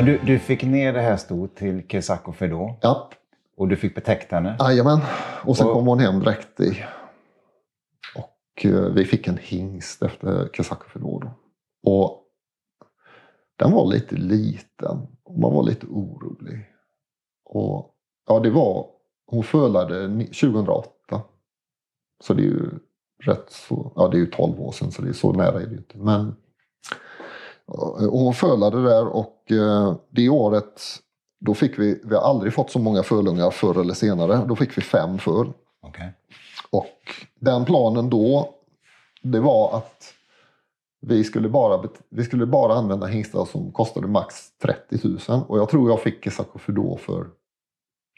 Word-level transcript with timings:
Men 0.00 0.06
du, 0.06 0.18
du 0.26 0.38
fick 0.38 0.62
ner 0.62 0.92
det 0.92 1.00
här 1.00 1.16
stort 1.16 1.54
till 1.54 1.82
Kesako 1.88 2.32
Fedor 2.32 2.74
Ja, 2.82 3.10
och 3.56 3.68
du 3.68 3.76
fick 3.76 3.94
betäckt 3.94 4.32
henne. 4.32 4.56
jajamän. 4.60 4.98
Och 5.44 5.56
sen 5.56 5.66
Och- 5.66 5.72
kom 5.72 5.86
hon 5.86 5.98
hem 5.98 6.20
direkt 6.20 6.60
i. 6.60 6.84
Och 8.14 8.64
eh, 8.64 8.80
vi 8.94 9.04
fick 9.04 9.28
en 9.28 9.38
hingst 9.42 10.02
efter 10.02 10.48
Kesako 10.52 10.88
Fedor 10.88 11.20
då. 11.20 11.30
Och 11.90 12.22
den 13.58 13.72
var 13.72 13.86
lite 13.86 14.16
liten. 14.16 15.06
Och 15.24 15.38
man 15.38 15.52
var 15.54 15.62
lite 15.62 15.86
orolig. 15.86 16.66
Och 17.44 17.94
ja, 18.28 18.38
det 18.40 18.50
var... 18.50 18.86
Hon 19.26 19.44
fölade 19.44 20.08
ni- 20.08 20.26
2008. 20.26 20.88
Så 22.24 22.34
det 22.34 22.42
är 22.42 22.44
ju 22.44 22.70
rätt 23.22 23.50
så... 23.50 23.92
Ja, 23.96 24.08
det 24.08 24.16
är 24.16 24.20
ju 24.20 24.26
12 24.26 24.60
år 24.60 24.72
sedan 24.72 24.90
så 24.92 25.02
det 25.02 25.08
är 25.08 25.12
så 25.12 25.32
nära 25.32 25.60
är 25.60 25.66
det 25.66 25.72
ju 25.72 25.76
inte. 25.78 25.98
Men 25.98 26.36
och 27.70 28.18
hon 28.18 28.34
fölade 28.34 28.82
där 28.82 29.06
och 29.06 29.52
eh, 29.52 29.96
det 30.10 30.28
året 30.28 30.80
då 31.40 31.54
fick 31.54 31.78
vi, 31.78 32.00
vi 32.04 32.14
har 32.14 32.22
aldrig 32.22 32.54
fått 32.54 32.70
så 32.70 32.78
många 32.78 33.02
fölungar 33.02 33.50
förr 33.50 33.80
eller 33.80 33.94
senare. 33.94 34.44
Då 34.48 34.56
fick 34.56 34.78
vi 34.78 34.82
fem 34.82 35.18
föl. 35.18 35.52
Okej. 35.82 36.12
Och 36.70 36.98
den 37.40 37.64
planen 37.64 38.10
då, 38.10 38.54
det 39.22 39.40
var 39.40 39.76
att 39.76 40.14
vi 41.00 41.24
skulle 41.24 41.48
bara, 41.48 41.88
vi 42.10 42.24
skulle 42.24 42.46
bara 42.46 42.74
använda 42.74 43.06
hingstar 43.06 43.44
som 43.44 43.72
kostade 43.72 44.06
max 44.06 44.58
30 44.58 44.98
000. 45.28 45.42
Och 45.48 45.58
jag 45.58 45.68
tror 45.68 45.90
jag 45.90 46.00
fick 46.02 46.24
Kesako 46.24 46.58
Fedor 46.58 46.96
för 46.96 47.26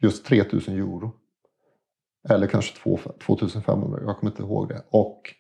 just 0.02 0.26
3 0.26 0.44
000 0.52 0.62
euro. 0.68 1.12
Eller 2.28 2.46
kanske 2.46 2.78
2 2.82 2.98
2500, 3.26 3.98
jag 4.06 4.18
kommer 4.18 4.32
inte 4.32 4.42
ihåg 4.42 4.68
det. 4.68 4.82
Och 4.90 5.34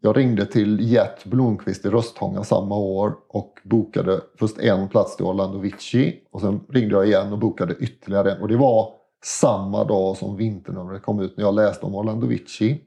jag 0.00 0.16
ringde 0.16 0.46
till 0.46 0.80
Gert 0.92 1.24
Blomqvist 1.24 1.84
i 1.84 1.88
Röstånga 1.88 2.44
samma 2.44 2.76
år 2.76 3.12
och 3.28 3.58
bokade 3.64 4.20
först 4.38 4.58
en 4.58 4.88
plats 4.88 5.16
till 5.16 5.26
Orlando 5.26 5.58
Vici. 5.58 6.20
Och 6.32 6.40
sen 6.40 6.60
ringde 6.68 6.94
jag 6.94 7.06
igen 7.06 7.32
och 7.32 7.38
bokade 7.38 7.74
ytterligare 7.74 8.32
en. 8.32 8.42
Och 8.42 8.48
det 8.48 8.56
var 8.56 8.88
samma 9.24 9.84
dag 9.84 10.16
som 10.16 10.36
vinternumret 10.36 11.02
kom 11.02 11.20
ut 11.20 11.36
när 11.36 11.44
jag 11.44 11.54
läste 11.54 11.86
om 11.86 11.94
Orlando 11.94 12.26
Vici. 12.26 12.80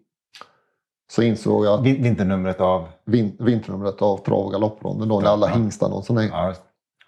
Så 1.11 1.21
insåg 1.21 1.65
jag 1.65 1.73
att 1.79 1.85
Vinternumret 1.85 2.61
av... 2.61 2.87
vin, 3.05 3.35
vinternumret 3.39 4.01
av 4.01 4.17
trav 4.17 4.45
och 4.45 4.51
galoppronden 4.51 5.07
då 5.07 5.19
när 5.19 5.27
alla 5.27 5.49
Ja. 5.49 5.55
hingstannonserna 5.55 6.23
är. 6.23 6.27
Ja, 6.27 6.53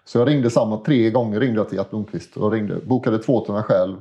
Så 0.04 0.18
jag 0.18 0.28
ringde 0.28 0.50
samma 0.50 0.76
tre 0.76 1.10
gånger 1.10 1.40
ringde 1.40 1.60
jag 1.60 1.68
till 1.68 1.78
Gert 1.78 1.90
Blomqvist 1.90 2.36
och 2.36 2.52
ringde, 2.52 2.80
bokade 2.86 3.18
två 3.18 3.40
till 3.40 3.54
mig 3.54 3.62
själv. 3.62 3.96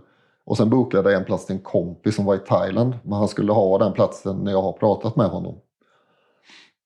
Och 0.46 0.58
sen 0.58 0.70
bokade 0.70 1.12
jag 1.12 1.20
en 1.20 1.26
plats 1.26 1.46
till 1.46 1.56
en 1.56 1.62
kompis 1.62 2.16
som 2.16 2.26
var 2.26 2.36
i 2.36 2.40
Thailand. 2.40 2.96
Men 3.04 3.14
han 3.14 3.28
skulle 3.28 3.52
ha 3.52 3.78
den 3.78 3.94
platsen 3.94 4.38
när 4.44 4.52
jag 4.52 4.62
har 4.62 4.74
pratat 4.74 5.16
med 5.16 5.28
honom. 5.28 5.62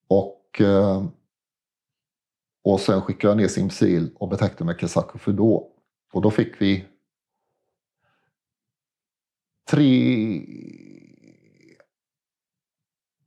Och, 0.10 0.62
eh, 0.62 1.04
och 2.64 2.80
sen 2.80 3.02
skickade 3.02 3.32
jag 3.32 3.38
ner 3.38 3.48
Simsil 3.48 4.10
och 4.16 4.30
betäckte 4.30 4.64
med 4.64 4.80
Kesako 4.80 5.18
för 5.18 5.32
då. 5.32 5.72
Och 6.14 6.22
då 6.22 6.32
fick 6.32 6.62
vi 6.62 6.86
tre 9.72 10.42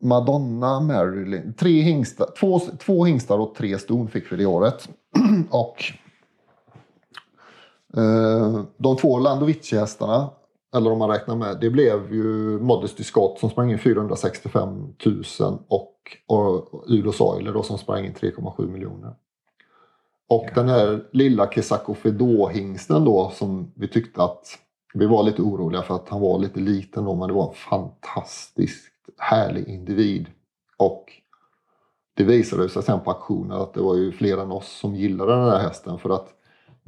Madonna, 0.03 0.81
Marilyn, 0.81 1.55
tre 1.55 1.81
hingstar, 1.81 2.27
två, 2.40 2.58
två 2.58 3.05
hingstar 3.05 3.39
och 3.39 3.55
tre 3.55 3.79
ston 3.79 4.08
fick 4.08 4.33
vi 4.33 4.36
det 4.36 4.46
året. 4.46 4.89
och 5.51 5.85
de 8.77 8.96
två 8.96 9.18
Landovici-hästarna, 9.18 10.30
eller 10.77 10.92
om 10.92 10.98
man 10.98 11.11
räknar 11.11 11.36
med, 11.36 11.61
det 11.61 11.70
blev 11.70 12.14
ju 12.14 12.58
Modesty 12.61 13.05
Scott 13.05 13.39
som 13.39 13.51
sprang 13.51 13.73
in 13.73 13.78
465 13.78 14.95
000 15.40 15.58
och, 15.68 15.96
och 16.27 16.84
Udo 16.86 17.12
Soiler 17.12 17.52
då 17.52 17.62
som 17.62 17.78
sprang 17.78 18.05
in 18.05 18.14
3,7 18.14 18.68
miljoner. 18.70 19.14
Och 20.28 20.46
den 20.55 20.68
här 20.68 21.05
lilla 21.12 21.52
Kesako 21.52 21.95
Fedor-hingsten 21.95 23.05
då 23.05 23.33
som 23.34 23.73
vi 23.74 23.89
tyckte 23.89 24.22
att 24.22 24.46
vi 24.95 25.07
var 25.07 25.22
lite 25.22 25.42
oroliga 25.42 25.83
för 25.83 25.95
att 25.95 26.08
han 26.08 26.20
var 26.20 26.39
lite 26.39 26.61
liten 26.61 27.05
då 27.05 27.14
men 27.14 27.28
det 27.28 27.34
var 27.34 27.48
en 27.48 27.55
fantastiskt 27.55 28.92
härlig 29.18 29.68
individ. 29.68 30.27
Och 30.77 31.12
det 32.14 32.24
visade 32.24 32.68
sig 32.68 32.83
sen 32.83 33.01
på 33.01 33.11
auktionen 33.11 33.61
att 33.61 33.74
det 33.74 33.80
var 33.80 33.95
ju 33.95 34.12
fler 34.12 34.39
än 34.39 34.51
oss 34.51 34.68
som 34.68 34.95
gillade 34.95 35.33
den 35.33 35.51
här 35.51 35.58
hästen 35.58 35.98
för 35.98 36.11
att 36.11 36.39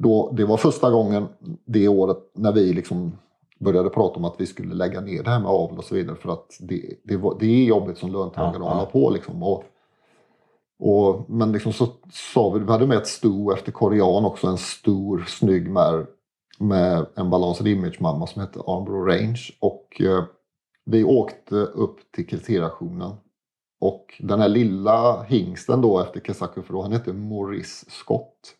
då, 0.03 0.31
det 0.31 0.45
var 0.45 0.57
första 0.57 0.91
gången 0.91 1.27
det 1.65 1.87
året 1.87 2.17
när 2.33 2.51
vi 2.51 2.73
liksom 2.73 3.11
började 3.59 3.89
prata 3.89 4.15
om 4.15 4.25
att 4.25 4.35
vi 4.37 4.45
skulle 4.45 4.75
lägga 4.75 5.01
ner 5.01 5.23
det 5.23 5.29
här 5.29 5.39
med 5.39 5.51
avel 5.51 5.77
och 5.77 5.83
så 5.83 5.95
vidare 5.95 6.15
för 6.15 6.29
att 6.29 6.57
det, 6.59 6.95
det, 7.03 7.17
var, 7.17 7.37
det 7.39 7.45
är 7.45 7.65
jobbigt 7.65 7.97
som 7.97 8.11
löntagare 8.11 8.57
Ja, 8.59 8.69
att 8.69 8.73
hålla 8.73 8.85
på 8.85 9.09
liksom. 9.09 9.43
Och, 9.43 9.63
och, 10.79 11.29
men 11.29 11.51
liksom 11.51 11.73
så 11.73 11.87
sa 12.11 12.49
vi, 12.49 12.59
vi 12.59 12.71
hade 12.71 12.87
med 12.87 12.97
ett 12.97 13.07
sto 13.07 13.51
efter 13.51 13.71
korean 13.71 14.25
också, 14.25 14.47
en 14.47 14.57
stor 14.57 15.25
snygg 15.27 15.69
mär 15.69 16.05
med 16.59 17.05
en 17.15 17.29
Balanced 17.29 17.67
Image-mamma 17.67 18.27
som 18.27 18.41
hette 18.41 18.59
Armbro 18.59 19.05
Range. 19.05 19.41
Och 19.59 20.01
eh, 20.01 20.23
vi 20.85 21.03
åkte 21.03 21.55
upp 21.55 22.11
till 22.11 22.27
kriterieauktionen. 22.27 23.11
Och 23.79 24.05
den 24.19 24.39
här 24.39 24.49
lilla 24.49 25.23
hingsten 25.23 25.81
då 25.81 25.99
efter 25.99 26.19
Kesako 26.19 26.61
för 26.61 26.73
då, 26.73 26.81
han 26.81 26.91
hette 26.91 27.13
Maurice 27.13 27.85
Scott. 27.89 28.55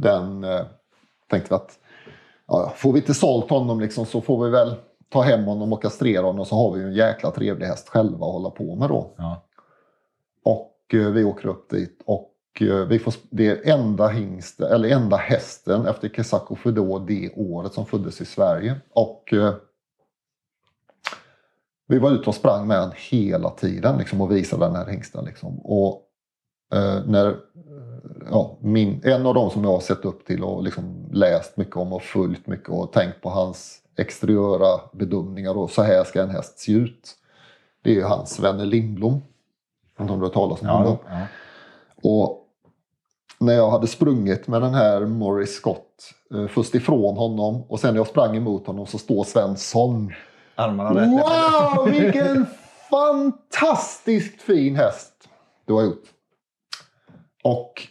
Den 0.00 0.44
eh, 0.44 0.60
tänkte 1.30 1.54
att 1.54 1.78
ja, 2.46 2.72
får 2.76 2.92
vi 2.92 2.98
inte 2.98 3.14
sålt 3.14 3.50
honom 3.50 3.80
liksom, 3.80 4.06
så 4.06 4.20
får 4.20 4.44
vi 4.44 4.50
väl 4.50 4.74
ta 5.08 5.22
hem 5.22 5.44
honom 5.44 5.72
och 5.72 5.82
kastrera 5.82 6.26
honom 6.26 6.46
så 6.46 6.56
har 6.56 6.72
vi 6.72 6.80
ju 6.80 6.86
en 6.86 6.94
jäkla 6.94 7.30
trevlig 7.30 7.66
häst 7.66 7.88
själva 7.88 8.26
att 8.26 8.32
hålla 8.32 8.50
på 8.50 8.74
med 8.74 8.88
då. 8.88 9.14
Ja. 9.16 9.46
Och 10.44 10.94
eh, 10.94 11.10
vi 11.10 11.24
åker 11.24 11.48
upp 11.48 11.70
dit 11.70 12.02
och 12.06 12.32
eh, 12.60 12.86
vi 12.86 12.98
får, 12.98 13.14
det 13.30 13.46
är 13.46 13.74
enda 13.74 14.08
hingst, 14.08 14.60
eller 14.60 14.88
enda 14.88 15.16
hästen 15.16 15.86
efter 15.86 16.08
Kesako 16.08 16.56
Fedor 16.56 17.06
det 17.06 17.30
året 17.36 17.72
som 17.72 17.86
föddes 17.86 18.20
i 18.20 18.24
Sverige. 18.24 18.80
Och 18.92 19.32
eh, 19.32 19.54
vi 21.88 21.98
var 21.98 22.10
ute 22.10 22.28
och 22.28 22.34
sprang 22.34 22.66
med 22.66 22.80
den 22.80 22.92
hela 23.10 23.50
tiden 23.50 23.98
liksom, 23.98 24.20
och 24.20 24.32
visade 24.32 24.66
den 24.66 24.76
här 24.76 24.86
hingsten. 24.86 25.24
Liksom. 25.24 25.58
Och 25.58 26.02
eh, 26.72 27.04
när, 27.06 27.36
ja, 28.30 28.56
min, 28.60 29.00
en 29.04 29.26
av 29.26 29.34
dem 29.34 29.50
som 29.50 29.64
jag 29.64 29.70
har 29.70 29.80
sett 29.80 30.04
upp 30.04 30.26
till 30.26 30.44
och 30.44 30.62
liksom 30.62 31.08
läst 31.12 31.56
mycket 31.56 31.76
om 31.76 31.92
och 31.92 32.02
följt 32.02 32.46
mycket 32.46 32.68
och 32.68 32.92
tänkt 32.92 33.20
på 33.20 33.30
hans 33.30 33.78
exteriöra 33.96 34.80
bedömningar 34.92 35.58
och 35.58 35.70
så 35.70 35.82
här 35.82 36.04
ska 36.04 36.22
en 36.22 36.30
häst 36.30 36.58
se 36.58 36.72
ut. 36.72 37.16
Det 37.82 37.90
är 37.90 37.94
ju 37.94 38.02
hans 38.02 38.30
Svenne 38.30 38.64
Lindblom. 38.64 39.22
Om 39.96 40.06
du 40.06 40.12
har 40.12 40.28
talas 40.28 40.60
om 40.60 40.68
honom. 40.68 40.96
Ja, 41.06 41.18
ja. 41.18 41.26
Och 42.02 42.46
när 43.40 43.54
jag 43.54 43.70
hade 43.70 43.86
sprungit 43.86 44.46
med 44.48 44.62
den 44.62 44.74
här 44.74 45.00
Morris 45.00 45.54
Scott, 45.54 46.14
eh, 46.34 46.46
först 46.46 46.74
ifrån 46.74 47.16
honom 47.16 47.62
och 47.68 47.80
sen 47.80 47.94
när 47.94 48.00
jag 48.00 48.06
sprang 48.06 48.36
emot 48.36 48.66
honom 48.66 48.86
så 48.86 48.98
står 48.98 49.24
Svensson. 49.24 50.12
Armarna 50.54 51.00
rätt. 51.00 51.08
Wow, 51.08 51.90
vilken 51.90 52.46
fantastiskt 52.90 54.42
fin 54.42 54.76
häst 54.76 55.28
du 55.64 55.72
har 55.72 55.82
gjort. 55.82 56.04
Och 57.42 57.88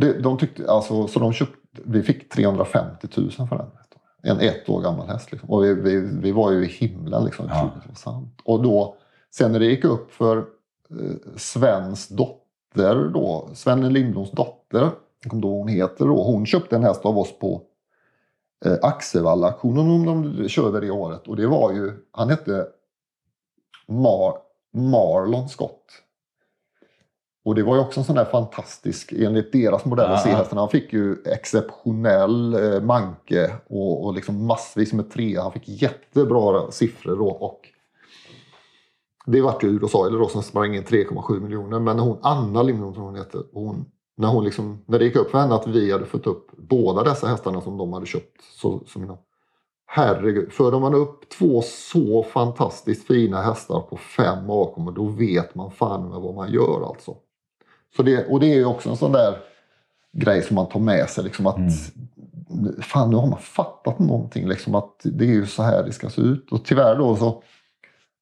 det, 0.00 0.22
de 0.22 0.38
tyckte, 0.38 0.70
alltså, 0.70 1.06
så 1.06 1.20
de 1.20 1.32
köpte, 1.32 1.56
vi 1.84 2.02
fick 2.02 2.28
350 2.28 3.08
000 3.16 3.30
för 3.30 3.56
den. 3.56 3.66
En 4.22 4.40
ett 4.40 4.68
år 4.68 4.82
gammal 4.82 5.08
häst. 5.08 5.32
Liksom. 5.32 5.50
Och 5.50 5.64
vi, 5.64 5.74
vi, 5.74 5.96
vi 5.96 6.32
var 6.32 6.50
ju 6.50 6.64
i 6.64 6.68
himlen. 6.68 7.24
Liksom. 7.24 7.46
Ja. 7.48 7.72
sant. 7.94 8.40
Och 8.44 8.62
då, 8.62 8.96
sen 9.30 9.52
när 9.52 9.58
det 9.58 9.66
gick 9.66 9.84
upp 9.84 10.12
för 10.12 10.36
eh, 10.36 11.36
Svens 11.36 12.08
dotter 12.08 13.08
då, 13.14 13.50
Sven 13.54 13.92
Lindbloms 13.92 14.30
dotter, 14.30 14.90
jag 15.22 15.30
kommer 15.30 15.48
hon 15.48 15.68
heter 15.68 16.04
då, 16.04 16.22
hon 16.22 16.46
köpte 16.46 16.76
en 16.76 16.84
häst 16.84 17.04
av 17.04 17.18
oss 17.18 17.38
på 17.38 17.62
eh, 18.64 18.76
Axevalla-auktionen 18.82 19.90
om 19.90 20.06
de 20.06 20.48
körde 20.48 20.80
det 20.80 20.90
året. 20.90 21.28
Och 21.28 21.36
det 21.36 21.46
var 21.46 21.72
ju, 21.72 21.92
han 22.10 22.28
hette 22.28 22.66
Mar, 23.86 24.34
Marlon 24.72 25.48
Scott. 25.48 25.84
Och 27.48 27.54
det 27.54 27.62
var 27.62 27.74
ju 27.74 27.80
också 27.80 28.00
en 28.00 28.04
sån 28.04 28.16
där 28.16 28.24
fantastisk, 28.24 29.12
enligt 29.12 29.52
deras 29.52 29.84
modell, 29.84 30.10
Ja. 30.10 30.18
C-hästen. 30.18 30.58
Han 30.58 30.68
fick 30.68 30.92
ju 30.92 31.16
exceptionell 31.24 32.54
eh, 32.54 32.80
manke 32.80 33.52
och, 33.68 34.04
och 34.04 34.14
liksom 34.14 34.46
massvis 34.46 34.92
med 34.92 35.10
tre. 35.10 35.38
Han 35.38 35.52
fick 35.52 35.68
jättebra 35.68 36.70
siffror 36.70 37.16
då. 37.16 37.28
Och 37.28 37.60
det 39.26 39.40
vart 39.40 39.64
ju 39.64 39.68
Udo 39.68 39.88
Soiler 39.88 40.18
då 40.18 40.28
som 40.28 40.42
sprang 40.42 40.74
in 40.74 40.84
3,7 40.84 41.40
miljoner. 41.40 41.80
Men 41.80 41.96
när 41.96 42.04
hon, 42.04 42.18
Anna 42.22 42.62
Lindblom 42.62 42.94
tror 42.94 43.04
hon 43.04 43.16
heter, 43.16 43.42
hon, 43.52 43.84
när, 44.16 44.28
hon 44.28 44.44
liksom, 44.44 44.84
när 44.86 44.98
det 44.98 45.04
gick 45.04 45.16
upp 45.16 45.30
för 45.30 45.38
henne 45.38 45.54
att 45.54 45.66
vi 45.66 45.92
hade 45.92 46.06
fått 46.06 46.26
upp 46.26 46.46
båda 46.56 47.02
dessa 47.02 47.26
hästarna 47.26 47.60
som 47.60 47.76
de 47.76 47.92
hade 47.92 48.06
köpt. 48.06 48.42
Så, 48.60 48.82
som 48.86 49.02
mina, 49.02 49.18
herregud, 49.86 50.52
föder 50.52 50.78
man 50.78 50.94
upp 50.94 51.28
två 51.38 51.62
så 51.62 52.22
fantastiskt 52.22 53.06
fina 53.06 53.42
hästar 53.42 53.80
på 53.80 53.96
fem 53.96 54.50
avkommor 54.50 54.92
då 54.92 55.04
vet 55.04 55.54
man 55.54 55.70
fan 55.70 56.08
med 56.08 56.20
vad 56.20 56.34
man 56.34 56.52
gör 56.52 56.88
alltså. 56.88 57.16
Så 57.96 58.02
det, 58.02 58.26
och 58.26 58.40
det 58.40 58.46
är 58.46 58.54
ju 58.54 58.64
också 58.64 58.90
en 58.90 58.96
sån 58.96 59.12
där 59.12 59.38
grej 60.12 60.42
som 60.42 60.54
man 60.54 60.68
tar 60.68 60.80
med 60.80 61.08
sig. 61.10 61.24
Liksom 61.24 61.46
att, 61.46 61.58
Fan, 62.82 63.10
nu 63.10 63.16
har 63.16 63.26
man 63.26 63.38
fattat 63.38 63.98
någonting. 63.98 64.48
Liksom 64.48 64.74
att 64.74 65.00
det 65.04 65.24
är 65.24 65.32
ju 65.32 65.46
så 65.46 65.62
här 65.62 65.82
det 65.84 65.92
ska 65.92 66.10
se 66.10 66.20
ut. 66.20 66.52
Och 66.52 66.64
tyvärr 66.64 66.96
då 66.96 67.16
så 67.16 67.42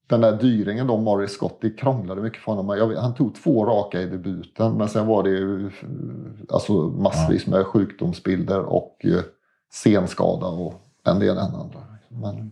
den 0.09 0.21
där 0.21 0.33
dyringen 0.33 0.87
då, 0.87 0.97
Morris 0.97 1.31
Scott, 1.31 1.59
det 1.61 1.71
krånglade 1.71 2.23
mycket 2.23 2.43
för 2.43 2.53
honom. 2.53 2.79
Jag, 2.79 3.01
han 3.01 3.15
tog 3.15 3.35
två 3.35 3.65
raka 3.67 4.01
i 4.01 4.07
debuten 4.07 4.73
men 4.73 4.89
sen 4.89 5.07
var 5.07 5.23
det 5.23 5.31
ju 5.31 5.71
alltså 6.49 6.73
massvis 6.73 7.47
med 7.47 7.67
sjukdomsbilder 7.67 8.61
och 8.61 8.97
eh, 9.05 9.21
senskada 9.73 10.47
och 10.47 10.75
en 11.05 11.19
del 11.19 11.39
andra. 11.39 11.81
Men, 12.09 12.51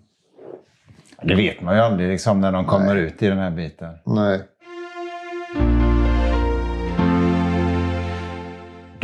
Det 1.23 1.35
vet 1.35 1.63
man 1.63 1.75
ju 1.75 1.81
aldrig 1.81 2.09
liksom, 2.09 2.41
när 2.41 2.53
de 2.53 2.65
kommer 2.65 2.95
Nej. 2.95 3.05
ut 3.05 3.23
i 3.23 3.27
den 3.27 3.39
här 3.39 3.51
biten. 3.51 3.95
nej. 4.05 4.43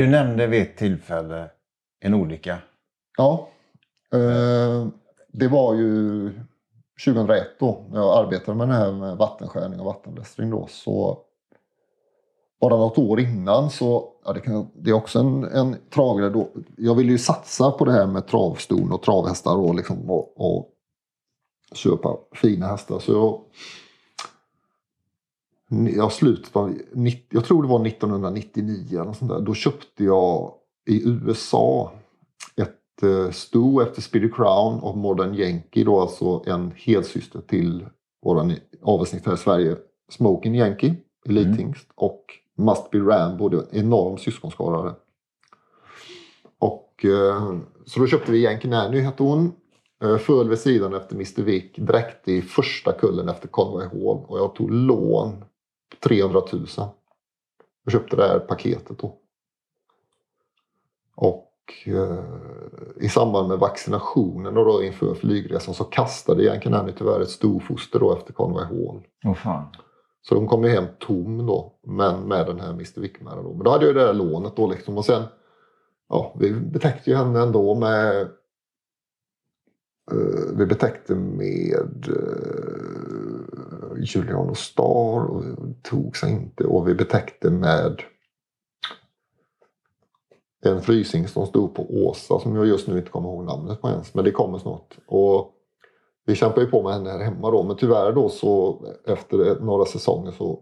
Du 0.00 0.06
nämnde 0.06 0.47
vid 0.47 0.62
ett 0.62 0.76
tillfälle 0.76 1.50
en 2.00 2.14
olycka. 2.14 2.58
Ja. 3.19 3.49
Eh, 4.12 4.87
det 5.32 5.49
var 5.49 5.75
ju 5.75 6.31
2001 7.05 7.47
då 7.58 7.85
när 7.91 8.00
jag 8.00 8.19
arbetade 8.19 8.58
med 8.58 8.69
det 8.69 8.75
här 8.75 8.93
med 8.93 9.17
vattenskärning 9.17 9.81
och 9.81 9.87
vattenblästring 9.87 10.50
då. 10.50 10.67
Så 10.70 11.19
bara 12.61 12.76
något 12.76 12.99
år 12.99 13.20
innan 13.20 13.70
så, 13.70 14.12
ja, 14.25 14.32
det, 14.32 14.41
kan, 14.41 14.70
det 14.75 14.91
är 14.91 14.94
också 14.94 15.19
en, 15.19 15.44
en 15.44 15.76
travgrej 15.94 16.31
då. 16.31 16.49
Jag 16.76 16.94
ville 16.94 17.12
ju 17.12 17.19
satsa 17.19 17.70
på 17.70 17.85
det 17.85 17.93
här 17.93 18.06
med 18.06 18.26
travston 18.26 18.93
och 18.93 19.02
travhästar 19.02 19.56
och, 19.56 19.75
liksom, 19.75 20.11
och, 20.11 20.41
och 20.41 20.69
köpa 21.75 22.17
fina 22.35 22.67
hästar. 22.67 22.99
Så 22.99 23.12
jag, 23.12 23.41
jag 25.70 26.12
slutet 26.12 26.56
av, 26.56 26.75
90 26.93 27.22
jag 27.31 27.44
tror 27.44 27.62
det 27.62 27.69
var 27.69 27.87
1999 27.87 29.00
eller 29.00 29.12
sånt 29.12 29.31
där, 29.31 29.40
då 29.40 29.55
köpte 29.55 30.05
jag 30.05 30.52
i 30.90 31.08
USA 31.08 31.93
ett 32.56 33.02
eh, 33.02 33.31
sto 33.31 33.81
efter 33.81 34.02
Speedy 34.02 34.31
Crown 34.31 34.81
och 34.81 34.96
Modern 34.96 35.34
Yankee 35.34 35.84
då 35.84 36.00
alltså 36.00 36.43
en 36.46 36.72
helsyster 36.76 37.40
till 37.40 37.87
våran 38.25 38.55
avelsnitt 38.82 39.26
här 39.26 39.34
i 39.34 39.37
Sverige. 39.37 39.76
Smoking 40.11 40.55
Yankee, 40.55 40.94
Elithingst 41.28 41.88
och 41.94 42.25
Must 42.56 42.90
Be 42.90 42.99
Rambo, 42.99 43.49
det 43.49 43.56
var 43.56 43.66
en 43.70 43.78
enorm 43.81 44.19
syskonskara. 44.19 44.94
Och 46.58 47.05
eh, 47.05 47.55
så 47.87 48.00
då 48.00 48.06
köpte 48.06 48.32
vi 48.32 48.43
Yankee 48.44 48.70
Nanny 48.70 49.00
hette 49.00 49.23
hon. 49.23 49.52
Eh, 50.02 50.16
föll 50.16 50.49
vid 50.49 50.58
sidan 50.58 50.94
efter 50.94 51.14
Mr 51.14 51.43
Vick, 51.43 51.78
dräktig 51.78 52.44
första 52.44 52.93
kullen 52.93 53.28
efter 53.28 53.49
Conway 53.49 53.87
Hall 53.87 54.25
och 54.26 54.38
jag 54.38 54.55
tog 54.55 54.70
lån 54.70 55.44
300 56.00 56.42
000. 56.52 56.66
Jag 57.84 57.92
köpte 57.92 58.16
det 58.16 58.28
här 58.28 58.38
paketet 58.38 58.98
då. 58.98 59.19
Och 61.14 61.52
eh, 61.87 62.25
i 62.96 63.08
samband 63.08 63.48
med 63.48 63.58
vaccinationen 63.58 64.56
och 64.56 64.64
då 64.64 64.82
inför 64.82 65.14
flygresan 65.14 65.75
så 65.75 65.84
kastade 65.84 66.42
Yankee 66.42 66.70
Nanny 66.70 66.92
tyvärr 66.92 67.20
ett 67.20 67.31
storfoster 67.31 67.98
då 67.98 68.16
efter 68.16 68.32
Conway 68.32 68.64
Hall. 68.64 69.02
Åh 69.25 69.34
fan. 69.34 69.66
Så 70.22 70.34
de 70.34 70.48
kom 70.48 70.64
ju 70.64 70.70
hem 70.70 70.87
tom 70.98 71.46
då, 71.46 71.78
men 71.82 72.28
med 72.28 72.46
den 72.46 72.60
här 72.60 72.70
Mr 72.70 73.00
Wickmara 73.00 73.42
då. 73.42 73.52
Men 73.52 73.64
då 73.64 73.70
hade 73.70 73.84
jag 73.84 73.94
ju 73.94 73.98
det 73.98 74.06
där 74.06 74.14
lånet 74.14 74.56
då 74.56 74.66
liksom 74.66 74.98
och 74.98 75.04
sen, 75.04 75.22
ja, 76.08 76.37
vi 76.38 76.52
betäckte 76.52 77.10
ju 77.10 77.16
henne 77.16 77.40
ändå 77.40 77.75
med 77.75 78.20
eh, 80.12 80.56
vi 80.56 80.66
betäckte 80.66 81.14
med 81.14 82.08
uh, 82.08 83.19
Julian 84.05 84.49
och 84.49 84.56
Star 84.56 85.25
och 85.31 85.44
tog 85.82 86.17
sig 86.17 86.32
inte 86.32 86.64
och 86.64 86.88
vi 86.88 86.94
betäckte 86.94 87.50
med 87.50 88.02
en 90.62 90.82
frysing 90.82 91.29
som 91.29 91.47
stod 91.47 91.75
på 91.75 91.87
Åsa 91.91 92.38
som 92.38 92.56
jag 92.56 92.67
just 92.67 92.88
nu 92.88 92.99
inte 92.99 93.11
kommer 93.11 93.29
ihåg 93.29 93.44
namnet 93.44 93.81
på 93.81 93.88
ens 93.88 94.14
men 94.14 94.25
det 94.25 94.31
kommer 94.31 94.58
snart. 94.58 94.99
Och 95.06 95.52
vi 96.26 96.35
kämpade 96.35 96.64
ju 96.64 96.70
på 96.70 96.82
med 96.82 96.93
henne 96.93 97.11
här 97.11 97.19
hemma 97.19 97.50
då 97.50 97.62
men 97.62 97.76
tyvärr 97.76 98.12
då 98.12 98.29
så 98.29 98.85
efter 99.06 99.61
några 99.61 99.85
säsonger 99.85 100.31
så 100.31 100.61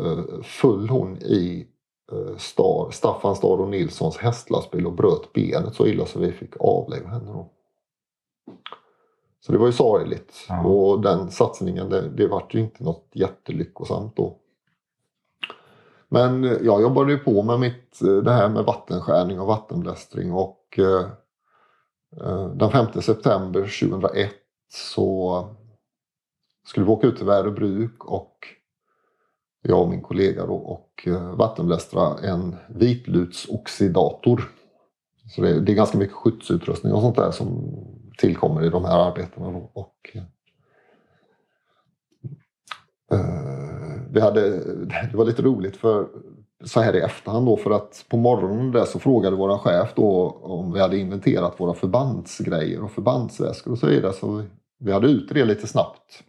eh, 0.00 0.42
föll 0.42 0.88
hon 0.88 1.16
i 1.16 1.66
eh, 2.12 2.36
Star, 2.36 2.90
Staffan 2.90 3.36
Star 3.36 3.60
och 3.60 3.68
Nilssons 3.68 4.16
hästlastbil 4.16 4.86
och 4.86 4.92
bröt 4.92 5.32
benet 5.32 5.74
så 5.74 5.86
illa 5.86 6.06
så 6.06 6.18
vi 6.18 6.32
fick 6.32 6.56
avlägga 6.60 7.08
henne 7.08 7.32
då. 7.32 7.50
Så 9.46 9.52
det 9.52 9.58
var 9.58 9.66
ju 9.66 9.72
sorgligt. 9.72 10.46
Ja. 10.48 10.64
Och 10.64 11.00
den 11.00 11.30
satsningen, 11.30 11.88
det, 11.88 12.08
det 12.08 12.26
vart 12.26 12.54
ju 12.54 12.60
inte 12.60 12.84
något 12.84 13.08
jättelyckosamt 13.12 14.16
då. 14.16 14.38
Men 16.08 16.44
eh, 16.44 16.52
jag 16.62 16.82
jobbade 16.82 17.12
ju 17.12 17.18
på 17.18 17.42
med 17.42 17.60
mitt, 17.60 18.02
eh, 18.02 18.16
det 18.16 18.32
här 18.32 18.48
med 18.48 18.64
vattenskärning 18.64 19.40
och 19.40 19.46
vattenblästring 19.46 20.32
och 20.32 20.78
eh, 20.78 21.06
eh, 22.20 22.48
den 22.48 22.70
5 22.70 23.02
september 23.02 23.60
2001 23.60 24.30
så 24.72 25.48
skulle 26.66 26.86
vi 26.86 26.92
åka 26.92 27.06
ut 27.06 27.16
till 27.16 27.26
Värö 27.26 27.50
bruk 27.50 28.04
och 28.04 28.46
jag 29.62 29.82
och 29.82 29.88
min 29.88 30.02
kollega 30.02 30.46
då 30.46 30.54
och 30.54 31.08
vattenblästra 31.36 32.18
en 32.18 32.56
vitlutsoxidator. 32.68 34.52
Så 35.34 35.42
det, 35.42 35.60
det 35.60 35.72
är 35.72 35.76
ganska 35.76 35.98
mycket 35.98 36.16
skyddsutrustning 36.16 36.92
och 36.92 37.00
sånt 37.00 37.16
där 37.16 37.30
som 37.30 37.74
tillkommer 38.18 38.64
i 38.64 38.70
de 38.70 38.84
här 38.84 39.08
arbetena. 39.08 39.50
Då. 39.50 39.70
Och, 39.72 40.16
eh, 43.12 44.02
vi 44.10 44.20
hade, 44.20 44.50
det 45.10 45.16
var 45.16 45.24
lite 45.24 45.42
roligt 45.42 45.76
för 45.76 46.08
så 46.64 46.80
här 46.80 46.96
i 46.96 47.00
efterhand 47.00 47.46
då 47.46 47.56
för 47.56 47.70
att 47.70 48.04
på 48.08 48.16
morgonen 48.16 48.72
där 48.72 48.84
så 48.84 48.98
frågade 48.98 49.36
våran 49.36 49.58
chef 49.58 49.92
då 49.94 50.28
om 50.42 50.72
vi 50.72 50.80
hade 50.80 50.98
inventerat 50.98 51.60
våra 51.60 51.74
förbandsgrejer 51.74 52.84
och 52.84 52.90
förbandsväskor 52.90 53.72
och 53.72 53.78
så 53.78 53.86
vidare. 53.86 54.12
Så 54.12 54.32
vi, 54.32 54.44
vi 54.78 54.92
hade 54.92 55.06
ut 55.06 55.28
det 55.28 55.44
lite 55.44 55.66
snabbt. 55.66 56.22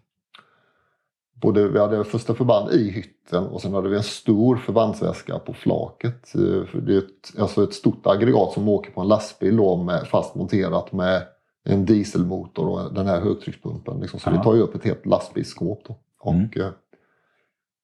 Både, 1.41 1.67
vi 1.67 1.79
hade 1.79 2.03
första 2.03 2.33
förband 2.33 2.71
i 2.71 2.91
hytten 2.91 3.43
och 3.43 3.61
sen 3.61 3.73
hade 3.73 3.89
vi 3.89 3.97
en 3.97 4.03
stor 4.03 4.55
förbandsväska 4.55 5.39
på 5.39 5.53
flaket. 5.53 6.35
Eh, 6.35 6.81
det 6.81 6.93
är 6.93 6.97
ett, 6.97 7.39
alltså 7.39 7.63
ett 7.63 7.73
stort 7.73 8.07
aggregat 8.07 8.53
som 8.53 8.69
åker 8.69 8.91
på 8.91 9.01
en 9.01 9.07
lastbil 9.07 9.57
då 9.57 9.75
med 9.83 10.07
fast 10.07 10.35
monterat 10.35 10.91
med 10.91 11.23
en 11.65 11.85
dieselmotor 11.85 12.67
och 12.69 12.94
den 12.94 13.07
här 13.07 13.21
högtryckspumpen. 13.21 13.99
Liksom. 13.99 14.19
Så 14.19 14.30
Ja. 14.30 14.33
det 14.37 14.44
tar 14.44 14.56
ju 14.56 14.61
upp 14.61 14.75
ett 14.75 14.83
helt 14.85 15.06
lastbilsskåp. 15.06 15.81
Då. 15.87 15.95
Och, 16.19 16.33
Mm. 16.33 16.49
eh, 16.56 16.68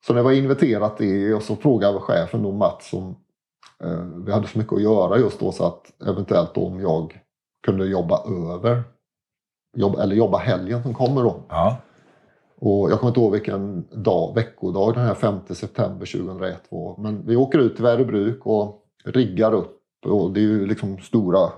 Så 0.08 0.14
det 0.14 0.22
var 0.22 0.32
inventerat 0.32 0.98
det 0.98 1.34
och 1.34 1.42
så 1.44 1.56
frågade 1.56 2.00
chefen 2.00 2.44
då 2.44 2.52
Mats 2.52 2.94
om 2.94 3.16
eh, 3.84 4.04
vi 4.26 4.32
hade 4.32 4.48
så 4.48 4.58
mycket 4.60 4.74
att 4.74 4.82
göra 4.82 5.18
just 5.18 5.40
då 5.40 5.52
så 5.52 5.66
att 5.66 6.02
eventuellt 6.08 6.56
då 6.56 6.66
om 6.66 6.80
jag 6.80 7.20
kunde 7.66 7.86
jobba 7.86 8.24
över. 8.54 8.84
Jobb, 9.78 9.96
eller 10.00 10.16
jobba 10.16 10.38
helgen 10.38 10.84
som 10.84 10.94
kommer 10.94 11.24
då. 11.24 11.44
Ja. 11.50 11.78
Och 12.58 12.92
jag 12.92 13.00
kommer 13.00 13.10
inte 13.12 13.20
ihåg 13.20 13.32
vilken 13.32 13.88
dag, 14.04 14.36
veckodag 14.36 14.94
den 14.94 15.06
här 15.06 15.14
5 15.14 15.40
september 15.50 16.06
2001 16.06 16.62
var. 16.70 16.96
Men 16.98 17.26
vi 17.28 17.36
åker 17.36 17.60
ut 17.60 17.76
till 17.76 17.84
Väröbruk 17.84 18.46
och 18.46 18.86
riggar 19.06 19.54
upp. 19.54 19.78
Och 20.06 20.32
det 20.32 20.40
är 20.40 20.42
ju 20.42 20.66
liksom 20.66 20.98
stora 21.00 21.50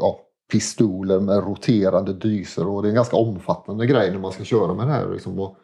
ja, 0.00 0.20
pistoler 0.54 1.20
med 1.20 1.44
roterande 1.44 2.12
dyser 2.12 2.68
och 2.68 2.82
det 2.82 2.88
är 2.88 2.90
en 2.90 2.94
ganska 2.94 3.16
omfattande 3.16 3.86
grej 3.86 4.10
när 4.10 4.18
man 4.18 4.32
ska 4.32 4.44
köra 4.44 4.74
med 4.74 4.86
det 4.86 4.92
här. 4.92 5.10
Liksom. 5.10 5.38
Och, 5.38 5.56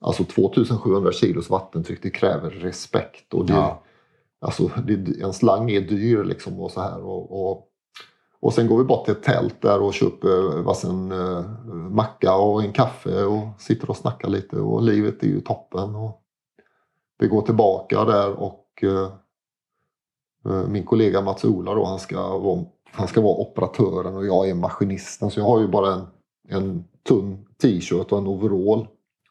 alltså 0.00 0.24
2700 0.24 1.12
kilos 1.12 1.50
vattentryck, 1.50 2.02
det 2.02 2.10
kräver 2.10 2.50
respekt. 2.50 3.34
Och 3.34 3.46
det, 3.46 3.52
Ja. 3.52 3.82
alltså, 4.40 4.70
det, 4.86 5.22
en 5.22 5.32
slang 5.32 5.70
är 5.70 5.80
dyr 5.80 6.24
liksom 6.24 6.60
och 6.60 6.70
så 6.70 6.80
här. 6.80 7.04
Och, 7.04 7.50
och, 7.50 7.66
och 8.40 8.52
sen 8.52 8.66
går 8.66 8.78
vi 8.78 8.84
bort 8.84 9.04
till 9.04 9.14
ett 9.14 9.22
tält 9.22 9.62
där 9.62 9.82
och 9.82 9.94
köper 9.94 10.62
varsin 10.62 11.12
uh, 11.12 11.44
macka 11.74 12.34
och 12.34 12.62
en 12.62 12.72
kaffe 12.72 13.24
och 13.24 13.48
sitter 13.58 13.90
och 13.90 13.96
snackar 13.96 14.28
lite 14.28 14.56
och 14.56 14.82
livet 14.82 15.22
är 15.22 15.26
ju 15.26 15.40
toppen. 15.40 15.94
Och 15.94 16.22
vi 17.18 17.28
går 17.28 17.42
tillbaka 17.42 18.04
där 18.04 18.32
och 18.32 18.66
eh, 18.82 19.12
eh, 20.52 20.68
min 20.68 20.84
kollega 20.84 21.20
Mats-Ola 21.20 21.74
då, 21.74 21.84
han 21.84 21.98
ska, 21.98 22.38
vara, 22.38 22.64
han 22.92 23.08
ska 23.08 23.20
vara 23.20 23.36
operatören 23.36 24.16
och 24.16 24.26
jag 24.26 24.48
är 24.48 24.54
maskinisten. 24.54 25.30
Så 25.30 25.40
jag 25.40 25.44
har 25.44 25.60
ju 25.60 25.68
bara 25.68 25.92
en, 25.92 26.06
en 26.48 26.84
tunn 27.08 27.46
t-shirt 27.62 28.12
och 28.12 28.18
en 28.18 28.26
overall 28.26 28.86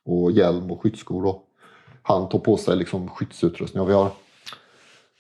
och 0.06 0.32
hjälm 0.32 0.72
och 0.72 0.82
skyddsskor. 0.82 1.26
Och 1.26 1.46
Han 2.02 2.30
tar 2.30 2.40
på 2.40 2.58
sig 2.58 2.76
liksom 2.76 3.10
skyddsutrustning. 3.10 3.82
Och 3.84 3.90
vi 3.90 3.94
har 3.94 4.12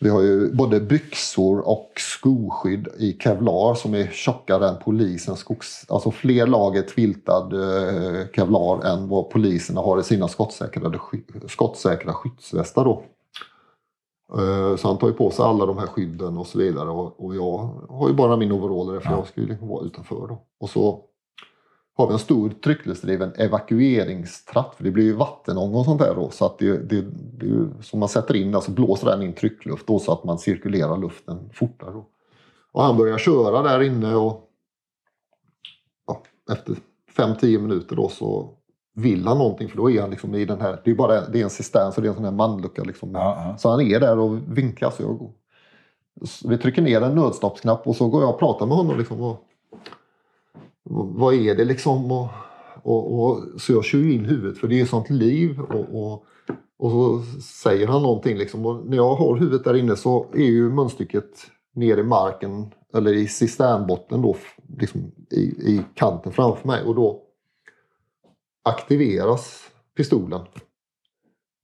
vi 0.02 0.10
har 0.10 0.22
ju 0.22 0.54
både 0.54 0.80
byxor 0.80 1.68
och 1.68 1.92
skoskydd 1.98 2.88
i 2.98 3.18
kevlar 3.20 3.76
som 3.76 3.94
är 3.94 4.08
tjockare 4.08 4.68
än 4.70 4.76
polisens 4.84 5.40
skogs... 5.40 5.86
Alltså 5.90 6.12
fler 6.12 6.48
lager 6.48 6.82
tviltad 6.82 7.54
eh, 7.54 8.28
kevlar 8.36 8.86
än 8.86 9.10
vad 9.10 9.30
poliserna 9.30 9.82
har 9.82 10.00
i 10.00 10.04
sina 10.04 10.28
skottsäkra, 10.28 10.94
skottsäkra 11.48 12.14
skyddsvästar. 12.14 12.86
Då. 12.86 13.04
Eh, 14.38 14.76
så 14.76 14.88
han 14.88 14.98
tar 14.98 15.08
ju 15.08 15.14
på 15.14 15.32
sig 15.32 15.46
alla 15.46 15.66
de 15.66 15.78
här 15.78 15.88
skydden 15.88 16.38
och 16.38 16.48
så 16.48 16.60
vidare. 16.60 16.90
Och, 16.90 17.36
jag 17.36 17.58
har 17.90 18.08
ju 18.08 18.14
bara 18.14 18.38
min 18.38 18.52
overall 18.52 18.94
där 18.94 19.00
för 19.00 19.10
Ja. 19.10 19.18
jag 19.18 19.28
ska 19.28 19.42
ju 19.42 19.48
liksom 19.48 19.68
vara 19.68 19.86
utanför. 19.86 20.28
Då. 20.28 20.46
Och 20.60 20.70
så 20.70 21.04
har 21.96 22.08
vi 22.08 22.14
en 22.14 22.20
stor 22.20 22.50
tryckluftsdriven 22.50 23.34
evakueringstratt. 23.36 24.76
För 24.76 24.84
det 24.84 24.92
blir 24.92 25.04
ju 25.04 25.14
vattenång 25.14 25.76
och 25.76 25.86
sånt 25.86 26.02
där 26.02 26.16
då. 26.16 26.30
Så 26.30 26.46
att 26.46 26.58
det, 26.60 26.78
det, 26.78 27.02
det, 27.40 27.84
som 27.84 28.00
man 28.00 28.10
sätter 28.10 28.36
in 28.36 28.52
där 28.52 28.60
så 28.60 28.72
blåser 28.72 29.08
den 29.08 29.22
in 29.22 29.34
tryckluft 29.34 29.88
då 29.88 30.00
så 30.00 30.12
att 30.12 30.24
man 30.24 30.40
cirkulerar 30.40 30.98
luften 30.98 31.50
fortare. 31.54 31.92
Då. 31.92 32.06
Och 32.72 32.84
han 32.84 32.98
börjar 32.98 33.18
köra 33.18 33.62
där 33.62 33.82
inne 33.82 34.16
och 34.16 34.50
ja, 36.08 36.24
efter 36.52 36.76
5-10 37.18 37.60
minuter 37.60 37.96
då 37.96 38.10
så 38.10 38.59
vill 39.02 39.28
han 39.28 39.38
någonting 39.38 39.70
för 39.70 39.78
då 39.78 39.92
är 39.92 40.02
han 40.02 40.10
liksom 40.10 40.36
i 40.36 40.46
den 40.46 40.62
här, 40.62 40.82
det 40.84 40.92
är 40.92 40.96
bara 40.96 41.22
det 41.28 41.40
är 41.40 41.44
en 41.44 41.50
cistern 41.50 41.92
så 41.92 42.02
det 42.02 42.08
är 42.08 42.10
en 42.10 42.16
sån 42.16 42.26
här 42.26 42.32
manlucka 42.32 42.84
liksom. 42.84 43.12
Ja, 43.12 43.44
ja. 43.48 43.58
Så 43.58 43.70
han 43.70 43.82
är 43.82 44.00
där 44.00 44.20
och 44.20 44.58
vinkar 44.58 44.90
så 44.90 45.04
jag 45.04 45.32
Vi 46.50 46.58
trycker 46.58 46.82
ner 46.82 47.02
en 47.02 47.16
nödstoppsknapp 47.16 47.88
och 47.88 47.96
så 47.96 48.08
går 48.08 48.22
jag 48.22 48.30
och 48.30 48.40
pratar 48.40 48.66
med 48.66 48.78
honom 48.78 48.98
liksom. 48.98 49.22
Och, 49.22 49.44
och, 50.90 51.08
vad 51.08 51.34
är 51.34 51.56
det 51.56 51.66
liksom? 51.66 52.12
Och, 52.12 52.28
och, 52.84 53.20
och, 53.20 53.44
så 53.58 53.74
jag 53.74 53.86
kör 53.86 54.00
ju 54.00 54.14
in 54.14 54.26
huvudet 54.26 54.58
för 54.58 54.68
det 54.68 54.82
är 54.82 54.86
sånt 54.86 55.10
liv. 55.10 55.60
Och, 55.60 56.04
och, 56.04 56.26
och 56.80 56.92
så 56.92 57.22
säger 57.42 57.88
han 57.88 58.02
någonting 58.02 58.38
liksom. 58.38 58.66
Och 58.66 58.86
när 58.86 58.98
jag 58.98 59.16
har 59.16 59.36
huvudet 59.36 59.64
där 59.64 59.76
inne 59.76 59.96
så 59.96 60.26
är 60.34 60.46
ju 60.46 60.70
munstycket 60.70 61.30
ner 61.76 61.98
i 61.98 62.04
marken 62.04 62.74
eller 62.94 63.14
i 63.14 63.28
cisternbotten 63.28 64.22
då 64.22 64.36
liksom 64.80 65.12
i, 65.32 65.42
i 65.42 65.82
kanten 65.94 66.32
framför 66.32 66.68
mig 66.68 66.84
och 66.84 66.96
då 66.96 67.22
aktiveras 68.70 69.60
pistolen. 69.98 70.42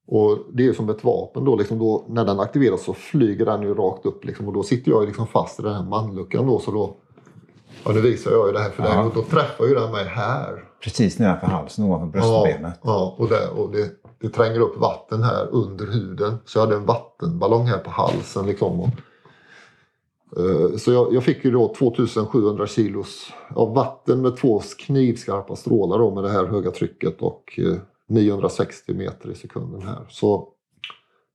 Och 0.07 0.37
det 0.53 0.63
är 0.63 0.67
ju 0.67 0.73
som 0.73 0.89
ett 0.89 1.03
vapen 1.03 1.45
då, 1.45 1.55
liksom 1.55 1.79
då 1.79 2.05
när 2.09 2.25
den 2.25 2.39
aktiveras 2.39 2.83
så 2.83 2.93
flyger 2.93 3.45
den 3.45 3.61
ju 3.61 3.73
rakt 3.73 4.05
upp 4.05 4.25
liksom, 4.25 4.47
och 4.47 4.53
då 4.53 4.63
sitter 4.63 4.91
jag 4.91 5.05
liksom 5.05 5.27
fast 5.27 5.59
i 5.59 5.63
den 5.63 5.73
här 5.73 5.83
manluckan 5.83 6.47
då 6.47 6.59
så 6.59 6.71
då 6.71 6.95
Ja 7.85 7.91
nu 7.91 8.01
visar 8.01 8.31
jag 8.31 8.47
ju 8.47 8.53
det 8.53 8.59
här 8.59 8.69
för 8.69 8.83
dig 8.83 8.91
Ja. 8.95 9.03
och 9.03 9.13
då 9.15 9.21
träffar 9.23 9.65
ju 9.65 9.73
den 9.73 9.91
mig 9.91 10.05
här. 10.05 10.63
Precis 10.83 11.19
nedanför 11.19 11.47
halsen, 11.47 11.85
ovanför 11.85 12.19
Ja, 12.19 12.41
bröstbenet. 12.43 12.79
ja 12.83 13.15
och, 13.17 13.29
det, 13.29 13.47
och 13.47 13.71
det, 13.71 13.91
det 14.21 14.29
tränger 14.29 14.59
upp 14.59 14.77
vatten 14.77 15.23
här 15.23 15.47
under 15.51 15.85
huden. 15.85 16.37
Så 16.45 16.57
jag 16.59 16.63
hade 16.65 16.75
en 16.75 16.85
vattenballong 16.85 17.65
här 17.65 17.77
på 17.77 17.89
halsen. 17.89 18.45
Liksom, 18.45 18.79
och, 18.81 18.89
Eh, 20.37 20.77
så 20.77 20.91
jag, 20.91 21.13
jag 21.13 21.23
fick 21.23 21.45
ju 21.45 21.51
då 21.51 21.73
2700 21.77 22.67
kilos 22.67 23.29
av 23.55 23.73
vatten 23.73 24.21
med 24.21 24.37
två 24.37 24.61
knivskarpa 24.77 25.55
strålar 25.55 25.99
då, 25.99 26.15
med 26.15 26.23
det 26.23 26.29
här 26.29 26.45
höga 26.45 26.71
trycket 26.71 27.21
och 27.21 27.59
eh, 27.59 27.77
960 28.07 28.93
meter 28.93 29.31
i 29.31 29.35
sekunden 29.35 29.81
här. 29.81 30.05
Så 30.09 30.47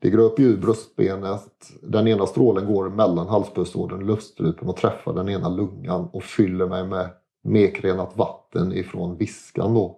det 0.00 0.11
gröper 0.11 0.42
ju 0.42 0.49
ur 0.49 0.57
bröstbenet. 0.57 1.73
Den 1.83 2.09
ena 2.09 2.26
strålen 2.26 2.66
går 2.66 2.88
mellan 2.88 3.28
halspulsådern 3.28 4.00
och 4.00 4.07
luftstrupen 4.07 4.69
och 4.69 4.76
träffar 4.76 5.12
den 5.12 5.28
ena 5.28 5.49
lungan 5.49 6.09
och 6.12 6.23
fyller 6.23 6.66
mig 6.66 6.87
med 6.87 7.11
mekrenat 7.42 8.16
vatten 8.16 8.73
ifrån 8.73 9.16
viskan 9.16 9.75
då. 9.75 9.97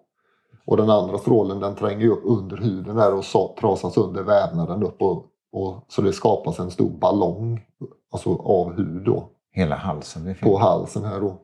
Och 0.64 0.76
den 0.76 0.90
andra 0.90 1.18
strålen 1.18 1.60
den 1.60 1.74
tränger 1.74 2.00
ju 2.00 2.10
upp 2.10 2.22
under 2.24 2.56
huden 2.56 2.96
här 2.96 3.14
och 3.14 3.24
trasar 3.24 3.56
trasas 3.60 3.96
under 3.96 4.22
vävnaden 4.22 4.82
upp. 4.82 5.02
Och, 5.02 5.26
och, 5.52 5.84
så 5.88 6.02
det 6.02 6.12
skapas 6.12 6.58
en 6.58 6.70
stor 6.70 6.90
ballong 6.90 7.60
alltså 8.10 8.36
av 8.36 8.72
hud 8.72 9.04
då, 9.04 9.28
Hela 9.50 9.76
halsen 9.76 10.34
på 10.42 10.58
halsen 10.58 11.04
här 11.04 11.20
då. 11.20 11.40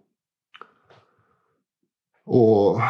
Och 2.27 2.81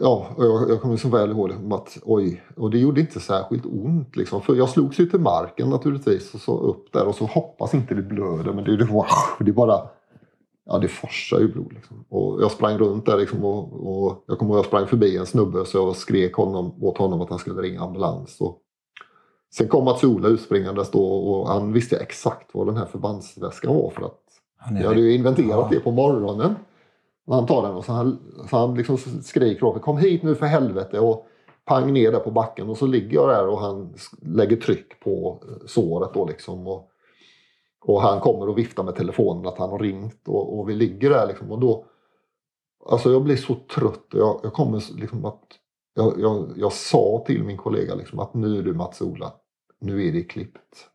ja, 0.00 0.26
jag, 0.38 0.70
jag 0.70 0.80
kommer 0.80 0.96
så 0.96 1.08
väl 1.08 1.30
ihåg 1.30 1.52
att 1.72 1.98
oj, 2.02 2.42
och 2.56 2.70
det 2.70 2.78
gjorde 2.78 3.00
inte 3.00 3.20
särskilt 3.20 3.66
ont 3.66 4.16
liksom. 4.16 4.42
För 4.42 4.54
jag 4.54 4.68
slogs 4.68 5.00
ju 5.00 5.06
till 5.06 5.20
marken 5.20 5.70
naturligtvis 5.70 6.34
och 6.34 6.40
så 6.40 6.58
upp 6.58 6.92
där 6.92 7.06
och 7.06 7.14
så 7.14 7.26
hoppas 7.26 7.74
inte 7.74 7.94
det 7.94 8.02
blöder 8.02 8.52
men 8.52 8.64
det, 8.64 8.76
det, 8.76 8.84
wow, 8.84 9.06
det 9.38 9.50
är 9.50 9.54
bara 9.54 9.88
Ja, 10.64 10.78
det 10.78 10.88
forsar 10.88 11.40
ju 11.40 11.52
blod. 11.52 11.72
Liksom. 11.72 12.04
Och 12.08 12.42
jag 12.42 12.50
sprang 12.50 12.78
runt 12.78 13.06
där 13.06 13.18
liksom 13.18 13.44
och, 13.44 13.86
och 13.86 14.24
jag 14.26 14.38
kommer 14.38 14.50
ihåg 14.50 14.58
jag 14.58 14.66
sprang 14.66 14.86
förbi 14.86 15.16
en 15.16 15.26
snubbe 15.26 15.64
så 15.64 15.78
jag 15.78 15.96
skrek 15.96 16.34
honom, 16.34 16.84
åt 16.84 16.98
honom 16.98 17.20
att 17.20 17.30
han 17.30 17.38
skulle 17.38 17.62
ringa 17.62 17.80
ambulans. 17.80 18.40
Och 18.40 18.61
sen 19.54 19.68
kom 19.68 19.84
Mats-Ola 19.84 20.28
utspringandes 20.28 20.90
då 20.90 21.04
och 21.06 21.48
han 21.48 21.72
visste 21.72 21.96
exakt 21.96 22.54
vad 22.54 22.66
den 22.66 22.76
här 22.76 22.86
förbandsväskan 22.86 23.74
var 23.74 23.90
för 23.90 24.02
att 24.02 24.18
jag 24.80 24.88
hade 24.88 25.00
ju 25.00 25.14
inventerat 25.14 25.70
det 25.70 25.80
på 25.80 25.90
morgonen. 25.90 26.54
Han 27.26 27.46
tar 27.46 27.62
den 27.62 27.74
och 27.74 27.84
så 27.84 27.92
han, 27.92 28.18
så 28.50 28.56
han 28.56 28.74
liksom 28.74 28.98
skriker 28.98 29.64
åt 29.64 29.74
mig, 29.74 29.82
kom 29.82 29.98
hit 29.98 30.22
nu 30.22 30.34
för 30.34 30.46
helvete 30.46 31.00
och 31.00 31.26
pang 31.64 31.92
ner 31.92 32.12
där 32.12 32.18
på 32.18 32.30
backen 32.30 32.68
och 32.68 32.76
så 32.76 32.86
ligger 32.86 33.14
jag 33.14 33.28
där 33.28 33.48
och 33.48 33.58
han 33.58 33.94
lägger 34.22 34.56
tryck 34.56 35.00
på 35.00 35.42
eh, 35.48 35.66
såret 35.66 36.14
då 36.14 36.26
liksom. 36.26 36.66
Och, 36.66 36.90
och 37.84 38.02
han 38.02 38.20
kommer 38.20 38.48
och 38.48 38.58
viftar 38.58 38.82
med 38.82 38.96
telefonen 38.96 39.46
att 39.46 39.58
han 39.58 39.70
har 39.70 39.78
ringt 39.78 40.28
och, 40.28 40.58
och 40.58 40.68
vi 40.68 40.74
ligger 40.74 41.10
där 41.10 41.26
liksom 41.26 41.52
och 41.52 41.60
då 41.60 41.84
Alltså 42.90 43.12
jag 43.12 43.22
blir 43.22 43.36
så 43.36 43.54
trött 43.54 44.14
och 44.14 44.20
jag, 44.20 44.40
jag 44.42 44.52
kommer 44.52 45.00
liksom 45.00 45.24
att 45.24 45.42
jag, 45.94 46.20
jag, 46.20 46.52
jag 46.56 46.72
sa 46.72 47.24
till 47.26 47.44
min 47.44 47.56
kollega 47.56 47.94
liksom 47.94 48.18
att 48.18 48.34
nu 48.34 48.58
är 48.58 48.62
du 48.62 48.74
Mats-Ola, 48.74 49.32
nu 49.82 50.08
är 50.08 50.12
det 50.12 50.22
klippt. 50.22 50.88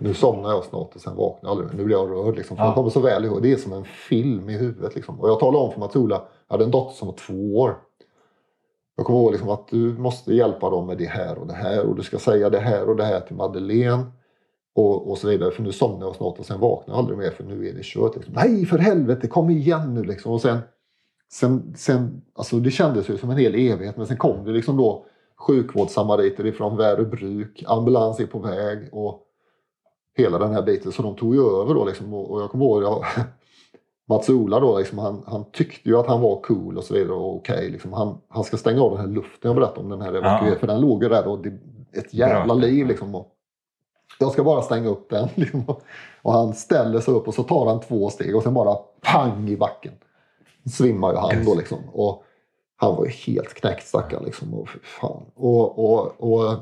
Nu 0.00 0.14
somnar 0.14 0.50
jag 0.50 0.64
snart 0.64 0.94
och 0.94 1.00
sen 1.00 1.16
vaknar 1.16 1.50
jag 1.50 1.58
aldrig. 1.58 1.78
Nu 1.78 1.84
blir 1.84 1.96
jag 1.96 2.10
rörd 2.10 2.36
liksom. 2.36 2.56
För 2.56 2.64
Ja. 2.64 2.68
jag 2.68 2.74
kommer 2.74 2.90
så 2.90 3.00
väl 3.00 3.24
ihåg. 3.24 3.42
Det 3.42 3.52
är 3.52 3.56
som 3.56 3.72
en 3.72 3.84
film 3.84 4.50
i 4.50 4.56
huvudet 4.56 4.94
liksom. 4.94 5.20
Och 5.20 5.28
jag 5.28 5.40
talade 5.40 5.64
om 5.64 5.72
för 5.72 5.80
Mats-Ola, 5.80 6.22
jag 6.48 6.54
hade 6.54 6.64
en 6.64 6.70
dotter 6.70 6.94
som 6.94 7.08
var 7.08 7.14
två 7.14 7.56
år. 7.58 7.76
Jag 8.96 9.06
kommer 9.06 9.18
ihåg 9.18 9.32
liksom 9.32 9.48
att 9.50 9.68
du 9.68 9.98
måste 9.98 10.34
hjälpa 10.34 10.70
dem 10.70 10.86
med 10.86 10.98
det 10.98 11.06
här 11.06 11.38
och 11.38 11.46
det 11.46 11.54
här 11.54 11.86
och 11.86 11.96
du 11.96 12.02
ska 12.02 12.18
säga 12.18 12.50
det 12.50 12.58
här 12.58 12.88
och 12.88 12.96
det 12.96 13.04
här 13.04 13.20
till 13.20 13.36
Madeleine. 13.36 14.04
Och, 14.74 15.10
och 15.10 15.18
så 15.18 15.28
vidare. 15.28 15.50
För 15.50 15.62
nu 15.62 15.72
somnar 15.72 16.06
jag 16.06 16.16
snart 16.16 16.38
och 16.38 16.46
sen 16.46 16.60
vaknar 16.60 16.94
jag 16.94 16.98
aldrig 16.98 17.18
mer 17.18 17.30
för 17.30 17.44
nu 17.44 17.68
är 17.68 17.72
det 17.72 17.82
kört. 17.84 18.16
Liksom. 18.16 18.34
Nej 18.34 18.66
för 18.66 18.78
helvete, 18.78 19.28
kom 19.28 19.50
igen 19.50 19.94
nu 19.94 20.02
liksom. 20.04 20.32
Och 20.32 20.40
sen, 20.40 20.58
sen, 21.32 21.74
sen, 21.76 22.22
alltså 22.34 22.56
det 22.56 22.70
kändes 22.70 23.10
ju 23.10 23.16
som 23.16 23.30
en 23.30 23.36
hel 23.36 23.54
evighet 23.54 23.96
men 23.96 24.06
sen 24.06 24.16
kom 24.16 24.44
det 24.44 24.50
liksom 24.52 24.76
då 24.76 25.06
sjukvårdssamariter 25.38 26.46
ifrån 26.46 26.76
Väröbruk, 26.76 27.64
ambulans 27.66 28.20
är 28.20 28.26
på 28.26 28.38
väg 28.38 28.88
och 28.92 29.22
hela 30.16 30.38
den 30.38 30.52
här 30.52 30.62
biten. 30.62 30.92
Så 30.92 31.02
de 31.02 31.16
tog 31.16 31.34
ju 31.34 31.40
över 31.40 31.74
då 31.74 31.84
liksom 31.84 32.14
och, 32.14 32.42
jag 32.42 32.50
kommer 32.50 32.64
ihåg 32.64 32.82
jag, 32.82 33.04
Mats-Ola 34.08 34.60
då, 34.60 34.78
liksom, 34.78 34.98
han, 34.98 35.22
han 35.26 35.44
tyckte 35.52 35.88
ju 35.88 35.96
att 35.96 36.06
han 36.06 36.20
var 36.20 36.40
cool 36.40 36.78
och 36.78 36.84
så 36.84 36.94
vidare 36.94 37.12
och 37.12 37.36
okej. 37.36 37.70
liksom, 37.70 37.92
han, 37.92 38.18
han 38.28 38.44
ska 38.44 38.56
stänga 38.56 38.82
av 38.82 38.90
den 38.90 39.00
här 39.00 39.06
luften 39.06 39.48
jag 39.48 39.56
berättade 39.56 39.80
om 39.80 39.88
den 39.88 40.00
här 40.00 40.14
evakueringen. 40.14 40.52
Ja. 40.52 40.58
För 40.58 40.66
den 40.66 40.80
låg 40.80 41.02
ju 41.02 41.08
där 41.08 41.28
och 41.28 41.38
det, 41.38 41.58
ett 41.92 42.14
jävla 42.14 42.54
liv 42.54 42.86
liksom. 42.86 43.14
Och, 43.14 43.32
jag 44.18 44.32
ska 44.32 44.44
bara 44.44 44.62
stänga 44.62 44.88
upp 44.88 45.10
den. 45.10 45.28
Liksom. 45.34 45.64
Och 46.22 46.32
han 46.32 46.54
ställer 46.54 47.00
sig 47.00 47.14
upp 47.14 47.28
och 47.28 47.34
så 47.34 47.42
tar 47.42 47.66
han 47.66 47.80
två 47.80 48.10
steg 48.10 48.36
och 48.36 48.42
sen 48.42 48.54
bara 48.54 48.76
pang 49.02 49.48
i 49.48 49.56
backen. 49.56 49.92
Svimmar 50.72 51.12
ju 51.12 51.18
han 51.18 51.44
då 51.44 51.54
liksom. 51.54 51.78
Och 51.92 52.24
han 52.76 52.96
var 52.96 53.04
ju 53.04 53.10
helt 53.10 53.54
knäckt 53.54 53.86
stackaren 53.86 54.24
liksom. 54.24 54.54
Och, 54.54 54.68
fan. 54.68 55.22
Och, 55.34 55.78
och, 55.78 56.14
och, 56.18 56.52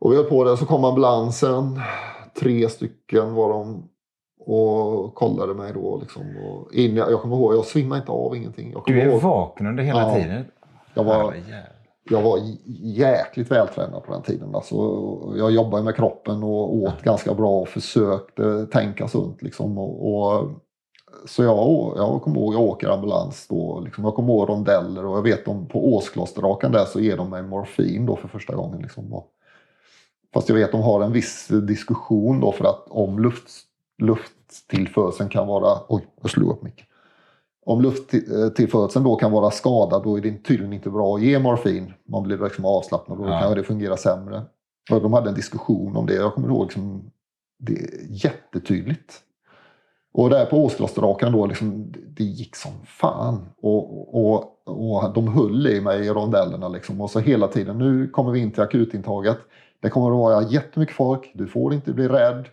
och 0.00 0.12
vi 0.12 0.16
höll 0.16 0.24
på 0.24 0.44
där 0.44 0.56
så 0.56 0.66
kom 0.66 0.84
ambulansen. 0.84 1.80
Tre 2.40 2.68
stycken 2.68 3.34
var 3.34 3.48
de. 3.48 3.88
Och 4.38 5.14
kollade 5.14 5.54
mig 5.54 5.72
då 5.72 5.98
liksom. 6.00 6.22
Och 6.36 6.74
in, 6.74 6.96
jag 6.96 7.20
kommer 7.20 7.36
ihåg, 7.36 7.54
jag 7.54 7.64
svimmade 7.64 8.00
inte 8.00 8.12
av 8.12 8.36
ingenting. 8.36 8.74
Du 8.86 9.00
är 9.00 9.06
ihåg, 9.06 9.22
vaken 9.22 9.66
under 9.66 9.82
hela 9.82 10.00
Ja. 10.02 10.14
tiden. 10.14 10.44
jag 10.94 11.04
var 11.04 11.34
jag 12.10 12.22
var 12.22 12.38
jäkligt 12.82 13.50
vältränad 13.50 14.04
på 14.04 14.12
den 14.12 14.22
tiden. 14.22 14.54
Alltså, 14.54 14.76
jag 15.36 15.50
jobbade 15.50 15.82
med 15.82 15.96
kroppen 15.96 16.42
och 16.42 16.74
åt 16.74 17.02
ganska 17.02 17.34
bra 17.34 17.60
och 17.60 17.68
försökte 17.68 18.66
tänka 18.66 19.08
sunt. 19.08 19.42
Liksom, 19.42 19.78
och, 19.78 20.14
och, 20.14 20.50
så 21.26 21.42
jag, 21.42 21.56
jag 21.96 22.22
kommer 22.22 22.40
ihåg, 22.40 22.54
jag 22.54 22.60
åker 22.60 22.88
ambulans 22.88 23.46
då. 23.48 23.80
Liksom, 23.80 24.04
jag 24.04 24.14
kommer 24.14 24.32
ihåg 24.32 24.48
rondeller 24.48 25.04
och 25.06 25.16
jag 25.16 25.22
vet 25.22 25.48
om 25.48 25.66
på 25.66 25.94
Åsklosterrakan 25.96 26.72
där 26.72 26.84
så 26.84 27.00
ger 27.00 27.16
de 27.16 27.30
mig 27.30 27.42
morfin 27.42 28.06
då 28.06 28.16
för 28.16 28.28
första 28.28 28.54
gången. 28.54 28.82
Liksom, 28.82 29.12
och, 29.14 29.26
fast 30.34 30.48
jag 30.48 30.56
vet 30.56 30.72
de 30.72 30.80
har 30.80 31.02
en 31.02 31.12
viss 31.12 31.48
diskussion 31.48 32.40
då 32.40 32.52
för 32.52 32.64
att 32.64 32.84
om 32.88 33.18
luft, 33.18 33.48
lufttillförseln 34.02 35.28
kan 35.28 35.46
vara... 35.46 35.78
Oj, 35.88 36.06
jag 36.22 36.30
slog 36.30 36.50
upp 36.50 36.62
mycket. 36.62 36.86
Om 37.66 37.82
lufttillförseln 37.82 39.04
då 39.04 39.16
kan 39.16 39.32
vara 39.32 39.50
skadad 39.50 40.02
då 40.04 40.16
är 40.18 40.20
det 40.22 40.44
tydligen 40.44 40.72
inte 40.72 40.90
bra 40.90 41.14
att 41.16 41.22
ge 41.22 41.38
morfin. 41.38 41.92
Man 42.08 42.22
blir 42.22 42.38
liksom 42.38 42.64
avslappnad 42.64 43.18
och 43.18 43.24
då 43.26 43.32
Ja. 43.32 43.40
kan 43.40 43.54
det 43.54 43.64
fungera 43.64 43.96
sämre. 43.96 44.42
Och 44.90 45.02
de 45.02 45.12
hade 45.12 45.28
en 45.28 45.34
diskussion 45.34 45.96
om 45.96 46.06
det. 46.06 46.14
Jag 46.14 46.34
kommer 46.34 46.48
ihåg 46.48 46.62
liksom, 46.64 47.10
det 47.58 47.72
är 47.72 47.88
jättetydligt. 48.08 49.22
Och 50.18 50.30
där 50.30 50.46
på 50.46 50.64
Åsklosterrakan 50.64 51.32
då, 51.32 51.46
liksom, 51.46 51.92
det- 51.92 52.00
det 52.06 52.24
gick 52.24 52.56
som 52.56 52.72
fan. 52.84 53.48
Och, 53.62 54.14
och, 54.26 54.62
och 54.66 55.12
de 55.14 55.28
höll 55.28 55.66
i 55.66 55.80
mig 55.80 56.06
i 56.06 56.10
rondellerna. 56.10 56.68
Liksom. 56.68 57.00
Och 57.00 57.10
så 57.10 57.18
hela 57.18 57.48
tiden, 57.48 57.78
nu 57.78 58.08
kommer 58.08 58.30
vi 58.30 58.38
in 58.40 58.50
till 58.52 58.62
akutintaget. 58.62 59.38
Det 59.80 59.90
kommer 59.90 60.06
att 60.10 60.16
vara 60.18 60.42
jättemycket 60.42 60.96
folk. 60.96 61.30
Du 61.34 61.46
får 61.46 61.74
inte 61.74 61.92
bli 61.92 62.08
rädd. 62.08 62.44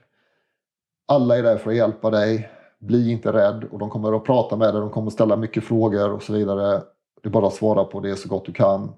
Alla 1.07 1.37
är 1.37 1.43
där 1.43 1.57
för 1.57 1.69
att 1.69 1.75
hjälpa 1.77 2.09
dig. 2.09 2.49
Bli 2.79 3.11
inte 3.11 3.33
rädd. 3.33 3.63
Och 3.71 3.79
de 3.79 3.89
kommer 3.89 4.15
att 4.17 4.23
prata 4.23 4.55
med 4.55 4.73
dig. 4.73 4.81
De 4.81 4.89
kommer 4.89 5.07
att 5.07 5.13
ställa 5.13 5.35
mycket 5.35 5.63
frågor 5.63 6.11
och 6.11 6.23
så 6.23 6.33
vidare. 6.33 6.81
Det 7.21 7.29
är 7.29 7.31
bara 7.31 7.47
att 7.47 7.53
svara 7.53 7.83
på 7.83 7.99
det 7.99 8.15
så 8.15 8.29
gott 8.29 8.45
du 8.45 8.53
kan. 8.53 8.91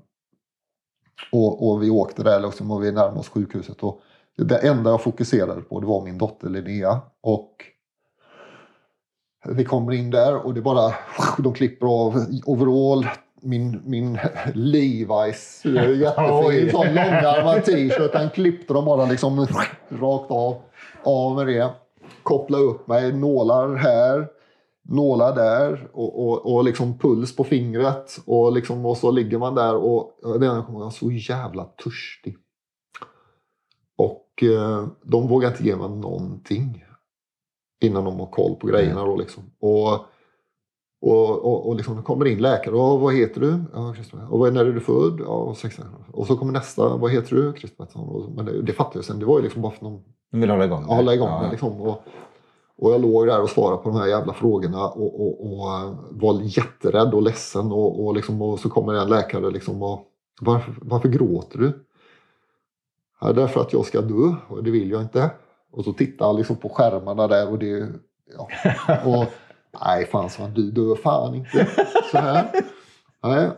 Och, 1.31 1.67
och 1.69 1.83
vi 1.83 1.89
åkte 1.89 2.23
där 2.23 2.39
liksom, 2.39 2.71
och 2.71 2.83
vi 2.83 2.91
närmade 2.91 3.19
oss 3.19 3.29
sjukhuset. 3.29 3.83
Och 3.83 4.01
det 4.37 4.57
enda 4.67 4.89
jag 4.89 5.01
fokuserade 5.01 5.61
på 5.61 5.79
det 5.79 5.87
var 5.87 6.01
min 6.03 6.17
dotter 6.17 6.49
Linnea. 6.49 7.01
Och 7.23 7.51
vi 9.49 9.65
kommer 9.65 9.91
in 9.91 10.11
där 10.11 10.45
och 10.45 10.53
det 10.53 10.61
bara, 10.61 10.93
de 11.37 11.53
klipper 11.53 11.87
av 11.87 12.25
overall. 12.45 13.07
Min, 13.41 13.81
min 13.85 14.17
Levi's 14.53 15.67
jättefin 15.99 16.71
sån 16.71 16.87
långärmad 16.87 17.65
t-shirt. 17.65 18.13
Den 18.13 18.29
klippte 18.29 18.73
de 18.73 18.85
bara 18.85 19.05
liksom 19.05 19.47
rakt 19.89 20.31
av. 20.31 20.61
Av 21.03 21.35
med 21.35 21.47
det. 21.47 21.69
Koppla 22.23 22.57
upp 22.57 22.87
mig, 22.87 23.13
nålar 23.13 23.75
här. 23.75 24.27
nålar 24.83 25.35
där 25.35 25.87
och, 25.93 26.27
och, 26.27 26.55
och 26.55 26.63
liksom 26.63 26.97
puls 26.97 27.35
på 27.35 27.43
fingret. 27.43 28.17
Och, 28.25 28.53
liksom, 28.53 28.85
och 28.85 28.97
så 28.97 29.11
ligger 29.11 29.37
man 29.37 29.55
där 29.55 29.75
och 29.75 30.11
jag 30.23 30.71
var 30.71 30.89
så 30.89 31.11
jävla 31.11 31.63
törstig. 31.63 32.37
Och 33.97 34.43
eh, 34.43 34.87
de 35.03 35.27
vågar 35.27 35.49
inte 35.49 35.63
ge 35.63 35.75
mig 35.75 35.89
någonting 35.89 36.85
innan 37.85 38.05
de 38.05 38.19
har 38.19 38.25
koll 38.25 38.55
på 38.55 38.67
grejerna. 38.67 39.05
Då, 39.05 39.15
liksom. 39.15 39.43
Och, 39.59 39.91
och, 41.01 41.45
och, 41.45 41.67
och 41.67 41.75
liksom 41.75 42.03
kommer 42.03 42.25
in 42.25 42.41
läkare. 42.41 42.75
Och, 42.75 42.99
vad 42.99 43.13
heter 43.13 43.41
du? 43.41 43.63
Ja, 43.73 43.95
och 44.29 44.53
när 44.53 44.65
är 44.65 44.71
du 44.71 44.79
född? 44.79 45.19
Ja, 45.25 45.55
16. 45.57 45.85
Och 46.11 46.27
så 46.27 46.37
kommer 46.37 46.53
nästa. 46.53 46.97
Vad 46.97 47.11
heter 47.11 47.35
du? 47.35 47.53
Men 48.35 48.45
det, 48.45 48.61
det 48.61 48.73
fattade 48.73 48.97
jag 48.97 49.05
sen. 49.05 49.19
Det 49.19 49.25
var 49.25 49.37
ju 49.37 49.43
liksom 49.43 49.61
bara 49.61 49.71
för 49.71 49.83
någon... 49.83 50.01
De 50.31 50.41
vill 50.41 50.49
hålla 50.49 50.65
igång 50.65 50.81
det? 50.81 50.95
Hålla 50.95 51.13
igång 51.13 51.29
ja. 51.29 51.41
det. 51.43 51.51
Liksom. 51.51 51.81
Och, 51.81 52.03
och 52.77 52.91
jag 52.91 53.01
låg 53.01 53.27
där 53.27 53.41
och 53.41 53.49
svarade 53.49 53.77
på 53.77 53.89
de 53.89 53.97
här 53.97 54.07
jävla 54.07 54.33
frågorna 54.33 54.87
och, 54.87 55.21
och, 55.21 55.45
och 55.45 55.95
var 56.09 56.41
jätterädd 56.41 57.13
och 57.13 57.21
ledsen. 57.21 57.71
Och, 57.71 58.05
och, 58.05 58.15
liksom, 58.15 58.41
och 58.41 58.59
så 58.59 58.69
kommer 58.69 58.93
en 58.93 59.09
läkare 59.09 59.51
liksom 59.51 59.83
och 59.83 60.01
varför, 60.41 60.75
varför 60.81 61.09
gråter 61.09 61.59
du? 61.59 61.85
Ja, 63.21 63.33
därför 63.33 63.61
att 63.61 63.73
jag 63.73 63.85
ska 63.85 64.01
dö 64.01 64.35
och 64.47 64.63
det 64.63 64.71
vill 64.71 64.91
jag 64.91 65.01
inte. 65.01 65.31
Och 65.75 65.83
så 65.83 65.93
tittar 65.93 66.25
han 66.25 66.35
liksom 66.35 66.55
på 66.55 66.69
skärmarna 66.69 67.27
där 67.27 67.51
och 67.51 67.59
det... 67.59 67.87
Ja. 68.37 68.47
Och, 69.05 69.25
nej, 69.85 70.05
fan 70.05 70.29
sa 70.29 70.43
han, 70.43 70.53
du 70.53 70.71
dör 70.71 70.95
fan 70.95 71.35
inte. 71.35 71.67
Så 72.11 72.17
här. 72.17 72.51
Nej, 73.23 73.49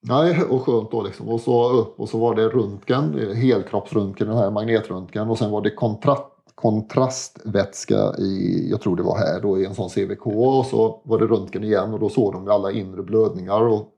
nej 0.00 0.42
och 0.42 0.62
skönt 0.62 0.90
då 0.90 1.02
liksom. 1.02 1.28
Och 1.28 1.40
så 1.40 1.70
upp 1.70 2.00
och 2.00 2.08
så 2.08 2.18
var 2.18 2.34
det 2.34 2.48
röntgen, 2.48 3.34
helkroppsröntgen, 3.36 4.28
den 4.28 4.36
här 4.36 4.50
magnetröntgen. 4.50 5.30
Och 5.30 5.38
sen 5.38 5.50
var 5.50 5.60
det 5.60 5.70
kontrast 5.70 6.34
kontrastvätska 6.54 8.14
i, 8.18 8.66
jag 8.70 8.80
tror 8.80 8.96
det 8.96 9.02
var 9.02 9.18
här 9.18 9.40
då, 9.40 9.60
i 9.60 9.64
en 9.66 9.74
sån 9.74 9.90
CVK 9.90 10.26
och 10.26 10.66
så 10.66 11.02
var 11.04 11.18
det 11.18 11.26
röntgen 11.26 11.64
igen 11.64 11.92
och 11.94 12.00
då 12.00 12.08
såg 12.08 12.32
de 12.32 12.48
alla 12.48 12.72
inre 12.72 13.02
blödningar 13.02 13.62
och, 13.62 13.88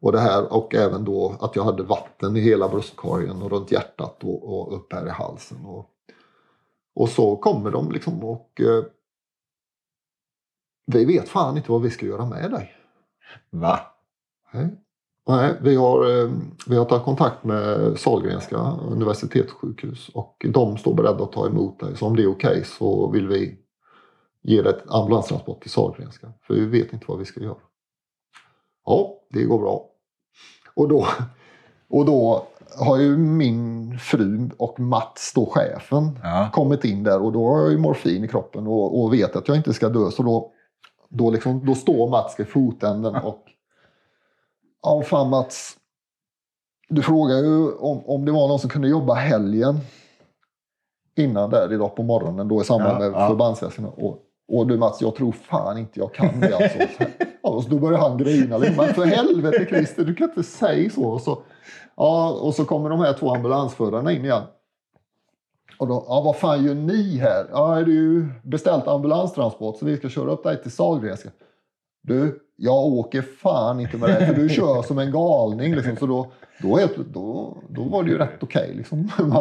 och 0.00 0.12
det 0.12 0.20
här 0.20 0.52
och 0.52 0.74
även 0.74 1.04
då 1.04 1.36
att 1.40 1.56
jag 1.56 1.64
hade 1.64 1.82
vatten 1.82 2.36
i 2.36 2.40
hela 2.40 2.68
bröstkorgen 2.68 3.42
och 3.42 3.50
runt 3.50 3.72
hjärtat 3.72 4.24
och, 4.24 4.58
och 4.58 4.76
upp 4.76 4.92
här 4.92 5.06
i 5.06 5.10
halsen. 5.10 5.66
Och, 5.66 5.90
och 6.94 7.08
så 7.08 7.36
kommer 7.36 7.70
de 7.70 7.92
liksom 7.92 8.24
och 8.24 8.60
eh, 8.60 8.84
vi 10.86 11.04
vet 11.04 11.28
fan 11.28 11.56
inte 11.56 11.70
vad 11.70 11.82
vi 11.82 11.90
ska 11.90 12.06
göra 12.06 12.26
med 12.26 12.50
dig. 12.50 12.74
Va? 13.50 13.80
Nej. 14.52 14.80
Nej, 15.26 15.54
vi 15.60 15.76
har, 15.76 16.10
eh, 16.10 16.30
vi 16.66 16.76
har 16.76 16.84
tagit 16.84 17.04
kontakt 17.04 17.44
med 17.44 17.98
Sahlgrenska 17.98 18.56
universitetssjukhus 18.90 20.08
och 20.08 20.46
de 20.48 20.76
står 20.76 20.94
beredda 20.94 21.24
att 21.24 21.32
ta 21.32 21.46
emot 21.46 21.80
dig. 21.80 21.96
Så 21.96 22.06
om 22.06 22.16
det 22.16 22.22
är 22.22 22.30
okej 22.30 22.50
okay 22.50 22.64
så 22.64 23.10
vill 23.10 23.28
vi 23.28 23.58
ge 24.42 24.62
dig 24.62 24.72
ett 24.72 24.90
ambulanstransport 24.90 25.62
till 25.62 25.70
Sahlgrenska. 25.70 26.32
För 26.42 26.54
vi 26.54 26.66
vet 26.66 26.92
inte 26.92 27.04
vad 27.08 27.18
vi 27.18 27.24
ska 27.24 27.40
göra. 27.40 27.56
Ja, 28.84 29.20
det 29.30 29.44
går 29.44 29.58
bra. 29.58 29.90
Och 30.74 30.88
då, 30.88 31.06
och 31.88 32.04
då 32.04 32.46
har 32.78 32.98
ju 32.98 33.16
min 33.16 33.98
fru 33.98 34.50
och 34.56 34.80
Mats, 34.80 35.32
då 35.34 35.46
chefen, 35.46 36.18
ja. 36.22 36.50
kommit 36.52 36.84
in 36.84 37.02
där 37.02 37.22
och 37.22 37.32
då 37.32 37.48
har 37.48 37.60
jag 37.60 37.70
ju 37.70 37.78
morfin 37.78 38.24
i 38.24 38.28
kroppen 38.28 38.66
och, 38.66 39.02
och 39.02 39.14
vet 39.14 39.36
att 39.36 39.48
jag 39.48 39.56
inte 39.56 39.72
ska 39.72 39.88
dö. 39.88 40.10
Så 40.10 40.22
då, 40.22 40.52
då, 41.08 41.30
liksom, 41.30 41.66
då 41.66 41.74
står 41.74 42.10
Mats 42.10 42.40
vid 42.40 42.48
fotänden 42.48 43.16
och 43.16 43.44
Ja, 44.84 45.02
fan 45.02 45.30
Mats. 45.30 45.76
Du 46.88 47.02
frågade 47.02 47.46
ju 47.46 47.72
om, 47.72 48.06
om 48.06 48.24
det 48.24 48.32
var 48.32 48.48
någon 48.48 48.58
som 48.58 48.70
kunde 48.70 48.88
jobba 48.88 49.14
helgen 49.14 49.80
innan 51.16 51.50
där 51.50 51.72
idag 51.72 51.96
på 51.96 52.02
morgonen 52.02 52.48
då 52.48 52.60
i 52.60 52.64
samband 52.64 52.98
med 52.98 53.12
ja. 53.12 53.28
förbandsväskorna. 53.28 53.88
Och, 53.88 54.18
och 54.48 54.66
du 54.66 54.76
Mats, 54.78 55.00
jag 55.00 55.14
tror 55.14 55.32
fan 55.32 55.78
inte 55.78 56.00
jag 56.00 56.14
kan 56.14 56.40
det 56.40 56.56
alltså. 56.56 56.78
ja, 57.42 57.50
och 57.50 57.62
så 57.62 57.70
då 57.70 57.78
börjar 57.78 57.98
han 57.98 58.18
grina. 58.18 58.58
Men 58.58 58.94
för 58.94 59.04
helvete 59.04 59.66
Christer, 59.68 60.04
du 60.04 60.14
kan 60.14 60.28
inte 60.28 60.42
säga 60.42 60.90
så. 60.90 61.04
Och 61.04 61.20
så, 61.20 61.42
ja, 61.96 62.30
och 62.30 62.54
så 62.54 62.64
kommer 62.64 62.90
de 62.90 63.00
här 63.00 63.12
två 63.12 63.34
ambulansförarna 63.34 64.12
in 64.12 64.24
igen. 64.24 64.42
Och 65.78 65.88
då, 65.88 66.04
ja 66.08 66.20
vad 66.20 66.36
fan 66.36 66.64
gör 66.64 66.74
ni 66.74 67.18
här? 67.18 67.46
Ja, 67.50 67.74
det 67.74 67.80
är 67.80 67.94
ju 67.94 68.26
beställt 68.42 68.88
ambulanstransport 68.88 69.78
så 69.78 69.86
vi 69.86 69.96
ska 69.96 70.08
köra 70.08 70.30
upp 70.30 70.42
dig 70.42 70.62
till 70.62 70.70
Sahlgrenska. 70.70 71.30
Du, 72.02 72.40
jag 72.56 72.84
åker 72.84 73.22
fan 73.22 73.80
inte 73.80 73.96
med 73.96 74.08
dig 74.08 74.26
för 74.26 74.34
du 74.34 74.48
kör 74.48 74.82
som 74.82 74.98
en 74.98 75.12
galning. 75.12 75.74
Liksom. 75.74 75.96
Så 75.96 76.06
då, 76.06 76.26
då, 76.62 76.80
då, 77.12 77.56
då 77.68 77.82
var 77.82 78.02
det 78.02 78.10
ju 78.10 78.18
rätt 78.18 78.42
okej. 78.42 78.62
Okay, 78.62 78.76
liksom. 78.76 79.10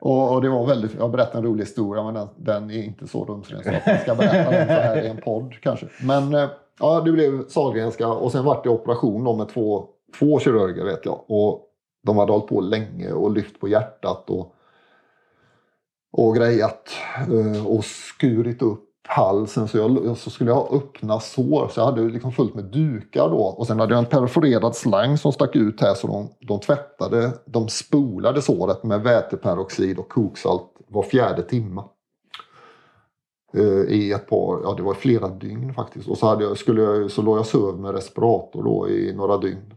och, 0.00 0.32
och, 0.34 0.42
det 0.42 0.48
var 0.48 0.66
väldigt, 0.66 0.94
jag 0.98 1.10
berättade 1.10 1.38
en 1.38 1.44
rolig 1.44 1.64
historia 1.64 2.04
men 2.04 2.14
den, 2.14 2.28
den 2.36 2.70
är 2.70 2.82
inte 2.82 3.06
så 3.06 3.24
rumsren 3.24 3.62
så 3.62 3.68
att 3.68 3.82
jag 3.86 4.00
ska 4.00 4.14
berätta 4.14 4.50
den 4.50 4.66
så 4.66 4.72
här 4.72 5.02
i 5.02 5.08
en 5.08 5.16
podd 5.16 5.54
kanske. 5.62 5.86
Men 6.02 6.34
eh, 6.34 6.48
ja, 6.80 7.00
det 7.00 7.12
blev 7.12 7.48
Sahlgrenska 7.48 8.08
och 8.08 8.32
sen 8.32 8.44
vart 8.44 8.64
det 8.64 8.70
operation 8.70 9.36
med 9.36 9.48
två, 9.48 9.88
två 10.18 10.40
kirurger 10.40 10.84
vet 10.84 11.04
jag. 11.04 11.24
Och 11.28 11.68
de 12.02 12.18
hade 12.18 12.32
hållit 12.32 12.46
på 12.46 12.60
länge 12.60 13.12
och 13.12 13.30
lyft 13.30 13.60
på 13.60 13.68
hjärtat 13.68 14.30
och, 14.30 14.54
och 16.12 16.36
grejat 16.36 16.90
eh, 17.16 17.66
och 17.66 17.84
skurit 17.84 18.62
upp 18.62 18.90
halsen 19.08 19.68
så, 19.68 19.78
jag, 19.78 20.16
så 20.16 20.30
skulle 20.30 20.50
jag 20.50 20.56
ha 20.56 20.76
öppna 20.76 21.20
sår. 21.20 21.68
Så 21.68 21.80
jag 21.80 21.84
hade 21.84 22.02
liksom 22.02 22.32
fullt 22.32 22.54
med 22.54 22.64
dukar 22.64 23.28
då. 23.28 23.36
Och 23.36 23.66
sen 23.66 23.80
hade 23.80 23.94
jag 23.94 23.98
en 23.98 24.10
perforerad 24.10 24.76
slang 24.76 25.18
som 25.18 25.32
stack 25.32 25.56
ut 25.56 25.80
här 25.80 25.94
så 25.94 26.06
de, 26.06 26.28
de 26.46 26.60
tvättade, 26.60 27.32
de 27.44 27.68
spolade 27.68 28.42
såret 28.42 28.84
med 28.84 29.02
väteperoxid 29.02 29.98
och 29.98 30.08
koksalt 30.08 30.70
var 30.88 31.02
fjärde 31.02 31.42
timme. 31.42 31.82
Uh, 33.56 33.84
I 33.88 34.12
ett 34.12 34.28
par, 34.28 34.60
ja 34.62 34.74
det 34.76 34.82
var 34.82 34.94
flera 34.94 35.28
dygn 35.28 35.74
faktiskt. 35.74 36.08
Och 36.08 36.18
så, 36.18 36.26
hade 36.26 36.44
jag, 36.44 36.58
skulle 36.58 36.82
jag, 36.82 37.10
så 37.10 37.22
låg 37.22 37.38
jag 37.38 37.46
söv 37.46 37.78
med 37.78 37.94
respirator 37.94 38.62
då 38.62 38.88
i 38.88 39.12
några 39.14 39.36
dygn. 39.36 39.74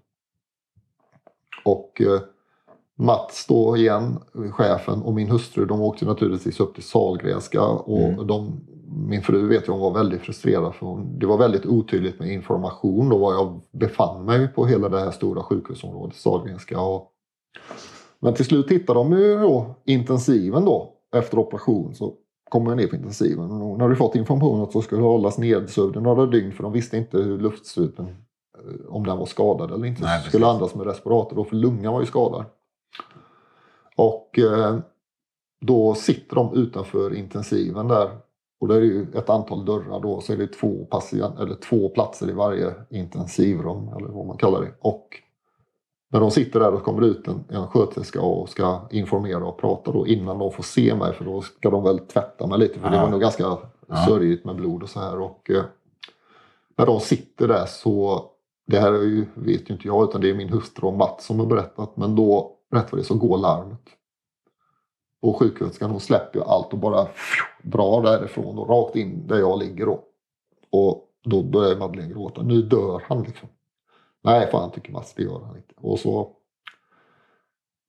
Och 1.68 2.02
uh, 2.02 2.20
Mats 3.00 3.46
då 3.50 3.78
igen, 3.78 4.18
chefen 4.52 5.02
och 5.02 5.14
min 5.14 5.30
hustru, 5.30 5.66
de 5.66 5.82
åkte 5.82 6.06
naturligtvis 6.06 6.60
upp 6.60 6.74
till 6.74 6.84
Salgrenska 6.84 7.62
och 7.64 8.00
mm. 8.00 8.28
de 8.28 8.62
min 8.90 9.22
fru 9.22 9.48
vet 9.48 9.68
jag 9.68 9.74
hon 9.74 9.82
var 9.82 10.00
väldigt 10.00 10.22
frustrerad 10.22 10.76
för 10.76 10.86
hon, 10.86 11.20
det 11.20 11.26
var 11.26 11.38
väldigt 11.38 11.66
otydligt 11.66 12.20
med 12.20 12.32
information 12.32 13.10
då 13.10 13.18
var 13.18 13.34
jag 13.34 13.62
befann 13.72 14.26
mig 14.26 14.48
på 14.48 14.66
hela 14.66 14.90
det 14.90 15.00
här 15.00 15.12
stora 15.12 15.44
sjukhusområdet 15.44 16.16
Sahlgrenska. 16.16 16.82
Och, 16.82 17.12
men 18.20 18.34
till 18.34 18.46
slut 18.46 18.72
hittade 18.72 19.00
de 19.00 19.12
ju 19.12 19.40
då 19.40 19.76
intensiven 19.86 20.66
då 20.66 20.94
efter 21.16 21.40
operation 21.40 21.96
så 21.96 22.14
kom 22.50 22.68
jag 22.68 22.78
ner 22.78 22.88
på 22.88 22.96
intensiven 22.96 23.52
och 23.52 23.68
hon 23.68 23.82
hade 23.82 23.96
fått 23.96 24.16
information 24.16 24.64
att 24.64 24.72
så 24.72 24.82
skulle 24.82 25.02
hållas 25.02 25.38
nedsövd 25.38 26.02
några 26.02 26.26
dygn 26.26 26.52
för 26.52 26.64
de 26.64 26.74
visste 26.74 26.98
inte 26.98 27.18
hur 27.18 27.40
luftstrupen 27.40 28.06
eh, 28.06 28.12
om 28.89 29.06
den 29.06 29.17
var 29.17 29.26
skadad 29.26 29.72
eller 29.72 29.86
inte. 29.86 30.04
Nej, 30.04 30.24
skulle 30.24 30.48
andas 30.48 30.76
med 30.76 30.88
respirator 30.88 31.43
för 31.43 31.56
lungan 31.56 31.93
var 31.93 32.00
ju 32.00 32.06
skadad. 32.06 32.46
Och 33.96 34.39
eh, 34.39 34.78
då 35.62 35.96
sitter 35.96 36.36
de 36.36 36.54
utanför 36.54 37.13
intensiven 37.13 37.88
där 37.88 38.10
och 38.60 38.67
det 38.67 38.76
är 38.76 38.82
ju 38.82 39.08
ett 39.13 39.30
antal 39.30 39.65
dörrar 39.65 40.00
då, 40.00 40.22
så 40.22 40.34
är 40.34 40.38
det 40.38 40.48
två, 40.48 40.86
patient, 40.86 41.39
eller 41.39 41.56
två 41.56 41.89
platser 41.89 42.30
i 42.30 42.34
varje 42.34 42.74
intensivrum, 42.89 43.89
eller 43.98 44.08
vad 44.08 44.26
man 44.26 44.38
kallar 44.38 44.62
det. 44.62 44.74
Och 44.80 45.08
när 46.12 46.20
de 46.20 46.32
sitter 46.32 46.60
där 46.60 46.74
och 46.74 46.84
kommer 46.84 47.02
ut 47.02 47.28
en, 47.28 47.43
en 47.50 47.67
sköterska 47.67 48.22
och 48.22 48.50
ska 48.50 48.88
informera 48.91 49.46
och 49.46 49.58
prata 49.58 49.91
då 49.91 50.08
innan 50.08 50.39
de 50.39 50.52
får 50.52 50.63
se 50.63 50.96
mig, 50.96 51.13
för 51.13 51.26
då 51.26 51.41
ska 51.41 51.70
de 51.70 51.84
väl 51.84 52.00
tvätta 52.00 52.48
mig 52.48 52.60
lite, 52.60 52.80
för 52.80 52.88
ja. 52.88 52.96
det 52.96 53.02
var 53.02 53.10
nog 53.10 53.22
ganska 53.22 53.43
ja. 53.88 54.06
sörjigt 54.08 54.46
med 54.46 54.56
blod 54.56 54.84
och 54.84 54.89
så 54.89 55.00
här. 55.00 55.20
Och 55.20 55.50
eh, 55.50 55.63
när 56.78 56.86
de 56.86 57.00
sitter 57.00 57.48
där 57.48 57.65
så, 57.65 58.26
det 58.68 58.80
här 58.80 58.94
är 58.94 59.04
ju, 59.04 59.26
vet 59.34 59.70
ju 59.70 59.74
inte 59.74 59.88
jag, 59.88 60.10
utan 60.10 60.22
det 60.22 60.30
är 60.30 60.34
min 60.36 60.50
hustru 60.50 60.88
och 60.88 60.94
Mats 60.94 61.26
som 61.26 61.40
har 61.40 61.46
berättat, 61.46 61.98
men 61.98 62.16
då, 62.16 62.58
rätt 62.72 62.92
vad 62.92 63.02
det 63.02 63.06
så 63.06 63.16
går 63.16 63.38
larmet. 63.38 63.82
Och 65.22 65.40
sjuksköterskan 65.40 65.92
hon 65.92 66.00
släpper 66.00 66.40
allt 66.40 66.74
och 66.74 66.80
bara 66.80 67.08
drar 67.64 68.04
därifrån 68.04 68.58
och 68.58 68.70
rakt 68.70 68.96
in 68.96 69.28
där 69.28 69.38
jag 69.38 69.60
ligger 69.60 69.86
då. 69.86 70.04
Och 70.70 71.04
då 71.24 71.44
börjar 71.44 71.78
Madeleine 71.78 72.14
gråta. 72.14 72.42
Nu 72.44 72.62
dör 72.62 73.04
han 73.08 73.24
liksom. 73.24 73.50
Nej 74.24 74.52
fan 74.52 74.72
tycker 74.72 74.92
Mats, 74.92 75.14
det 75.14 75.24
gör 75.24 75.40
han 75.40 75.58
inte. 75.58 75.74
Och 75.78 76.00
så 76.00 76.32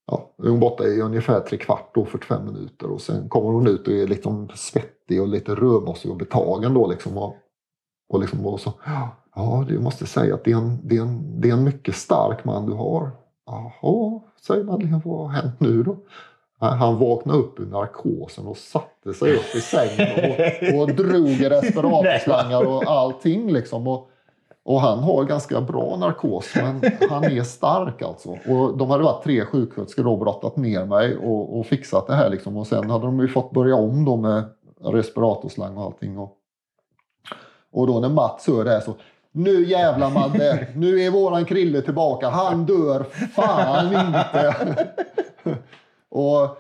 ja, 0.07 0.35
är 0.39 0.49
hon 0.49 0.61
borta 0.61 0.85
i 0.85 1.01
ungefär 1.01 1.41
tre 1.41 1.59
kvart 1.59 1.91
då, 1.95 2.05
45 2.05 2.45
minuter 2.45 2.91
och 2.91 3.01
sen 3.01 3.29
kommer 3.29 3.51
hon 3.51 3.67
ut 3.67 3.89
och 3.89 3.95
är 3.95 4.07
liksom 4.07 4.49
svettig 4.55 5.23
och 5.23 5.29
lite 5.29 5.55
rödmossig 5.55 6.11
och 6.11 6.17
betagen 6.17 6.75
då 6.75 6.87
liksom. 6.87 7.19
Och, 7.19 7.37
och, 8.09 8.21
liksom, 8.21 8.47
och 8.47 8.61
så, 8.61 8.73
ja 8.85 9.17
Ja, 9.39 9.65
du 9.69 9.79
måste 9.79 10.07
säga 10.07 10.35
att 10.35 10.45
det 10.45 10.53
är, 10.53 10.57
en, 10.57 10.79
det, 10.83 10.97
är 10.97 11.03
en, 11.03 11.41
det 11.41 11.49
är 11.49 11.53
en 11.53 11.65
mycket 11.65 11.95
stark 11.95 12.45
man 12.45 12.67
du 12.67 12.73
har. 12.73 13.11
Jaha, 13.47 14.21
säger 14.47 14.65
Madeleine, 14.65 15.01
vad 15.05 15.19
har 15.19 15.29
hänt 15.29 15.61
nu 15.61 15.83
då? 15.83 15.97
Han 16.59 16.99
vaknade 16.99 17.39
upp 17.39 17.61
ur 17.61 17.67
narkosen 17.67 18.47
och 18.47 18.57
satte 18.57 19.15
sig 19.15 19.37
upp 19.37 19.55
i 19.55 19.61
sängen 19.61 20.09
och, 20.75 20.81
och 20.81 20.95
drog 20.95 21.29
i 21.29 21.49
respiratorslangar 21.49 22.67
och 22.67 22.83
allting. 22.87 23.53
Liksom. 23.53 23.89
Och, 23.89 24.09
och 24.65 24.81
han 24.81 24.99
har 24.99 25.25
ganska 25.25 25.61
bra 25.61 25.97
narkos, 25.97 26.55
men 26.55 26.81
han 27.11 27.25
är 27.25 27.43
stark 27.43 28.03
alltså. 28.03 28.31
Och 28.31 28.77
de 28.79 28.91
hade 28.91 29.05
varit 29.05 29.25
tre 29.25 29.45
sjuksköterskor 29.45 30.07
och 30.07 30.19
brottat 30.19 30.57
ner 30.57 30.85
mig 30.85 31.17
och, 31.17 31.59
och 31.59 31.67
fixat 31.67 32.07
det 32.07 32.15
här. 32.15 32.31
Liksom. 32.31 32.57
Och 32.57 32.67
sen 32.67 32.91
hade 32.91 33.07
de 33.07 33.21
ju 33.21 33.29
fått 33.29 33.51
börja 33.51 33.75
om 33.75 34.05
då 34.05 34.17
med 34.17 34.45
respiratorslang 34.85 35.77
och 35.77 35.85
allting. 35.85 36.19
Och, 36.19 36.37
Och 37.73 37.87
då 37.87 38.01
när 38.01 38.09
Mats 38.09 38.47
hör 38.47 38.65
det 38.65 38.71
här 38.71 38.81
så 38.81 38.95
nu 39.33 39.65
jävlar 39.65 40.11
Madde, 40.11 40.69
nu 40.75 41.01
är 41.01 41.11
våran 41.11 41.45
Krille 41.45 41.83
tillbaka. 41.83 42.29
Han 42.29 42.67
dör 42.67 43.07
fan 43.35 43.87
inte. 43.87 44.55
och 46.09 46.59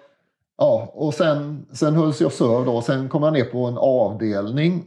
ja, 0.59 0.93
och 0.95 1.15
sen, 1.15 1.67
sen 1.73 1.95
hölls 1.95 2.21
jag 2.21 2.33
söv 2.33 2.65
då. 2.65 2.83
Sen 2.83 3.09
kom 3.09 3.23
jag 3.23 3.33
ner 3.33 3.45
på 3.45 3.65
en 3.65 3.79
avdelning. 3.79 4.87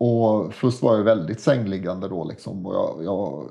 Och 0.00 0.54
först 0.54 0.82
var 0.82 0.96
jag 0.96 1.04
väldigt 1.04 1.40
sängliggande 1.40 2.08
då 2.08 2.24
liksom. 2.24 2.66
Och 2.66 2.74
jag, 2.74 3.04
jag, 3.04 3.50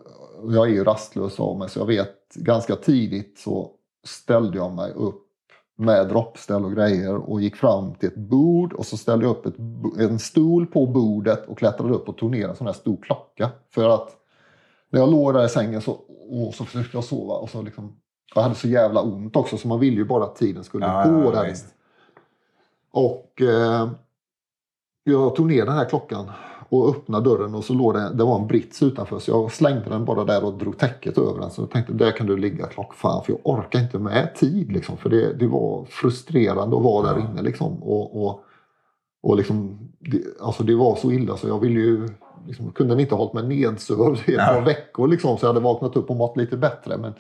jag 0.56 0.68
är 0.68 0.72
ju 0.72 0.84
rastlös 0.84 1.40
av 1.40 1.58
mig 1.58 1.70
så 1.70 1.80
jag 1.80 1.86
vet 1.86 2.36
ganska 2.36 2.76
tidigt 2.76 3.40
så 3.40 3.72
ställde 4.08 4.58
jag 4.58 4.72
mig 4.72 4.92
upp 4.92 5.31
med 5.78 6.08
droppställ 6.08 6.66
och 6.66 6.76
grejer 6.76 7.16
och 7.16 7.42
gick 7.42 7.56
fram 7.56 7.96
till 7.96 8.10
ett 8.10 8.16
bord 8.16 8.74
och 8.74 8.86
så 8.86 8.98
ställde 8.98 9.26
jag 9.26 9.32
upp 9.32 9.46
ett, 9.46 9.58
en 10.00 10.20
stol 10.20 10.66
på 10.66 10.86
bordet 10.86 11.48
och 11.48 11.58
klättrade 11.58 11.94
upp 11.94 12.10
och 12.10 12.18
tog 12.18 12.32
ner 12.32 12.48
en 12.50 12.56
sån 12.56 12.68
här 12.68 12.74
stor 12.74 12.98
klocka. 13.02 13.50
För 13.70 13.90
att 13.90 14.16
när 14.90 15.00
jag 15.00 15.12
låg 15.12 15.34
där 15.34 15.46
i 15.46 15.50
sängen 15.50 15.82
så, 15.82 15.92
och 16.30 16.54
så 16.54 16.66
försökte 16.66 16.98
jag 16.98 17.04
sova 17.04 17.34
och 17.34 17.50
så 17.50 17.62
liksom, 17.62 17.96
jag 18.36 18.42
hade 18.42 18.56
så 18.56 18.68
jävla 18.68 19.02
ont 19.02 19.36
också 19.36 19.58
så 19.58 19.68
man 19.68 19.80
ville 19.80 19.98
ju 19.98 20.06
bara 20.06 20.24
att 20.24 20.36
tiden 20.36 20.64
skulle 20.64 20.86
Ja, 20.86 21.04
gå 21.10 21.34
ja. 21.34 21.54
Och 22.92 23.42
eh, 23.42 23.90
jag 25.04 25.36
tog 25.36 25.48
ner 25.48 25.66
den 25.66 25.76
här 25.76 25.86
klockan 25.86 26.32
och 26.72 26.90
öppnade 26.90 27.30
dörren 27.30 27.56
och 27.56 27.64
så 27.64 27.74
låg 27.74 27.94
det, 27.94 28.14
det 28.14 28.24
var 28.24 28.40
en 28.40 28.48
brits 28.48 28.84
utanför 28.84 29.20
så 29.20 29.32
jag 29.32 29.52
slängde 29.52 29.90
den 29.90 30.06
bara 30.06 30.24
där 30.24 30.44
och 30.46 30.54
drog 30.54 30.78
täcket 30.78 31.18
över 31.18 31.40
den. 31.40 31.52
Så 31.52 31.62
jag 31.62 31.70
tänkte 31.70 31.94
där 31.94 32.12
kan 32.12 32.28
du 32.28 32.38
ligga 32.38 32.68
klockfan 32.68 33.24
för 33.24 33.34
jag 33.34 33.40
orkar 33.44 33.80
inte 33.80 34.00
med 34.00 34.36
tid 34.36 34.72
liksom. 34.72 34.98
För 34.98 35.10
det, 35.10 35.34
det 35.34 35.48
var 35.48 35.86
frustrerande 35.86 36.78
att 36.78 36.84
vara 36.84 37.14
där 37.14 37.20
inne 37.20 37.42
liksom. 37.42 37.84
Och, 37.84 38.26
och, 38.26 38.44
och 39.24 39.38
liksom, 39.38 39.90
det, 40.00 40.22
alltså 40.42 40.64
det 40.64 40.76
var 40.76 40.96
så 40.96 41.12
illa 41.12 41.38
så 41.38 41.48
jag 41.48 41.60
ville 41.60 41.80
ju 41.80 42.10
liksom, 42.48 42.72
kunde 42.72 43.02
inte 43.02 43.16
ha 43.16 43.26
hållit 43.26 43.34
mig 43.34 43.58
nedsövd 43.58 44.20
i 44.26 44.34
ett 44.34 44.48
par 44.48 44.62
veckor 44.62 45.08
liksom, 45.08 45.38
så 45.38 45.46
jag 45.46 45.50
hade 45.54 45.64
vaknat 45.64 45.96
upp 45.96 46.10
och 46.10 46.16
mått 46.16 46.38
lite 46.38 46.58
bättre. 46.58 46.98
Men 46.98 47.14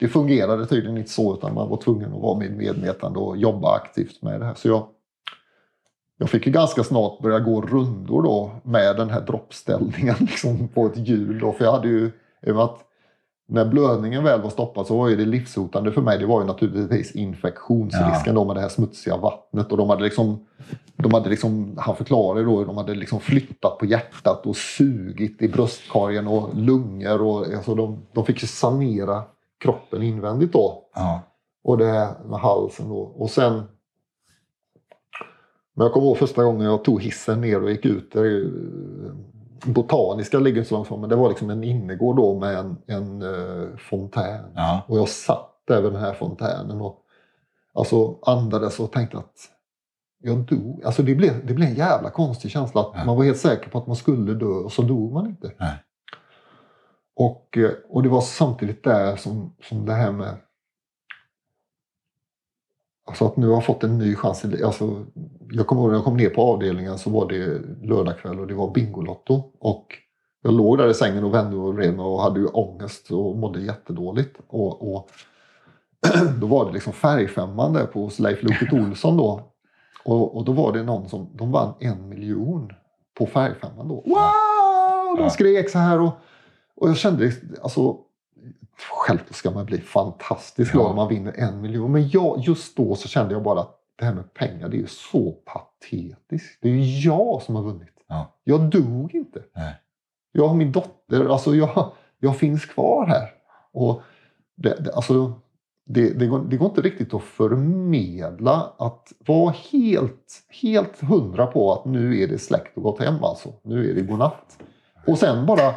det 0.00 0.08
fungerade 0.08 0.66
tydligen 0.66 0.98
inte 0.98 1.10
så 1.10 1.34
utan 1.34 1.54
man 1.54 1.68
var 1.68 1.76
tvungen 1.76 2.14
att 2.14 2.22
vara 2.22 2.38
med 2.38 2.56
medvetande 2.56 3.18
och 3.18 3.36
jobba 3.36 3.76
aktivt 3.76 4.22
med 4.22 4.40
det 4.40 4.46
här. 4.46 4.54
Så 4.54 4.68
jag, 4.68 4.86
jag 6.18 6.30
fick 6.30 6.46
ju 6.46 6.52
ganska 6.52 6.84
snart 6.84 7.18
börja 7.18 7.40
gå 7.40 7.60
rundor 7.60 8.22
då 8.22 8.50
med 8.62 8.96
den 8.96 9.10
här 9.10 9.20
droppställningen 9.20 10.14
liksom 10.20 10.68
på 10.68 10.86
ett 10.86 10.96
hjul. 10.96 11.38
Då, 11.38 11.52
för 11.52 11.64
jag 11.64 11.72
hade 11.72 11.88
ju, 11.88 12.10
att 12.60 12.84
när 13.48 13.64
blödningen 13.64 14.24
väl 14.24 14.42
var 14.42 14.50
stoppad 14.50 14.86
så 14.86 14.98
var 14.98 15.08
ju 15.08 15.16
det 15.16 15.24
livshotande 15.24 15.92
för 15.92 16.02
mig. 16.02 16.18
Det 16.18 16.26
var 16.26 16.40
ju 16.40 16.46
naturligtvis 16.46 17.12
infektionsrisken 17.12 18.34
då 18.34 18.44
med 18.44 18.56
det 18.56 18.60
här 18.60 18.68
smutsiga 18.68 19.16
vattnet. 19.16 19.72
Och 19.72 19.78
de 19.78 19.90
hade 19.90 20.02
liksom, 20.02 20.46
de 20.96 21.14
hade 21.14 21.30
liksom 21.30 21.74
han 21.78 21.96
förklarade 21.96 22.44
då, 22.44 22.64
de 22.64 22.76
hade 22.76 22.94
liksom 22.94 23.20
flyttat 23.20 23.78
på 23.78 23.86
hjärtat 23.86 24.46
och 24.46 24.56
sugit 24.56 25.42
i 25.42 25.48
bröstkorgen 25.48 26.26
och 26.26 26.50
lungor. 26.54 27.22
Och, 27.22 27.46
alltså 27.46 27.74
de, 27.74 28.06
de 28.12 28.24
fick 28.24 28.42
ju 28.42 28.48
sanera 28.48 29.22
kroppen 29.60 30.02
invändigt 30.02 30.52
då. 30.52 30.82
Ja. 30.94 31.20
Och 31.64 31.78
det 31.78 31.86
här 31.86 32.14
med 32.24 32.40
halsen 32.40 32.88
då. 32.88 32.98
Och 32.98 33.30
sen... 33.30 33.62
Men 35.78 35.84
jag 35.84 35.92
kommer 35.92 36.06
ihåg 36.06 36.18
första 36.18 36.44
gången 36.44 36.66
jag 36.66 36.84
tog 36.84 37.02
hissen 37.02 37.40
ner 37.40 37.62
och 37.62 37.70
gick 37.70 37.84
ut. 37.84 38.12
Där, 38.12 38.20
är 38.20 38.24
ju- 38.24 39.14
botaniska 39.64 40.38
ligger 40.38 40.58
inte 40.58 40.68
så 40.68 40.74
långt 40.74 40.88
från 40.88 41.00
men 41.00 41.10
det 41.10 41.16
var 41.16 41.28
liksom 41.28 41.50
en 41.50 41.64
innergård 41.64 42.16
då 42.16 42.38
med 42.38 42.56
en, 42.58 42.76
en 42.86 43.22
eh, 43.22 43.76
fontän. 43.76 44.44
Ja. 44.54 44.82
Och 44.88 44.98
jag 44.98 45.08
satt 45.08 45.62
där 45.66 45.82
vid 45.82 45.92
den 45.92 46.00
här 46.00 46.12
fontänen 46.14 46.80
och 46.80 47.02
alltså 47.74 48.18
andades 48.22 48.80
och 48.80 48.92
tänkte 48.92 49.18
att 49.18 49.34
jag 50.22 50.38
dog. 50.38 50.84
Alltså 50.84 51.02
det 51.02 51.14
blev, 51.14 51.46
det 51.46 51.54
blev 51.54 51.68
en 51.68 51.74
jävla 51.74 52.10
konstig 52.10 52.50
känsla 52.50 52.80
att 52.80 52.92
Ja. 52.94 53.04
man 53.04 53.16
var 53.16 53.24
helt 53.24 53.38
säker 53.38 53.70
på 53.70 53.78
att 53.78 53.86
man 53.86 53.96
skulle 53.96 54.34
dö 54.34 54.46
och 54.46 54.72
så 54.72 54.82
dog 54.82 55.12
man 55.12 55.26
inte. 55.26 55.52
Nej. 55.58 55.74
Och, 57.16 57.58
eh, 57.58 57.70
och 57.88 58.02
det 58.02 58.08
var 58.08 58.20
samtidigt 58.20 58.84
där 58.84 59.16
som, 59.16 59.54
som 59.62 59.86
det 59.86 59.92
här 59.92 60.12
med 60.12 60.36
Alltså 63.06 63.26
att 63.26 63.36
nu 63.36 63.46
har 63.46 63.54
jag 63.54 63.64
fått 63.64 63.84
en 63.84 63.98
ny 63.98 64.14
chans. 64.14 64.44
i 64.44 64.64
Alltså, 64.64 65.06
jag 65.50 65.66
kommer 65.66 65.82
ihåg 65.82 65.90
när 65.90 65.96
jag 65.96 66.04
kom 66.04 66.16
ner 66.16 66.30
på 66.30 66.42
avdelningen 66.42 66.98
så 66.98 67.10
var 67.10 67.28
det 67.28 67.60
lördagkväll 67.86 68.40
och 68.40 68.46
det 68.46 68.54
var 68.54 68.70
Bingolotto. 68.70 69.42
Och 69.58 69.86
jag 70.42 70.54
låg 70.54 70.78
där 70.78 70.88
i 70.88 70.94
sängen 70.94 71.24
och 71.24 71.34
vände 71.34 71.56
och 71.56 71.74
vred 71.74 71.96
mig 71.96 72.04
och 72.04 72.22
hade 72.22 72.40
ju 72.40 72.46
ångest 72.46 73.10
och 73.10 73.36
mådde 73.36 73.60
jättedåligt. 73.60 74.40
Och, 74.48 74.94
och 74.94 75.10
då 76.40 76.46
var 76.46 76.66
det 76.66 76.72
liksom 76.72 76.92
färgfemman 76.92 77.72
där 77.72 77.86
på 77.86 78.00
hos 78.00 78.18
Leif 78.18 78.42
Loket 78.42 78.72
Olsson 78.82 79.16
då. 79.16 79.52
Och, 80.04 80.36
och 80.36 80.44
då 80.44 80.52
var 80.52 80.72
det 80.72 80.82
någon 80.82 81.08
som, 81.08 81.30
de 81.36 81.52
vann 81.52 81.74
en 81.80 82.08
miljon 82.08 82.72
på 83.18 83.26
färgfemman 83.26 83.88
då. 83.88 83.94
Wow! 83.94 85.16
De 85.18 85.30
skrek 85.30 85.70
så 85.70 85.78
här 85.78 86.00
och, 86.00 86.12
och 86.76 86.88
jag 86.88 86.96
kände, 86.96 87.32
alltså 87.62 87.96
Självklart 88.80 89.34
ska 89.34 89.50
man 89.50 89.66
bli 89.66 89.78
fantastiskt 89.78 90.72
glad 90.72 90.86
om 90.86 90.96
man 90.96 91.08
vinner 91.08 91.34
en 91.36 91.60
miljon. 91.60 91.92
Men 91.92 92.08
jag, 92.08 92.38
just 92.38 92.76
då 92.76 92.94
så 92.94 93.08
kände 93.08 93.34
jag 93.34 93.42
bara 93.42 93.60
att 93.60 93.77
det 93.98 94.04
här 94.04 94.14
med 94.14 94.34
pengar, 94.34 94.68
det 94.68 94.76
är 94.76 94.80
ju 94.80 94.86
så 94.86 95.32
patetiskt. 95.32 96.58
Det 96.62 96.68
är 96.68 96.72
ju 96.72 97.08
jag 97.08 97.42
som 97.42 97.54
har 97.56 97.62
vunnit. 97.62 98.04
Ja. 98.06 98.38
Jag 98.44 98.70
dog 98.70 99.14
inte. 99.14 99.42
Nej. 99.56 99.74
Jag 100.32 100.48
har 100.48 100.54
min 100.54 100.72
dotter, 100.72 101.24
alltså 101.32 101.54
jag, 101.54 101.92
jag 102.18 102.36
finns 102.36 102.66
kvar 102.66 103.06
här. 103.06 103.28
Och 103.72 104.02
det, 104.56 104.84
det, 104.84 104.92
alltså, 104.94 105.32
det, 105.86 106.10
det, 106.10 106.26
går, 106.26 106.40
det 106.40 106.56
går 106.56 106.68
inte 106.68 106.80
riktigt 106.80 107.14
att 107.14 107.22
förmedla 107.22 108.72
att 108.78 109.12
vara 109.26 109.54
helt, 109.72 110.46
helt 110.62 111.00
hundra 111.00 111.46
på 111.46 111.72
att 111.72 111.84
nu 111.84 112.22
är 112.22 112.28
det 112.28 112.38
släkt 112.38 112.76
och 112.76 112.82
gått 112.82 113.00
hem 113.00 113.24
alltså. 113.24 113.52
Nu 113.62 113.90
är 113.90 113.94
det 113.94 114.02
godnatt. 114.02 114.58
Och 115.06 115.18
sen 115.18 115.46
bara, 115.46 115.74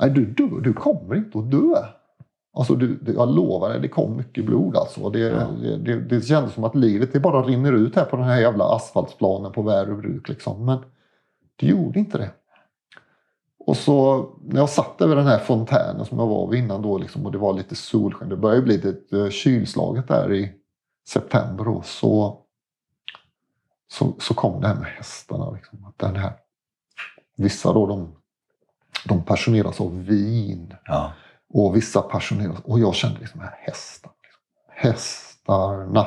nej 0.00 0.10
du, 0.10 0.26
du, 0.26 0.60
du 0.60 0.72
kommer 0.72 1.14
inte 1.14 1.38
att 1.38 1.50
dö. 1.50 1.84
Alltså 2.56 2.74
du, 2.74 2.98
jag 3.16 3.34
lovar 3.34 3.68
dig, 3.68 3.80
det 3.80 3.88
kom 3.88 4.16
mycket 4.16 4.44
blod 4.44 4.76
alltså. 4.76 5.10
Det, 5.10 5.18
Ja. 5.18 5.46
det, 5.62 5.76
det, 5.76 6.00
det 6.00 6.20
kändes 6.20 6.54
som 6.54 6.64
att 6.64 6.74
livet 6.74 7.12
det 7.12 7.20
bara 7.20 7.42
rinner 7.42 7.72
ut 7.72 7.96
här 7.96 8.04
på 8.04 8.16
den 8.16 8.24
här 8.24 8.40
jävla 8.40 8.64
asfaltsplanen 8.64 9.52
på 9.52 9.62
Värö 9.62 9.94
bruk. 9.94 10.28
Liksom. 10.28 10.64
Men 10.64 10.78
det 11.56 11.66
gjorde 11.66 11.98
inte 11.98 12.18
det. 12.18 12.30
Och 13.58 13.76
så 13.76 14.26
när 14.44 14.60
jag 14.60 14.68
satt 14.68 15.00
över 15.00 15.16
den 15.16 15.26
här 15.26 15.38
fontänen 15.38 16.04
som 16.04 16.18
jag 16.18 16.26
var 16.26 16.48
vid 16.50 16.60
innan 16.64 16.82
då 16.82 16.98
liksom, 16.98 17.26
och 17.26 17.32
det 17.32 17.38
var 17.38 17.52
lite 17.52 17.74
solsken. 17.74 18.28
Det 18.28 18.36
började 18.36 18.62
bli 18.62 18.76
lite 18.76 19.30
kylslaget 19.30 20.08
där 20.08 20.34
i 20.34 20.52
september 21.08 21.64
då, 21.64 21.82
så, 21.84 22.38
så, 23.92 24.14
så 24.18 24.34
kom 24.34 24.60
det 24.60 24.68
här 24.68 24.74
med 24.74 24.84
hästarna. 24.86 25.50
Liksom, 25.50 25.84
att 25.84 25.98
den 25.98 26.16
här, 26.16 26.32
vissa 27.36 27.72
då 27.72 27.86
de, 27.86 28.12
de 29.08 29.22
passioneras 29.22 29.80
av 29.80 30.04
vin 30.04 30.74
Ja 30.84 31.12
och 31.48 31.76
vissa 31.76 32.02
passioneras. 32.02 32.60
Och 32.64 32.80
jag 32.80 32.94
kände 32.94 33.20
liksom 33.20 33.40
här 33.40 33.54
hästar. 33.58 34.12
Liksom. 34.22 34.42
Hästarna. 34.68 36.06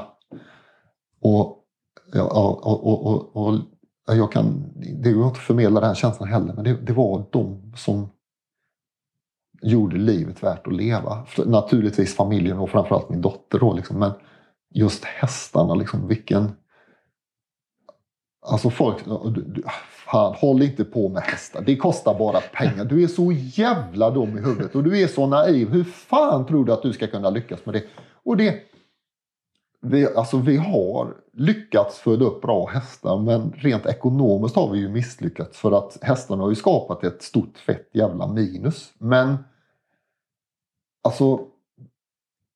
Och, 1.22 1.66
och, 2.14 2.66
och, 2.66 2.88
och, 2.88 3.06
och, 3.06 3.36
och 3.36 4.16
jag 4.16 4.32
kan, 4.32 4.74
det 5.04 5.12
går 5.12 5.28
inte 5.28 5.40
att 5.40 5.46
förmedla 5.46 5.80
den 5.80 5.96
känslan 5.96 6.30
heller, 6.30 6.54
men 6.54 6.64
det, 6.64 6.74
det 6.74 6.94
var 6.94 7.26
de 7.32 7.74
som 7.76 8.10
gjorde 9.62 9.98
livet 9.98 10.44
värt 10.44 10.68
att 10.68 10.74
leva. 10.74 11.26
Naturligtvis 11.46 12.16
familjen 12.16 12.60
och 12.60 12.70
framförallt 12.70 13.10
min 13.10 13.22
dotter 13.22 13.60
då, 13.60 13.74
liksom, 13.74 14.00
men 14.00 14.12
just 14.70 15.06
hästarna, 15.06 15.76
liksom, 15.76 16.08
vilken... 16.08 16.52
Alltså 18.42 18.70
folk, 18.70 19.06
du, 19.06 19.42
du, 19.42 19.64
fan, 20.12 20.34
håll 20.34 20.62
inte 20.62 20.86
på 20.86 21.10
med 21.10 21.24
hästar. 21.24 21.62
Det 21.62 21.76
kostar 21.76 22.20
bara 22.20 22.40
pengar. 22.42 22.86
Du 22.86 23.04
är 23.04 23.08
så 23.08 23.32
jävla 23.32 24.10
dum 24.10 24.38
i 24.38 24.42
huvudet 24.42 24.76
och 24.76 24.84
du 24.84 25.02
är 25.02 25.08
så 25.08 25.28
naiv. 25.28 25.70
Hur 25.70 25.84
fan 25.84 26.46
tror 26.46 26.66
du 26.66 26.74
att 26.74 26.82
du 26.82 26.94
ska 26.94 27.08
kunna 27.08 27.30
lyckas 27.30 27.66
med 27.66 27.76
det? 27.76 27.84
Och 28.24 28.38
det... 28.38 28.56
Vi, 29.82 30.16
alltså, 30.16 30.38
vi 30.38 30.58
har 30.58 31.16
lyckats 31.34 32.00
föda 32.00 32.26
upp 32.26 32.42
bra 32.42 32.68
hästar 32.68 33.20
men 33.20 33.54
rent 33.58 33.86
ekonomiskt 33.86 34.56
har 34.56 34.72
vi 34.72 34.80
ju 34.80 34.90
misslyckats 34.90 35.58
för 35.58 35.72
att 35.72 35.98
hästarna 36.02 36.44
har 36.44 36.50
ju 36.50 36.56
skapat 36.56 37.04
ett 37.04 37.22
stort 37.22 37.58
fett 37.58 37.90
jävla 37.94 38.28
minus. 38.28 38.94
Men 38.98 39.38
alltså 41.04 41.40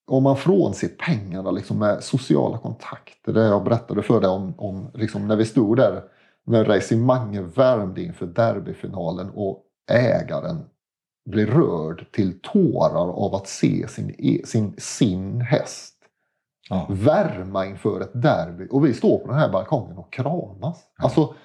om 0.08 0.24
man 0.24 0.38
frånser 0.38 0.88
pengarna 0.88 1.52
liksom 1.52 1.80
med 1.80 2.04
sociala 2.04 2.58
kontakter. 2.58 3.34
Det 3.34 3.46
jag 3.46 3.64
berättade 3.64 4.04
för 4.04 4.22
dig 4.22 4.30
om, 4.30 4.54
om 4.58 4.92
liksom 4.94 5.28
när 5.28 5.36
vi 5.36 5.46
stod 5.46 5.78
där 5.78 6.04
när 6.46 6.66
Racing 6.66 7.06
Mange 7.06 7.42
värmde 7.42 8.02
inför 8.02 8.26
derbyfinalen 8.26 9.30
och 9.30 9.64
ägaren 9.92 10.66
blev 11.30 11.50
rörd 11.50 12.12
till 12.12 12.40
tårar 12.42 13.10
av 13.26 13.36
att 13.36 13.48
se 13.48 13.88
sin, 13.88 14.16
e- 14.18 14.42
sin, 14.46 14.76
sin 14.78 15.42
häst 15.42 15.90
Ja. 16.70 16.88
värma 16.90 17.66
inför 17.66 18.02
ett 18.02 18.22
derby. 18.22 18.68
Och 18.72 18.86
vi 18.86 18.94
står 18.94 19.18
på 19.20 19.28
den 19.28 19.40
här 19.40 19.50
balkongen 19.50 19.98
och 19.98 20.14
kramas. 20.14 20.84
Alltså, 20.98 21.36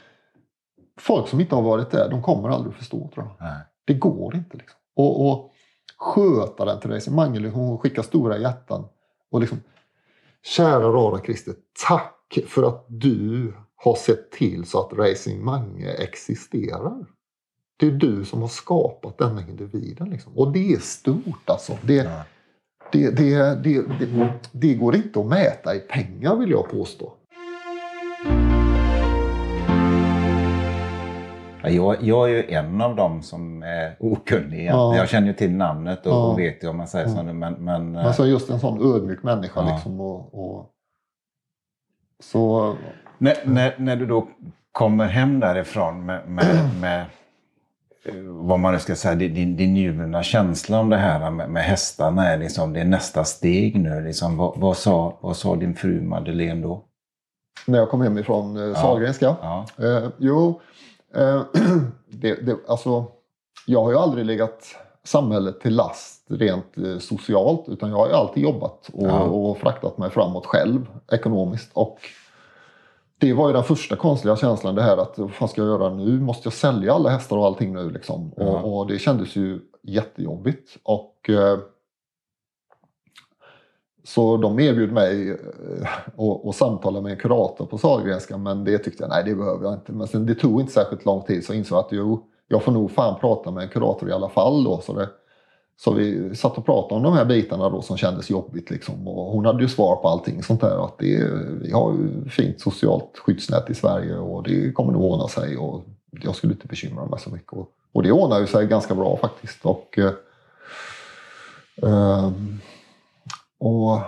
folk 1.00 1.28
som 1.28 1.40
inte 1.40 1.54
har 1.54 1.62
varit 1.62 1.90
där, 1.90 2.10
de 2.10 2.22
kommer 2.22 2.48
aldrig 2.48 2.72
att 2.72 2.78
förstå 2.78 3.10
tror 3.14 3.26
jag. 3.26 3.46
Nej. 3.48 3.60
Det 3.84 3.94
går 3.94 4.36
inte. 4.36 4.56
Liksom. 4.56 4.78
Och, 4.96 5.28
och 5.30 5.52
skötaren 5.98 6.80
till 6.80 6.90
Racing 6.90 7.16
Mange, 7.16 7.40
liksom, 7.40 7.60
hon 7.60 7.78
skickar 7.78 8.02
stora 8.02 8.38
hjärtan. 8.38 8.84
Och 9.30 9.40
liksom, 9.40 9.58
Kära 10.42 10.88
rara 10.88 11.20
Christer, 11.20 11.54
tack 11.88 12.38
för 12.46 12.62
att 12.62 12.84
du 12.88 13.54
har 13.76 13.94
sett 13.94 14.30
till 14.30 14.66
så 14.66 14.80
att 14.80 14.92
Racing 14.92 15.44
Mange 15.44 15.90
existerar. 15.90 17.06
det 17.76 17.86
är 17.86 17.90
du 17.90 18.24
som 18.24 18.40
har 18.40 18.48
skapat 18.48 19.18
denna 19.18 19.48
individen. 19.48 20.10
Liksom. 20.10 20.38
Och 20.38 20.52
det 20.52 20.72
är 20.72 20.78
stort 20.78 21.50
alltså. 21.50 21.78
Det, 21.82 22.10
det, 22.92 23.10
det, 23.10 23.84
det 24.52 24.74
går 24.74 24.96
inte 24.96 25.20
att 25.20 25.26
mäta 25.26 25.74
i 25.74 25.78
pengar 25.78 26.36
vill 26.36 26.50
jag 26.50 26.70
påstå. 26.70 27.17
Jag, 31.70 31.96
jag 32.02 32.30
är 32.30 32.34
ju 32.34 32.50
en 32.50 32.80
av 32.80 32.96
dem 32.96 33.22
som 33.22 33.62
är 33.62 33.96
okunnig. 34.00 34.66
Ja. 34.66 34.96
Jag 34.96 35.08
känner 35.08 35.26
ju 35.26 35.32
till 35.32 35.50
namnet 35.50 36.06
och, 36.06 36.12
Ja. 36.12 36.26
och 36.26 36.38
vet 36.38 36.64
ju 36.64 36.68
om 36.68 36.76
man 36.76 36.88
säger 36.88 37.06
Ja. 37.08 37.14
så. 37.14 37.22
Men, 37.22 37.52
men, 37.54 37.96
eh, 37.96 38.06
Alltså 38.06 38.26
just 38.26 38.50
en 38.50 38.60
sån 38.60 38.94
ödmjuk 38.94 39.22
människa. 39.22 39.60
Ja. 39.60 39.74
Liksom, 39.74 40.00
och, 40.00 40.34
och, 40.34 40.70
så 42.22 42.76
när, 43.18 43.34
när, 43.44 43.74
när 43.78 43.96
du 43.96 44.06
då 44.06 44.28
kommer 44.72 45.04
hem 45.06 45.40
därifrån 45.40 46.06
med, 46.06 46.28
med, 46.28 46.70
med 46.80 47.00
eh, 48.04 48.14
vad 48.24 48.60
man 48.60 48.72
nu 48.72 48.78
ska 48.78 48.94
säga, 48.94 49.14
din, 49.14 49.56
din, 49.56 49.74
njurna 49.74 50.22
känsla 50.22 50.80
om 50.80 50.88
det 50.88 50.96
här 50.96 51.30
med, 51.30 51.50
med 51.50 51.62
hästarna 51.62 52.26
är 52.28 52.38
liksom, 52.38 52.72
det 52.72 52.80
är 52.80 52.84
nästa 52.84 53.24
steg 53.24 53.80
nu. 53.80 54.00
Liksom, 54.00 54.36
vad, 54.36 54.58
vad, 54.60 54.76
sa, 54.76 55.18
vad 55.20 55.36
sa 55.36 55.56
din 55.56 55.74
fru 55.74 56.00
Madeleine 56.02 56.62
då? 56.62 56.84
när 57.66 57.78
jag 57.78 57.90
kom 57.90 58.00
hem 58.00 58.18
ifrån 58.18 58.70
eh, 58.70 58.74
Sahlgrenska. 58.74 59.36
Ja. 59.42 59.66
Eh, 59.78 60.08
jo, 60.18 60.48
eh, 60.48 60.54
det, 62.08 62.34
det, 62.46 62.56
alltså, 62.68 63.04
jag 63.66 63.82
har 63.82 63.90
ju 63.90 63.98
aldrig 63.98 64.26
legat 64.26 64.64
samhället 65.04 65.60
till 65.60 65.74
last 65.74 66.26
rent 66.30 66.78
eh, 66.78 66.98
socialt 66.98 67.68
utan 67.68 67.90
jag 67.90 67.96
har 67.96 68.08
ju 68.08 68.14
alltid 68.14 68.42
jobbat 68.42 68.90
och, 68.92 69.06
Ja. 69.06 69.20
och 69.20 69.58
fraktat 69.58 69.98
mig 69.98 70.10
framåt 70.10 70.46
själv 70.46 70.86
ekonomiskt. 71.12 71.70
Och 71.72 71.98
det 73.18 73.32
var 73.32 73.48
ju 73.48 73.52
den 73.52 73.64
första 73.64 73.96
konstiga 73.96 74.36
känslan 74.36 74.74
det 74.74 74.82
här 74.82 74.96
att 74.96 75.18
vad 75.18 75.32
fan 75.32 75.48
ska 75.48 75.60
jag 75.62 75.68
göra 75.80 75.94
nu? 75.94 76.20
Måste 76.20 76.46
jag 76.46 76.52
sälja 76.52 76.94
alla 76.94 77.10
hästar 77.10 77.36
och 77.36 77.46
allting 77.46 77.72
nu 77.72 77.90
liksom? 77.90 78.32
Ja. 78.36 78.44
Och, 78.44 78.78
och 78.78 78.86
det 78.86 78.98
kändes 78.98 79.36
ju 79.36 79.60
jättejobbigt. 79.82 80.76
Och, 80.82 81.30
eh, 81.30 81.58
så 84.08 84.36
de 84.36 84.60
erbjöd 84.60 84.92
mig 84.92 85.30
eh, 85.30 86.48
att 86.48 86.54
samtala 86.54 87.00
med 87.00 87.12
en 87.12 87.18
kurator 87.18 87.66
på 87.66 87.78
Sahlgrenska 87.78 88.36
men 88.36 88.64
det 88.64 88.78
tyckte 88.78 89.02
jag, 89.02 89.10
nej 89.10 89.24
det 89.24 89.34
behöver 89.34 89.64
jag 89.64 89.74
inte. 89.74 89.92
Men 89.92 90.06
sen, 90.06 90.26
det 90.26 90.34
tog 90.34 90.60
inte 90.60 90.72
särskilt 90.72 91.04
lång 91.04 91.22
tid 91.22 91.44
så 91.44 91.52
jag 91.52 91.58
insåg 91.58 91.78
att 91.78 91.88
jo, 91.90 92.26
jag 92.48 92.62
får 92.62 92.72
nog 92.72 92.90
fan 92.90 93.20
prata 93.20 93.50
med 93.50 93.62
en 93.62 93.68
kurator 93.68 94.08
i 94.08 94.12
alla 94.12 94.28
fall 94.28 94.64
då. 94.64 94.80
Så, 94.80 94.92
det, 94.92 95.08
så 95.76 95.92
vi 95.92 96.34
satt 96.36 96.58
och 96.58 96.66
pratade 96.66 96.94
om 96.94 97.02
de 97.02 97.12
här 97.12 97.24
bitarna 97.24 97.70
då 97.70 97.82
som 97.82 97.96
kändes 97.96 98.30
jobbigt 98.30 98.70
liksom. 98.70 99.08
Och 99.08 99.32
hon 99.32 99.46
hade 99.46 99.62
ju 99.62 99.68
svar 99.68 99.96
på 99.96 100.08
allting 100.08 100.42
sånt 100.42 100.60
där. 100.60 100.84
Att 100.84 100.98
det, 100.98 101.30
vi 101.62 101.72
har 101.72 101.92
ju 101.92 102.30
fint 102.30 102.60
socialt 102.60 103.18
skyddsnät 103.18 103.70
i 103.70 103.74
Sverige 103.74 104.16
och 104.16 104.42
det 104.42 104.72
kommer 104.72 104.92
nog 104.92 105.02
ordna 105.02 105.28
sig. 105.28 105.56
Och 105.56 105.84
jag 106.22 106.34
skulle 106.34 106.52
inte 106.52 106.66
bekymra 106.66 107.06
mig 107.06 107.20
så 107.20 107.30
mycket. 107.30 107.52
Och, 107.52 107.68
och 107.92 108.02
det 108.02 108.12
ordnar 108.12 108.40
ju 108.40 108.46
sig 108.46 108.66
ganska 108.66 108.94
bra 108.94 109.16
faktiskt. 109.16 109.64
Och, 109.64 109.98
eh, 109.98 110.12
ehm, 111.82 112.60
och 113.58 113.98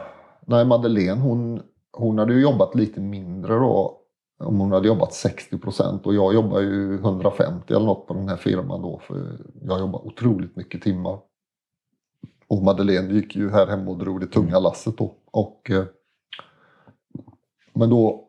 nej, 0.47 0.65
Madeleine 0.65 1.21
hon, 1.21 1.63
hon 1.93 2.19
hade 2.19 2.35
ju 2.35 2.41
jobbat 2.41 2.75
lite 2.75 3.01
mindre 3.01 3.55
då. 3.55 3.97
Om 4.39 4.61
hon 4.61 4.73
hade 4.73 4.89
jobbat 4.89 5.15
60 5.15 5.59
procent 5.59 6.07
och 6.07 6.15
jag 6.15 6.35
jobbar 6.35 6.61
ju 6.61 6.95
150 6.95 7.75
eller 7.75 7.87
något 7.87 8.07
på 8.07 8.15
den 8.15 8.29
här 8.29 8.37
firman 8.37 8.83
då. 8.83 9.01
För 9.07 9.39
jag 9.63 9.81
jobbar 9.81 10.07
otroligt 10.07 10.57
mycket 10.57 10.83
timmar. 10.83 11.19
Och 12.47 12.63
Madeleine 12.63 13.13
gick 13.15 13.37
ju 13.37 13.51
här 13.51 13.67
hemma 13.67 13.91
och 13.91 13.99
drog 13.99 14.21
det 14.21 14.27
tunga 14.27 14.59
lasset 14.59 14.99
då. 14.99 15.15
Och, 15.31 15.71
eh, 15.71 15.85
men 17.73 17.91
då, 17.91 18.29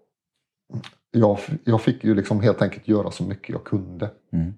jag, 1.11 1.39
jag 1.63 1.81
fick 1.81 2.03
ju 2.03 2.15
liksom 2.15 2.41
helt 2.41 2.61
enkelt 2.61 2.87
göra 2.87 3.11
så 3.11 3.23
mycket 3.23 3.49
jag 3.49 3.63
kunde. 3.63 4.09
Mm. 4.31 4.53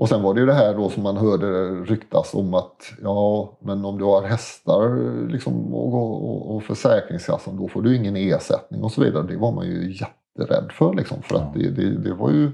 Och 0.00 0.08
sen 0.08 0.22
var 0.22 0.34
det 0.34 0.40
ju 0.40 0.46
det 0.46 0.52
här 0.54 0.74
då 0.74 0.88
som 0.88 1.02
man 1.02 1.16
hörde 1.16 1.70
ryktas 1.70 2.34
om 2.34 2.54
att 2.54 2.92
ja, 3.02 3.58
men 3.60 3.84
om 3.84 3.98
du 3.98 4.04
har 4.04 4.22
hästar 4.22 5.28
liksom, 5.28 5.74
och, 5.74 5.94
och, 5.94 6.56
och 6.56 6.62
Försäkringskassan 6.62 7.56
då 7.56 7.68
får 7.68 7.82
du 7.82 7.96
ingen 7.96 8.16
ersättning 8.16 8.82
och 8.82 8.92
så 8.92 9.00
vidare. 9.02 9.26
Det 9.26 9.36
var 9.36 9.52
man 9.52 9.66
ju 9.66 9.92
jätterädd 9.92 10.72
för 10.72 10.94
liksom. 10.94 11.22
För 11.22 11.34
att 11.36 11.42
Ja. 11.54 11.60
det, 11.60 11.70
det, 11.70 11.98
det 11.98 12.14
var 12.14 12.30
ju... 12.30 12.50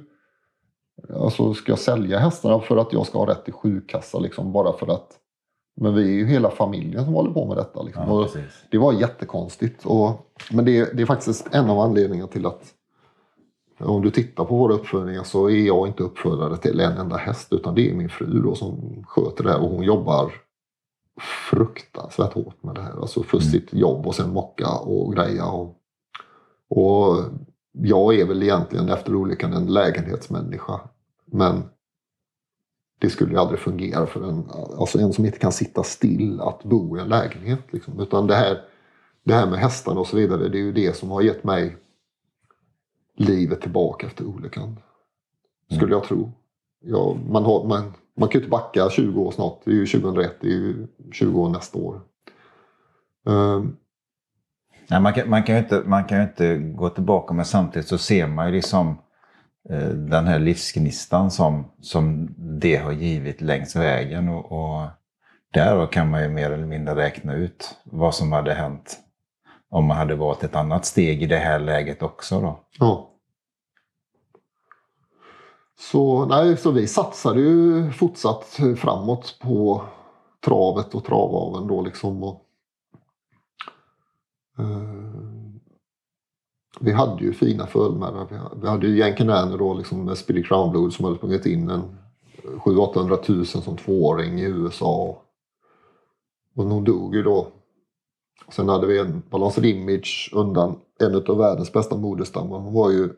Alltså 1.15 1.55
ska 1.55 1.73
jag 1.73 1.79
sälja 1.79 2.19
hästarna 2.19 2.61
för 2.61 2.77
att 2.77 2.93
jag 2.93 3.07
ska 3.07 3.19
ha 3.19 3.31
rätt 3.31 3.45
till 3.45 3.55
sjukkassa 3.55 4.19
liksom 4.19 4.53
bara 4.53 4.73
för 4.73 4.89
att... 4.95 5.09
Men 5.81 5.95
vi 5.95 6.03
är 6.03 6.15
ju 6.15 6.27
hela 6.27 6.51
familjen 6.51 7.05
som 7.05 7.15
håller 7.15 7.31
på 7.31 7.47
med 7.47 7.57
detta. 7.57 7.83
Liksom. 7.83 8.05
Ja, 8.09 8.29
det 8.71 8.79
var 8.79 8.93
jättekonstigt. 8.93 9.87
Och, 9.87 10.11
men 10.53 10.65
det, 10.65 10.97
det 10.97 11.03
är 11.03 11.07
faktiskt 11.07 11.55
en 11.55 11.71
av 11.71 11.79
anledningarna 11.79 12.29
till 12.29 12.47
att 12.47 12.63
om 13.79 14.03
du 14.03 14.11
tittar 14.11 14.45
på 14.45 14.57
våra 14.57 14.75
uppfödningar 14.75 15.23
så 15.23 15.51
är 15.51 15.67
jag 15.67 15.87
inte 15.87 16.03
uppfödare 16.03 16.57
till 16.57 16.81
en 16.81 16.99
enda 16.99 17.17
häst 17.17 17.53
utan 17.53 17.75
det 17.75 17.91
är 17.91 17.95
min 17.95 18.09
fru 18.09 18.43
då 18.43 18.55
som 18.55 19.05
sköter 19.09 19.45
det 19.45 19.51
här 19.51 19.63
och 19.63 19.71
hon 19.71 19.83
jobbar 19.83 20.33
fruktansvärt 21.51 22.33
hårt 22.33 22.63
med 22.63 22.75
det 22.75 22.83
här. 22.83 23.01
Alltså 23.01 23.23
först 23.23 23.47
Mm. 23.47 23.61
sitt 23.61 23.75
jobb 23.75 24.07
och 24.07 24.15
sen 24.15 24.33
mocka 24.33 24.71
och 24.71 25.15
greja. 25.15 25.47
Och, 25.47 25.77
och 26.69 27.25
jag 27.73 28.15
är 28.15 28.25
väl 28.25 28.43
egentligen 28.43 28.89
efter 28.89 29.15
olyckan 29.15 29.53
en 29.53 29.67
lägenhetsmänniska. 29.67 30.81
Men 31.25 31.63
det 32.99 33.11
skulle 33.11 33.33
ju 33.33 33.39
aldrig 33.39 33.61
fungera 33.61 34.07
för 34.07 34.29
en, 34.29 34.51
alltså 34.79 34.99
en 34.99 35.13
som 35.13 35.25
inte 35.25 35.39
kan 35.39 35.53
sitta 35.53 35.83
still 35.83 36.41
att 36.41 36.65
bo 36.65 36.97
i 36.97 37.01
en 37.01 37.09
lägenhet. 37.09 37.61
Liksom. 37.71 38.01
Utan 38.01 38.27
det 38.27 38.35
här, 38.35 38.61
det 39.25 39.35
här 39.35 39.47
med 39.47 39.59
hästarna 39.59 40.01
och 40.01 40.07
så 40.07 40.17
vidare, 40.17 40.49
det 40.49 40.59
är 40.59 40.63
ju 40.63 40.73
det 40.73 40.97
som 40.97 41.11
har 41.11 41.23
gett 41.23 41.45
mig 41.45 41.77
livet 43.17 43.61
tillbaka 43.61 44.07
efter 44.07 44.25
olyckan. 44.25 44.79
Skulle 45.71 45.93
jag 45.93 46.05
tro. 46.05 46.33
Ja, 46.85 47.17
man, 47.29 47.45
har, 47.45 47.65
man, 47.65 47.93
man 48.17 48.29
kan 48.29 48.39
ju 48.39 48.45
inte 48.45 48.51
backa 48.51 48.91
20 48.91 49.21
år 49.21 49.31
snart. 49.31 49.61
Det 49.65 49.71
är 49.71 49.75
ju 49.75 49.87
2001, 49.87 50.37
det 50.41 50.47
är 50.47 50.51
ju 50.51 50.87
20 51.13 51.41
år 51.41 51.49
nästa 51.49 51.79
år. 51.79 52.01
Ehm, 53.29 53.77
Nej, 54.89 55.01
man, 55.01 55.13
kan, 55.13 55.31
man, 55.31 55.43
kan 55.43 55.55
ju 55.55 55.63
inte, 55.63 55.83
man 55.87 56.05
kan 56.05 56.23
inte 56.23 56.57
gå 56.57 56.89
tillbaka 56.89 57.35
men 57.35 57.45
samtidigt 57.45 57.89
så 57.89 57.99
ser 57.99 58.27
man 58.27 58.47
ju 58.47 58.53
liksom 58.53 58.99
eh, 59.71 59.89
den 59.89 60.27
här 60.27 60.39
livsgnistan 60.39 61.31
som, 61.31 61.65
som 61.81 62.35
det 62.39 62.77
har 62.77 62.93
givit 62.93 63.41
längs 63.41 63.77
vägen. 63.77 64.29
Och, 64.29 64.53
och 64.53 64.89
där 65.53 65.87
kan 65.87 66.11
man 66.11 66.23
ju 66.23 66.29
mer 66.29 66.51
eller 66.51 66.67
mindre 66.67 66.95
räkna 66.95 67.35
ut 67.35 67.77
vad 67.85 68.15
som 68.15 68.33
hade 68.33 68.55
hänt 68.55 68.99
om 69.77 69.85
man 69.85 69.97
hade 69.97 70.15
valt 70.15 70.45
ett 70.45 70.55
annat 70.55 70.87
steg 70.87 71.23
i 71.23 71.27
det 71.27 71.37
här 71.37 71.61
läget 71.61 72.03
också. 72.03 72.41
Då. 72.41 72.61
Ja. 72.79 73.11
Så, 75.79 76.27
nej, 76.27 76.57
så 76.57 76.71
vi 76.71 76.87
satsade 76.87 77.41
ju 77.41 77.91
fortsatt 77.91 78.61
framåt 78.77 79.39
på 79.43 79.83
travet 80.45 80.95
och 80.95 81.05
travaveln 81.05 81.69
då 81.69 81.83
liksom. 81.83 82.23
Och, 82.23 82.45
eh, 84.59 84.67
vi 86.81 86.93
hade 86.93 87.25
ju 87.25 87.33
fina 87.33 87.67
fölmärrar. 87.67 88.27
Vi, 88.61 88.69
hade 88.69 88.87
ju 88.87 88.97
Yankee 88.97 89.25
Nanny 89.25 89.57
då 89.57 89.75
liksom 89.75 90.05
med 90.05 90.19
Speedy 90.19 90.43
Crown 90.43 90.71
Blood 90.71 90.93
som 90.93 91.05
hade 91.05 91.17
sprungit 91.17 91.47
in 91.47 91.71
en 91.71 91.99
700 92.59 93.19
000 93.29 93.47
som 93.47 93.77
tvååring 93.77 94.41
i 94.41 94.45
USA. 94.45 95.23
Och 96.55 96.65
hon 96.65 96.85
dog 96.85 97.15
ju 97.15 97.23
då. 97.23 97.49
Sen 98.51 98.69
hade 98.69 98.87
vi 98.87 98.99
en 98.99 99.23
Balance 99.31 99.69
Image 99.69 100.31
undan 100.35 100.79
en 101.01 101.15
av 101.15 101.39
världens 101.39 101.73
bästa 101.73 101.97
modestammar. 101.97 102.59
Hon 102.59 102.75
var 102.75 102.91
ju 102.91 103.09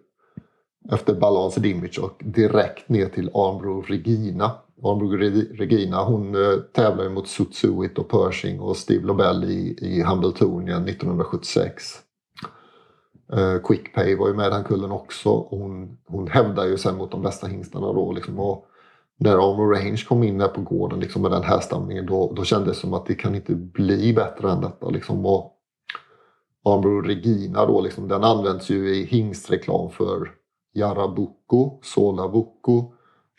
efter 0.93 1.15
Balance 1.15 1.69
Image 1.69 1.99
och 2.03 2.23
direkt 2.25 2.89
ner 2.89 3.09
till 3.09 3.31
Armbro 3.35 3.83
Regina. 3.83 4.51
Armbro 4.83 5.09
Regina 5.57 6.05
hon 6.05 6.35
eh, 6.35 6.41
tävlar 6.41 6.63
tävlade 6.73 7.09
ju 7.09 7.15
mot 7.15 7.29
Sutsuit 7.29 7.99
och 7.99 8.09
Pershing 8.09 8.61
och 8.61 8.77
Steve 8.77 9.07
Lobel 9.07 9.45
i, 9.45 9.79
i 9.81 10.03
Hambletonian 10.03 10.89
1976. 10.89 11.83
Eh, 13.33 13.59
Quick 13.65 13.95
Pay 13.95 14.17
var 14.17 14.29
ju 14.29 14.35
med 14.35 14.53
den 14.53 14.65
kullen 14.65 14.93
också. 14.93 15.47
Hon, 15.51 15.99
hon 16.07 16.29
hävdar 16.29 16.67
ju 16.67 16.79
sig 16.79 16.93
mot 16.93 17.11
de 17.11 17.23
bästa 17.23 17.47
hingstarna 17.47 17.93
då. 17.93 18.13
Liksom, 18.13 18.39
och 18.39 18.68
när 19.19 19.33
Armor 19.33 19.75
Range 19.75 20.05
kom 20.09 20.23
in 20.23 20.39
där 20.39 20.49
på 20.49 20.61
gården 20.61 21.01
liksom, 21.01 21.23
med 21.23 21.31
den 21.31 21.43
här 21.43 21.61
stamningen 21.61 22.07
då, 22.07 22.33
då 22.37 22.45
kändes 22.45 22.77
det 22.77 22.81
som 22.81 22.95
att 22.95 23.07
det 23.07 23.15
kan 23.15 23.35
inte 23.35 23.55
bli 23.55 24.13
bättre 24.13 24.51
än 24.51 24.61
detta. 24.61 24.89
Liksom. 24.89 25.27
Och 25.27 25.55
Armor 26.65 27.03
Regina 27.03 27.67
då, 27.67 27.81
liksom, 27.81 28.09
den 28.09 28.25
används 28.25 28.71
ju 28.71 28.97
i 28.97 29.05
hingstreklam 29.05 29.91
för 29.91 30.31
Jarabuco, 30.75 31.81
Solabuco, 31.83 32.93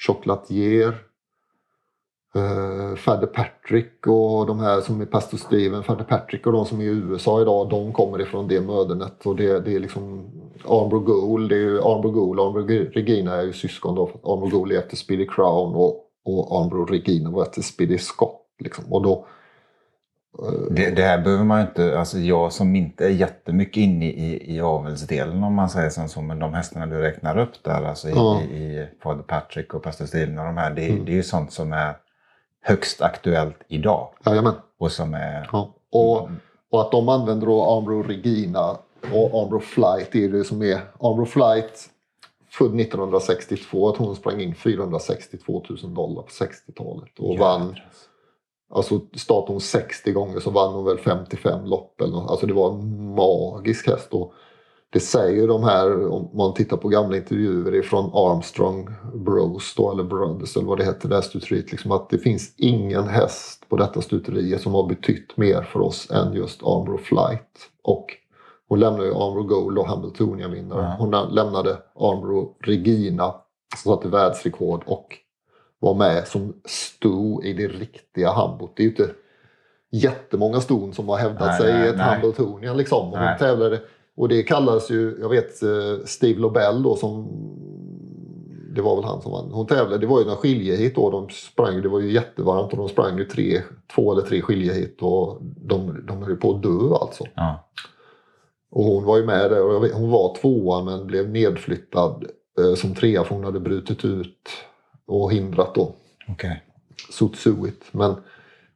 Chocolatier, 0.08 0.98
eh, 2.36 2.96
Fadder 2.96 3.28
Patrick 3.28 4.08
och 4.08 4.46
de 4.46 4.60
här 4.60 4.82
som 4.82 5.02
är 5.02 5.06
Pastor 5.06 5.38
Steven, 5.38 5.84
Fadder 5.84 6.04
Patrick 6.04 6.48
och 6.48 6.54
de 6.54 6.66
som 6.66 6.80
är 6.80 6.84
i 6.84 6.88
USA 6.88 7.42
idag, 7.42 7.70
de 7.70 7.94
kommer 7.94 8.22
ifrån 8.22 8.48
det 8.48 8.62
mödernet. 8.62 9.26
Och 9.26 9.36
det, 9.36 9.60
det 9.60 9.76
är 9.76 9.80
liksom 9.80 10.26
Armbro 10.68 11.00
Gold, 11.00 11.50
det 11.50 11.56
är 11.56 11.60
ju 11.60 11.82
Armbro 11.82 12.12
Gold, 12.12 12.40
Armbro 12.40 12.62
Regina 12.94 13.36
är 13.36 13.44
ju 13.44 13.54
syskon 13.54 13.96
då. 13.96 14.10
Armbro 14.24 14.50
Gold 14.50 14.72
är 14.72 14.78
efter 14.80 14.98
Speedy 14.98 15.28
Crown 15.28 15.76
och, 15.76 16.06
och 16.26 16.62
Armbro 16.62 16.86
Regina 16.86 17.30
var 17.30 17.44
efter 17.44 17.62
Speedy 17.62 17.98
Scott. 17.98 18.46
Liksom. 18.60 18.94
Och 18.94 19.02
då, 19.04 19.26
Det, 20.72 20.90
det, 20.96 21.02
här 21.02 21.22
behöver 21.22 21.44
man 21.44 21.60
ju 21.62 21.68
inte, 21.68 22.00
alltså 22.00 22.18
jag 22.18 22.54
som 22.54 22.76
inte 22.76 23.06
är 23.06 23.10
jättemycket 23.10 23.78
inne 23.78 24.06
i, 24.06 24.56
i 24.56 24.62
avelsdelen 24.62 25.44
om 25.44 25.54
man 25.54 25.70
säger 25.70 25.90
så, 26.08 26.22
men 26.22 26.40
de 26.40 26.54
hästarna 26.54 26.86
du 26.86 26.98
räknar 26.98 27.38
upp 27.38 27.64
där, 27.64 27.84
alltså 27.84 28.08
i, 28.10 28.12
Ja. 28.12 28.42
i, 28.42 28.46
i 28.56 28.88
Fader 29.04 29.24
Patrick 29.24 29.74
och 29.74 29.84
Pastor 29.84 30.06
Steven 30.06 30.40
och 30.40 30.46
de 30.46 30.58
här, 30.58 30.72
det, 30.72 30.90
Mm. 30.90 31.06
det 31.06 31.12
är 31.12 31.16
ju 31.16 31.24
sånt 31.24 31.52
som 31.52 31.74
är 31.74 31.96
högst 32.62 33.02
aktuellt 33.02 33.58
idag. 33.68 34.10
Jajamän. 34.26 34.54
Och 34.78 34.92
som 34.92 35.14
är... 35.14 35.50
Ja. 35.52 35.74
Och, 35.92 36.30
och 36.70 36.82
att 36.82 36.92
de 36.92 37.10
använder 37.10 37.48
då 37.48 37.78
Armbro 37.78 38.04
Regina 38.04 38.78
och 39.14 39.42
Armbro 39.42 39.60
Flight 39.60 40.16
är 40.16 40.30
det 40.30 40.44
som 40.44 40.62
är 40.62 40.82
Armbro 41.00 41.26
Flight 41.26 41.90
född 42.52 42.80
1962 42.80 43.90
att 43.90 43.98
hon 43.98 44.16
sprang 44.16 44.42
in 44.42 44.56
462 44.56 45.66
000 45.84 45.94
dollar 45.94 46.22
på 46.22 46.30
60-talet 46.30 47.20
och 47.20 47.38
vann 47.38 47.76
Alltså 48.72 49.00
startade 49.14 49.52
hon 49.52 49.62
60 49.62 50.12
gånger 50.12 50.40
så 50.40 50.50
vann 50.50 50.74
hon 50.74 50.86
väl 50.86 50.98
55 50.98 51.66
lopp. 51.66 52.02
Eller 52.02 52.12
något. 52.12 52.32
Alltså 52.32 52.46
det 52.46 52.54
var 52.54 52.72
en 52.72 53.16
magisk 53.16 53.88
häst. 53.88 54.14
Och 54.14 54.34
det 54.92 55.00
säger 55.00 55.48
de 55.48 55.64
här, 55.64 56.08
om 56.08 56.30
man 56.34 56.54
tittar 56.54 56.78
på 56.78 56.88
gamla 56.88 57.18
intervjuer 57.18 57.76
ifrån 57.76 58.12
Armstrong 58.14 58.90
Bros 59.14 59.74
då, 59.78 59.92
eller 59.92 60.04
Brothers 60.04 60.58
eller 60.58 60.68
vad 60.68 60.78
det 60.78 60.86
heter, 60.86 61.10
det 61.10 61.16
här 61.16 61.22
stuteriet. 61.22 61.72
Liksom 61.72 61.92
att 61.92 62.10
det 62.10 62.18
finns 62.18 62.54
ingen 62.58 63.08
häst 63.08 63.70
på 63.70 63.78
detta 63.78 64.02
stuteriet 64.02 64.62
som 64.62 64.74
har 64.74 64.88
betytt 64.88 65.38
mer 65.38 65.62
för 65.62 65.80
oss 65.80 66.12
än 66.12 66.34
just 66.34 66.64
Armbro 66.64 66.98
Flight. 66.98 67.70
Och 67.84 68.08
hon 68.68 68.80
lämnade 68.80 69.06
ju 69.06 69.14
Armbro 69.14 69.44
Gold 69.44 69.78
och 69.78 69.88
Hamiltonia-vinnare. 69.88 70.82
Ja. 70.82 70.96
Hon 71.00 71.36
lämnade 71.36 71.78
Armbro 71.96 72.56
Regina 72.60 73.36
som 73.78 73.96
satte 73.96 74.08
världsrekord 74.08 74.84
och 74.86 75.08
var 75.80 75.94
med 75.94 76.28
som 76.28 76.54
sto 76.66 77.44
i 77.44 77.54
det 77.54 77.68
riktiga 77.68 78.32
Hambot. 78.32 78.72
Det 78.76 78.82
är 78.82 78.86
ju 78.86 78.90
inte 78.90 79.10
jättemånga 79.92 80.62
ston 80.62 80.94
som 80.94 81.10
har 81.10 81.18
hävdat 81.18 81.48
Nej, 81.48 81.62
sig 81.62 81.74
nej, 81.74 81.86
i 81.86 81.90
ett 81.90 81.98
nej. 81.98 82.06
Hambletonian. 82.06 82.78
Liksom. 82.78 83.14
Och, 83.14 83.20
hon 83.20 83.38
tävlade, 83.40 83.82
och 84.20 84.30
det 84.30 84.44
kallas 84.44 84.92
ju, 84.92 85.18
jag 85.22 85.30
vet 85.30 85.64
eh, 85.64 86.06
Steve 86.06 86.40
Lobel 86.40 86.84
då 86.84 86.96
som 86.96 87.28
det 88.76 88.82
var 88.82 88.96
väl 88.96 89.06
han 89.06 89.22
som 89.22 89.32
vann. 89.32 89.52
Hon 89.52 89.68
tävlade, 89.68 89.98
det 89.98 90.08
var 90.08 90.22
ju 90.22 90.30
en 90.30 90.36
skiljehit 90.36 90.96
då. 90.96 91.12
De 91.12 91.30
sprang, 91.30 91.82
det 91.82 91.90
var 91.90 92.00
ju 92.00 92.12
jättevarmt 92.12 92.72
och 92.72 92.78
de 92.78 92.90
sprang 92.90 93.18
ju 93.18 93.26
tre, 93.26 93.62
två 93.96 94.12
eller 94.12 94.22
tre 94.22 94.42
skiljehit 94.42 95.02
och 95.02 95.38
de, 95.42 96.06
de 96.08 96.24
höll 96.24 96.36
på 96.36 96.52
att 96.52 96.64
dö 96.64 96.96
alltså. 97.02 97.24
Ja. 97.34 97.70
Och 98.72 98.84
hon 98.84 99.04
var 99.04 99.18
ju 99.18 99.26
med 99.26 99.52
där 99.52 99.64
och 99.64 99.84
vet, 99.84 99.94
hon 99.94 100.10
var 100.10 100.36
tvåa 100.36 100.84
men 100.84 101.08
blev 101.08 101.30
nedflyttad 101.30 102.26
eh, 102.60 102.76
som 102.76 102.96
trea 102.96 103.24
för 103.24 103.36
hon 103.36 103.44
hade 103.44 103.60
brutit 103.60 104.06
ut 104.06 104.50
och 105.08 105.32
hindrat 105.32 105.76
då. 105.76 105.92
Okej. 106.28 106.64
Sutsuit. 107.12 107.84
Men, 107.92 108.16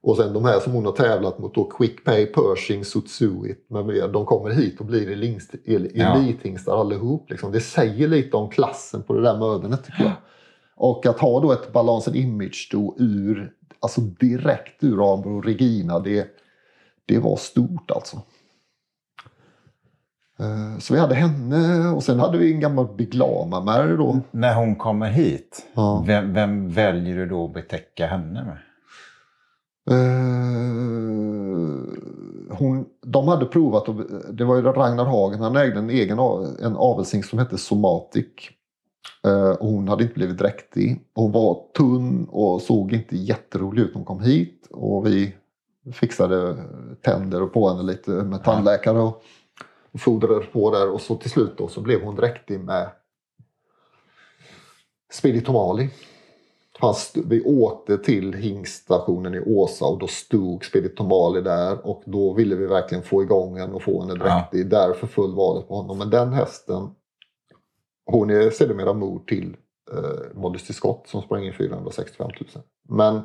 och 0.03 0.17
sen 0.17 0.33
de 0.33 0.45
här 0.45 0.59
som 0.59 0.73
hon 0.73 0.85
har 0.85 0.91
tävlat 0.91 1.39
mot 1.39 1.55
då, 1.55 1.63
Quick 1.63 2.03
Pay, 2.05 2.25
Pershing, 2.25 2.85
Sutsuit 2.85 3.65
med 3.69 3.85
mer, 3.85 4.07
de 4.07 4.25
kommer 4.25 4.49
hit 4.49 4.79
och 4.79 4.85
blir 4.85 5.35
Ja. 5.95 6.15
elithingstar 6.15 6.79
allihop. 6.81 7.29
Liksom. 7.29 7.51
Det 7.51 7.59
säger 7.59 8.07
lite 8.07 8.37
om 8.37 8.49
klassen 8.49 9.03
på 9.03 9.13
det 9.13 9.21
där 9.21 9.37
mödernet 9.37 9.83
tycker 9.85 10.03
jag. 10.03 10.13
Och 10.75 11.05
att 11.05 11.19
ha 11.19 11.39
då 11.39 11.51
ett 11.51 11.73
Balansen 11.73 12.15
Image 12.15 12.69
då 12.71 12.95
ur, 12.99 13.51
alltså 13.79 14.01
direkt 14.01 14.83
ur 14.83 15.13
Armbro 15.13 15.41
Regina, 15.41 15.99
det, 15.99 16.27
det 17.05 17.19
var 17.19 17.35
stort 17.35 17.91
alltså. 17.91 18.17
Eh, 20.39 20.79
Så 20.79 20.93
vi 20.93 20.99
hade 20.99 21.15
henne 21.15 21.89
och 21.89 22.03
sen 22.03 22.19
hade 22.19 22.37
vi 22.37 22.53
en 22.53 22.59
gammal 22.59 22.87
Big 22.95 23.13
Lama-märr 23.13 23.97
då. 23.97 24.19
När 24.31 24.55
hon 24.55 24.75
kommer 24.75 25.09
hit, 25.09 25.65
Ja. 25.73 26.03
vem, 26.07 26.33
vem 26.33 26.69
väljer 26.69 27.15
du 27.15 27.25
då 27.25 27.45
att 27.45 27.53
betäcka 27.53 28.07
henne 28.07 28.43
med? 28.43 28.57
Eh, 29.91 29.97
hon, 32.49 32.85
de 33.01 33.27
hade 33.27 33.45
provat, 33.45 33.89
och, 33.89 33.95
det 34.33 34.43
var 34.43 34.55
ju 34.55 34.61
Ragnar 34.61 35.05
Hagen, 35.05 35.41
han 35.41 35.55
ägde 35.55 35.79
en 35.79 35.89
egen 35.89 36.19
en 36.59 36.75
avelshingst 36.75 37.29
som 37.29 37.39
hette 37.39 37.57
Somatic. 37.57 38.27
Eh, 39.27 39.49
och 39.49 39.67
hon 39.67 39.87
hade 39.87 40.03
inte 40.03 40.15
blivit 40.15 40.37
dräktig. 40.37 41.01
Hon 41.15 41.31
var 41.31 41.57
tunn 41.77 42.27
och 42.31 42.61
såg 42.61 42.93
inte 42.93 43.17
jätterolig 43.17 43.81
ut 43.81 43.87
när 43.87 43.95
hon 43.95 44.05
kom 44.05 44.19
hit. 44.19 44.67
Och 44.71 45.05
vi 45.05 45.35
fixade 45.93 46.57
tänder 47.01 47.45
på 47.45 47.69
henne 47.69 47.83
lite 47.83 48.11
med 48.11 48.43
tandläkare 48.43 48.99
och 48.99 49.23
fodrade 49.99 50.45
på 50.45 50.71
där. 50.71 50.89
Och 50.89 51.01
så 51.01 51.15
till 51.15 51.31
slut 51.31 51.57
då 51.57 51.67
så 51.67 51.81
blev 51.81 52.01
hon 52.01 52.15
dräktig 52.15 52.59
med 52.59 52.89
Speedy 55.13 55.41
Tomali. 56.83 56.87
Han 56.87 56.91
st- 56.91 57.21
vi 57.25 57.43
åkte 57.43 57.97
till 57.97 58.33
hingststationen 58.33 59.33
i 59.35 59.39
Åsa 59.39 59.85
och 59.85 59.99
då 59.99 60.07
stod 60.07 60.65
Spedit 60.65 60.95
Tomali 60.95 61.41
där 61.41 61.87
och 61.87 62.03
då 62.05 62.33
ville 62.33 62.55
vi 62.55 62.65
verkligen 62.65 63.03
få 63.03 63.23
igång 63.23 63.57
henne 63.59 63.73
och 63.73 63.83
få 63.83 64.01
henne 64.01 64.13
dräktig. 64.15 64.69
Därför 64.69 65.07
föll 65.07 65.35
valet 65.35 65.67
på 65.67 65.75
honom. 65.75 65.97
Men 65.97 66.09
den 66.09 66.33
hästen, 66.33 66.89
hon 68.05 68.29
är 68.29 68.49
sedermera 68.49 68.93
mor 68.93 69.19
till 69.27 69.55
eh, 69.91 70.35
Modesty 70.39 70.73
Scott 70.73 71.07
som 71.07 71.21
sprang 71.21 71.43
in 71.45 71.53
465 71.53 72.29
000. 72.55 72.63
Men 72.89 73.15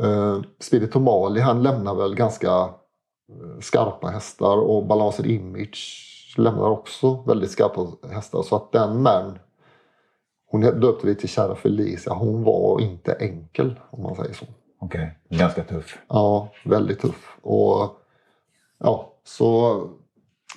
eh, 0.00 0.40
Spedit 0.60 0.92
Tomali 0.92 1.40
han 1.40 1.62
lämnar 1.62 1.94
väl 1.94 2.14
ganska 2.14 2.50
eh, 2.50 3.60
skarpa 3.60 4.08
hästar 4.08 4.56
och 4.56 4.86
Balancer 4.86 5.26
Image 5.26 6.04
lämnar 6.36 6.70
också 6.70 7.22
väldigt 7.26 7.50
skarpa 7.50 8.08
hästar. 8.08 8.42
Så 8.42 8.56
att 8.56 8.72
den 8.72 9.02
män 9.02 9.38
hon 10.50 10.60
döpte 10.60 11.06
vi 11.06 11.14
till 11.14 11.28
Kära 11.28 11.54
Felicia. 11.54 12.12
Hon 12.12 12.44
var 12.44 12.80
inte 12.80 13.12
enkel 13.12 13.80
om 13.90 14.02
man 14.02 14.16
säger 14.16 14.34
så. 14.34 14.44
Okej, 14.80 15.18
ganska 15.28 15.64
tuff. 15.64 15.98
Ja, 16.08 16.52
väldigt 16.64 17.00
tuff. 17.00 17.36
Och 17.42 17.90
ja, 18.78 19.12
så 19.24 19.82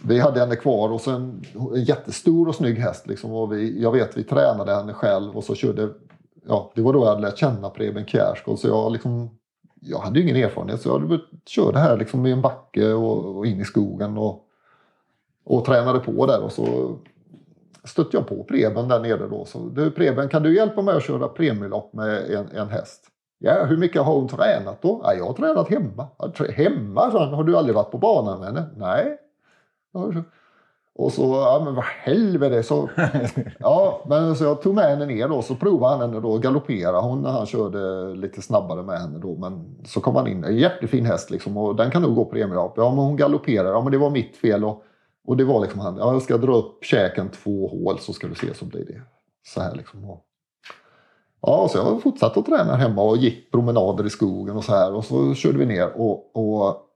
vi 0.04 0.20
hade 0.20 0.40
henne 0.40 0.56
kvar 0.56 0.90
och 0.90 1.02
sen 1.02 1.44
en 1.76 1.84
jättestor 1.84 2.48
och 2.48 2.56
snygg 2.56 2.78
häst. 2.78 3.08
Liksom, 3.08 3.34
och 3.34 3.54
vi, 3.54 3.82
jag 3.82 3.92
vet 3.92 4.18
vi 4.18 4.24
tränade 4.24 4.76
henne 4.76 4.94
själv 4.94 5.38
och 5.38 5.44
så 5.44 5.56
körde, 5.56 5.90
ja 6.48 6.72
det 6.76 6.82
var 6.82 6.94
då 6.94 7.00
jag 7.00 7.10
hade 7.10 7.22
lärt 7.22 7.38
känna 7.38 7.70
Preben 7.70 8.06
Kjærsgaard. 8.06 8.60
Så 8.60 8.68
jag 8.68 8.92
liksom, 8.92 9.30
jag 9.82 10.00
hade 10.00 10.20
ju 10.20 10.26
ingen 10.26 10.44
erfarenhet 10.44 10.82
så 10.82 10.90
jag 10.90 11.20
körde 11.46 11.80
här 11.80 11.98
liksom 11.98 12.26
i 12.26 12.32
en 12.32 12.42
backe 12.42 12.94
och, 12.94 13.38
och 13.38 13.46
in 13.46 13.62
i 13.62 13.66
skogen 13.66 14.18
och, 14.18 14.46
och 15.44 15.66
tränade 15.66 16.00
på 16.00 16.26
där 16.26 16.42
och 16.42 16.52
så 16.52 16.96
stötte 17.84 18.18
jag 18.18 18.28
på 18.28 18.44
Preben 18.44 18.88
där 18.88 19.00
nere 19.00 19.28
då. 19.28 19.46
Så 19.46 19.60
du 19.60 19.92
Preben, 19.92 20.30
kan 20.30 20.44
du 20.44 20.56
hjälpa 20.56 20.82
mig 20.82 20.96
att 20.96 21.04
köra 21.04 21.28
premielopp 21.28 21.94
med 21.94 22.32
en, 22.32 22.48
en 22.56 22.70
häst? 22.70 23.04
Ja, 23.44 23.66
hur 23.66 23.78
mycket 23.78 24.02
har 24.02 24.14
hon 24.14 24.28
tränat 24.28 24.82
då? 24.82 25.02
Ja, 25.04 25.14
jag 25.14 25.26
har 25.26 25.34
tränat 25.34 25.70
hemma. 25.70 26.08
Hemma, 26.56 27.12
sa 27.12 27.26
han. 27.26 27.34
Har 27.34 27.44
du 27.44 27.58
aldrig 27.58 27.76
varit 27.76 27.92
på 27.92 27.98
banan 27.98 28.40
med 28.40 28.48
henne? 28.48 28.70
Nej. 28.76 29.18
Och 30.96 31.14
så, 31.14 31.22
ja 31.22 31.62
men 31.66 31.76
vad 31.76 31.86
helvete. 31.86 32.64
Så, 32.64 32.90
ja, 33.60 34.02
men 34.08 34.36
så 34.36 34.44
jag 34.44 34.62
tog 34.62 34.76
med 34.76 34.90
henne 34.90 35.06
ner 35.06 35.28
då. 35.28 35.42
Så 35.42 35.56
provade 35.56 35.96
han 35.96 36.02
henne 36.02 36.22
då. 36.22 36.38
Galopperade 36.38 36.98
hon 36.98 37.22
när 37.22 37.32
han 37.32 37.46
körde 37.46 38.14
lite 38.16 38.42
snabbare 38.42 38.84
med 38.84 39.00
henne 39.00 39.20
då. 39.20 39.36
Men 39.36 39.76
så 39.86 40.02
kom 40.02 40.16
han 40.16 40.28
in. 40.28 40.44
En 40.44 40.58
jättefin 40.58 41.06
häst 41.06 41.32
liksom. 41.32 41.58
Och 41.58 41.76
den 41.76 41.92
kan 41.92 42.02
nog 42.02 42.16
gå 42.16 42.26
premielopp. 42.26 42.74
Ja, 42.78 42.90
men 42.90 43.00
hon 43.00 43.16
galopperar. 43.16 43.72
Ja, 43.72 43.82
men 43.82 43.92
det 43.92 43.98
var 43.98 44.10
mitt 44.10 44.38
fel. 44.38 44.66
Och, 44.66 44.84
och 45.28 45.38
det 45.38 45.44
var 45.44 45.62
liksom 45.62 45.80
han. 45.80 45.98
Ja, 45.98 46.14
jag 46.14 46.22
ska 46.22 46.38
dra 46.38 46.56
upp 46.56 46.84
käken 46.84 47.30
två 47.30 47.68
hål 47.68 48.00
så 48.00 48.14
ska 48.14 48.28
du 48.28 48.36
se 48.36 48.54
så 48.54 48.66
blir 48.66 48.86
det. 48.86 49.02
Så 49.48 49.62
här 49.62 49.76
liksom. 49.76 50.18
Ja, 51.42 51.68
så 51.72 51.78
jag 51.78 52.04
fortsatte 52.04 52.40
att 52.40 52.46
träna 52.46 52.76
hemma 52.76 53.02
och 53.04 53.18
gick 53.18 53.52
promenader 53.52 54.06
i 54.06 54.10
skogen 54.10 54.58
och 54.58 54.64
så 54.64 54.72
här. 54.72 54.94
Och 54.94 55.06
så 55.06 55.34
körde 55.34 55.58
vi 55.58 55.66
ner 55.66 56.02
och, 56.02 56.36
och 56.36 56.88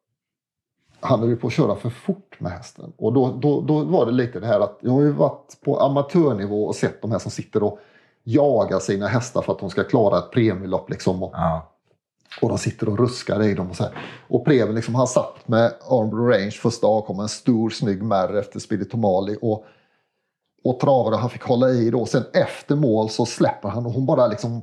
han 1.00 1.20
höll 1.20 1.30
ju 1.30 1.38
på 1.38 1.48
att 1.48 1.54
köra 1.54 1.76
för 1.76 1.90
fort 1.90 2.40
med 2.40 2.52
hästen. 2.52 2.94
Och 2.98 3.14
då, 3.14 3.32
då, 3.42 3.62
då 3.62 3.84
var 3.84 4.06
det 4.06 4.12
lite 4.12 4.40
det 4.40 4.48
här 4.48 4.60
att 4.60 4.78
jag 4.82 4.92
har 4.92 5.02
ju 5.02 5.12
varit 5.12 5.62
på 5.66 5.80
amatörnivå 5.80 6.66
och 6.66 6.76
sett 6.76 7.02
de 7.02 7.12
här 7.12 7.20
som 7.20 7.32
sitter 7.32 7.64
och 7.64 7.80
jagar 8.24 8.80
sina 8.80 9.08
hästar 9.08 9.42
för 9.42 9.54
att 9.54 9.60
de 9.60 9.70
ska 9.70 9.84
klara 9.84 10.18
ett 10.18 10.32
premielopp. 10.32 10.90
Liksom. 10.90 11.24
Och, 11.24 11.32
Ja 11.34 11.75
och 12.42 12.50
de 12.50 12.58
sitter 12.58 12.90
och 12.90 13.00
ruskar 13.00 13.44
i 13.44 13.54
dem. 13.54 13.70
Och, 13.70 13.76
så 13.76 13.84
här. 13.84 13.94
och 14.28 14.46
Preben 14.46 14.76
liksom, 14.76 14.96
han 14.96 15.08
satt 15.08 15.48
med 15.48 15.74
Armbro 15.90 16.28
Range 16.28 16.52
första 16.52 16.88
avkomman, 16.88 17.24
en 17.24 17.30
stor 17.30 17.70
snygg 17.70 18.04
märr 18.04 18.38
efter 18.40 18.60
Spiritomali. 18.60 19.38
Och, 19.42 19.66
och 20.64 20.80
travade, 20.80 21.18
han 21.18 21.30
fick 21.30 21.44
hålla 21.44 21.70
i 21.70 21.90
då. 21.90 22.06
Sen 22.06 22.24
efter 22.34 22.76
mål 22.76 23.10
så 23.10 23.26
släpper 23.26 23.70
han 23.70 23.86
och 23.86 23.92
hon 23.92 24.06
bara 24.06 24.28
liksom... 24.28 24.62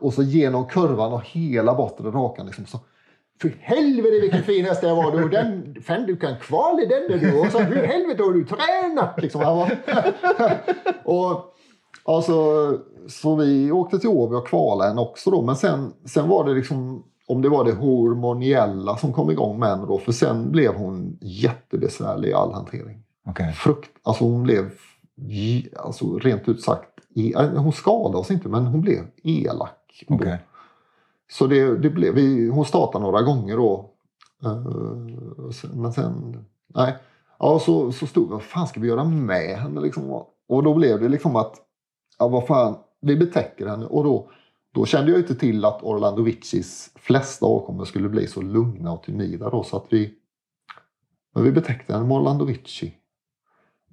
Och 0.00 0.14
så 0.14 0.22
genom 0.22 0.66
kurvan 0.66 1.12
och 1.12 1.22
hela 1.26 1.74
bortre 1.74 2.10
rakan 2.10 2.46
liksom 2.46 2.66
så... 2.66 2.78
För 3.40 3.52
helvete 3.60 4.20
vilken 4.20 4.42
fin 4.42 4.64
häst 4.64 4.80
det 4.80 4.94
var 4.94 5.12
du! 5.12 5.28
Den, 5.28 5.76
fan 5.82 6.06
du 6.06 6.16
kan 6.16 6.38
kvala 6.38 6.82
i 6.82 6.86
den 6.86 7.20
du! 7.20 7.40
Och 7.40 7.52
så 7.52 7.58
hur 7.58 7.86
helvete 7.86 8.22
har 8.22 8.32
du 8.32 8.44
tränat? 8.44 9.22
Liksom. 9.22 9.40
Han 9.40 9.56
var, 9.56 9.70
och 11.04 11.54
alltså, 12.04 12.32
så 13.08 13.34
vi 13.36 13.72
åkte 13.72 13.98
till 13.98 14.08
Åby 14.08 14.36
och 14.36 14.46
kvalade 14.46 14.88
henne 14.88 15.00
också 15.00 15.30
då. 15.30 15.42
Men 15.42 15.56
sen, 15.56 15.92
sen 16.04 16.28
var 16.28 16.44
det 16.44 16.54
liksom 16.54 17.04
om 17.26 17.42
det 17.42 17.48
var 17.48 17.64
det 17.64 17.72
hormoniella 17.72 18.96
som 18.96 19.12
kom 19.12 19.30
igång 19.30 19.58
med 19.58 19.68
henne 19.68 19.86
då. 19.86 19.98
För 19.98 20.12
sen 20.12 20.50
blev 20.50 20.74
hon 20.74 21.18
jättebesvärlig 21.20 22.28
i 22.28 22.32
all 22.32 22.52
hantering. 22.52 23.02
Okej. 23.26 23.52
Frukt, 23.52 23.90
alltså 24.02 24.24
hon 24.24 24.42
blev 24.42 24.70
alltså 25.76 26.18
rent 26.18 26.48
ut 26.48 26.62
sagt, 26.62 26.90
e- 27.16 27.56
hon 27.56 27.72
skadade 27.72 28.16
oss 28.16 28.30
inte 28.30 28.48
men 28.48 28.66
hon 28.66 28.80
blev 28.80 29.04
elak. 29.22 30.04
Okej. 30.08 30.38
Så 31.32 31.46
det, 31.46 31.78
det 31.78 31.90
blev, 31.90 32.14
vi, 32.14 32.48
hon 32.48 32.64
startade 32.64 33.04
några 33.04 33.22
gånger 33.22 33.56
då 33.56 33.90
Uh, 34.44 35.72
men 35.74 35.92
sen, 35.92 36.44
nej. 36.74 36.96
Ja, 37.38 37.58
så, 37.58 37.92
så 37.92 38.06
stod 38.06 38.28
vad 38.28 38.42
fan 38.42 38.66
ska 38.66 38.80
vi 38.80 38.88
göra 38.88 39.04
med 39.04 39.58
henne 39.58 39.80
liksom? 39.80 40.10
Och 40.48 40.62
då 40.62 40.74
blev 40.74 41.00
det 41.00 41.08
liksom 41.08 41.36
att, 41.36 41.54
ja 42.20 42.28
vad 42.28 42.46
fan, 42.46 42.76
vi 43.00 43.16
betäcker 43.16 43.66
henne. 43.66 43.86
Och 43.86 44.04
då, 44.04 44.30
då 44.74 44.86
kände 44.86 45.10
jag 45.10 45.20
inte 45.20 45.34
till 45.34 45.64
att 45.64 45.82
Orlando 45.82 46.22
Vicis 46.22 46.90
flesta 46.94 47.46
avkommor 47.46 47.84
skulle 47.84 48.08
bli 48.08 48.26
så 48.26 48.42
lugna 48.42 48.92
och 48.92 49.02
timida 49.02 49.50
då 49.50 49.62
så 49.62 49.76
att 49.76 49.86
vi, 49.88 50.14
men 51.34 51.44
vi 51.44 51.52
betäckte 51.52 51.92
henne 51.92 52.04
med 52.04 52.16
Orlando 52.16 52.44
Vici. 52.44 52.94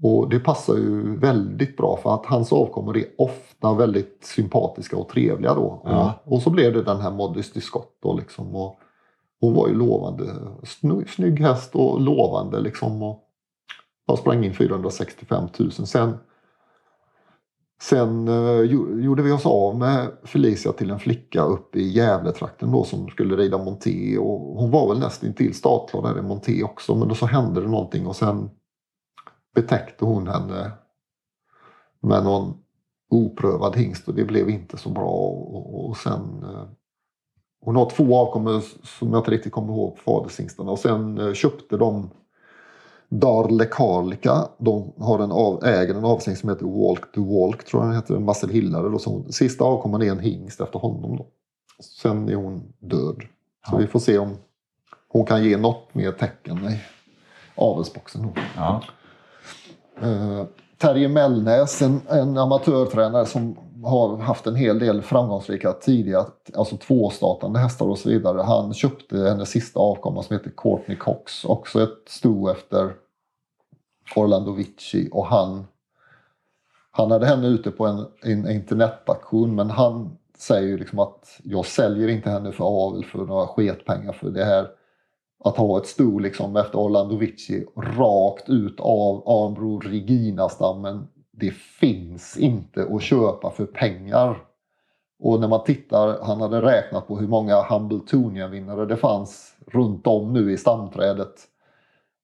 Och 0.04 0.30
det 0.30 0.40
passar 0.40 0.76
ju 0.76 1.18
väldigt 1.18 1.78
bra 1.78 2.00
för 2.04 2.16
att 2.16 2.26
hans 2.26 2.54
avkommor 2.54 2.98
är 2.98 3.06
ofta 3.18 3.74
väldigt 3.74 4.20
sympatiska 4.22 4.98
och 4.98 5.10
trevliga 5.10 5.54
då. 5.54 5.82
Ja. 5.86 6.14
Och, 6.24 6.34
och, 6.34 6.42
så 6.42 6.50
blev 6.50 6.74
det 6.74 6.84
den 6.84 7.02
här 7.02 7.12
Modesty 7.12 7.62
Scott 7.62 7.98
då 8.02 8.18
liksom. 8.18 8.56
Och 8.56 8.80
hon 9.40 9.54
var 9.54 9.68
ju 9.68 9.74
lovande, 9.74 10.26
snygg 11.08 11.40
häst 11.40 11.76
och 11.76 12.02
lovande 12.02 12.60
liksom. 12.60 13.04
Och 13.04 13.24
jag 14.08 14.20
sprang 14.20 14.46
in 14.46 14.54
465 14.54 15.48
000. 15.60 15.72
Sen, 15.72 16.18
sen 17.82 18.28
uh, 18.28 18.62
gjorde 19.02 19.24
vi 19.24 19.32
oss 19.32 19.46
av 19.46 19.78
med 19.78 20.12
Felicia 20.24 20.72
till 20.72 20.92
en 20.92 21.00
flicka 21.00 21.44
uppe 21.44 21.80
i 21.80 21.88
Gävletrakten 21.88 22.72
då 22.72 22.84
som 22.84 23.10
skulle 23.10 23.36
rida 23.36 23.58
monté. 23.58 24.18
Och 24.18 24.62
hon 24.62 24.72
var 24.72 24.90
väl 24.90 25.00
nästan 25.00 25.34
till 25.34 25.56
startklar 25.56 26.02
där 26.02 26.20
i 26.20 26.22
monté 26.22 26.64
också 26.64 26.96
men 26.96 27.08
då 27.08 27.16
så 27.16 27.26
hände 27.26 27.62
det 27.62 27.68
någonting 27.68 28.08
och 28.08 28.16
sen 28.16 28.50
betäckte 29.56 30.06
hon 30.06 30.28
henne 30.28 30.72
med 32.02 32.24
någon 32.24 32.54
oprövad 33.10 33.76
hingst 33.76 34.08
och 34.08 34.14
det 34.14 34.26
blev 34.26 34.50
inte 34.50 34.78
så 34.78 34.90
bra. 34.90 35.12
Och, 35.12 35.90
och 35.90 35.98
sen, 35.98 36.44
eh, 36.44 36.66
hon 37.62 37.76
har 37.76 37.90
två 37.90 38.18
avkommor 38.18 38.64
som 38.84 39.12
jag 39.12 39.20
inte 39.20 39.32
riktigt 39.32 39.52
kommer 39.52 39.74
ihåg, 39.74 39.98
fadershingstarna. 39.98 40.72
Och 40.72 40.80
sen 40.80 41.18
eh, 41.18 41.34
köpte 41.34 41.78
de 41.78 42.10
Darle 43.10 43.66
Karlika. 43.66 44.48
De 44.58 44.94
har 44.98 45.20
en 45.20 45.32
av, 45.32 45.66
äger 45.66 45.96
en 45.96 46.06
avsning 46.06 46.36
som 46.36 46.50
heter 46.50 46.66
Walk 46.66 47.12
to 47.12 47.42
Walk, 47.42 47.66
tror 47.66 47.84
jag 47.84 47.90
den 47.90 47.96
heter. 48.02 48.20
Marcel 48.20 48.50
Hillare. 48.50 48.90
Då, 48.90 49.00
så 49.00 49.24
sista 49.30 49.64
avkomman 49.64 50.02
är 50.02 50.12
en 50.12 50.20
hingst 50.20 50.62
efter 50.62 50.80
honom. 50.80 51.18
Då. 51.18 51.28
Sen 51.80 52.30
är 52.30 52.36
hon 52.36 52.74
död. 52.80 53.22
Så 53.70 53.76
ja. 53.76 53.78
vi 53.78 53.88
får 53.88 54.00
se 54.00 54.18
om 54.18 54.38
hon 55.08 55.26
kan 55.26 55.44
ge 55.44 55.58
något 55.58 55.96
mer 55.96 56.12
tecken 56.12 56.58
i 56.58 56.80
avelsboxen. 57.56 58.32
Ja. 58.56 58.82
Eh, 60.02 60.44
Terje 60.78 61.08
Mellnäs, 61.08 61.82
en, 61.82 62.02
en 62.10 62.38
amatörtränare 62.38 63.26
som 63.26 63.58
har 63.84 64.18
haft 64.18 64.48
en 64.48 64.56
hel 64.56 64.80
del 64.80 65.02
framgångsrika 65.02 65.74
tidiga, 65.74 66.26
alltså 66.54 66.78
tvåstartande 66.78 67.60
hästar 67.60 67.86
och 67.86 67.98
så 67.98 68.10
vidare. 68.10 68.42
Han 68.42 68.74
köpte 68.74 69.18
hennes 69.18 69.50
sista 69.50 69.80
avkomma 69.80 70.24
som 70.24 70.38
heter 70.38 70.52
Courtney 70.58 70.98
Cox, 70.98 71.46
också 71.46 71.84
ett 71.84 72.04
sto 72.08 72.50
efter 72.50 72.94
Orlando 74.16 74.52
Vici 74.52 75.10
och 75.12 75.26
han 75.26 75.66
han 76.92 77.12
hade 77.12 77.26
henne 77.26 77.48
ute 77.48 77.72
på 77.72 77.86
en, 77.86 78.06
en 78.22 78.52
internetaktion 78.52 79.56
men 79.56 79.70
han 79.70 80.18
säger 80.38 80.68
ju 80.68 80.78
liksom 80.78 81.00
att 81.00 81.40
jag 81.44 81.66
säljer 81.66 82.08
inte 82.08 82.30
henne 82.30 82.52
för 82.52 82.64
avel 82.64 83.06
för 83.06 83.26
några 83.26 83.48
sketpengar 83.48 84.14
för 84.14 84.30
det 84.30 84.46
här 84.46 84.68
att 85.44 85.58
ha 85.58 85.78
ett 85.78 85.88
sto 85.88 86.20
liksom 86.20 86.56
efter 86.56 86.80
Orlando 86.80 87.18
Vici 87.18 87.66
rakt 87.76 88.50
ut 88.50 88.80
av 88.80 89.24
Arnbro 89.30 89.80
Regina-stammen. 89.80 91.08
Det 91.40 91.54
finns 91.54 92.38
inte 92.38 92.88
att 92.92 93.02
köpa 93.02 93.52
för 93.52 93.66
pengar. 93.66 94.38
Och 95.20 95.40
när 95.40 95.48
man 95.48 95.64
tittar, 95.64 96.20
han 96.22 96.42
hade 96.42 96.62
räknat 96.62 97.08
på 97.08 97.18
hur 97.18 97.28
många 97.28 97.62
Hambletonian-vinnare 97.62 98.86
det 98.86 98.98
fanns 98.98 99.56
runt 99.68 100.08
om 100.08 100.34
nu 100.34 100.52
i 100.52 100.58
stamträdet. 100.58 101.34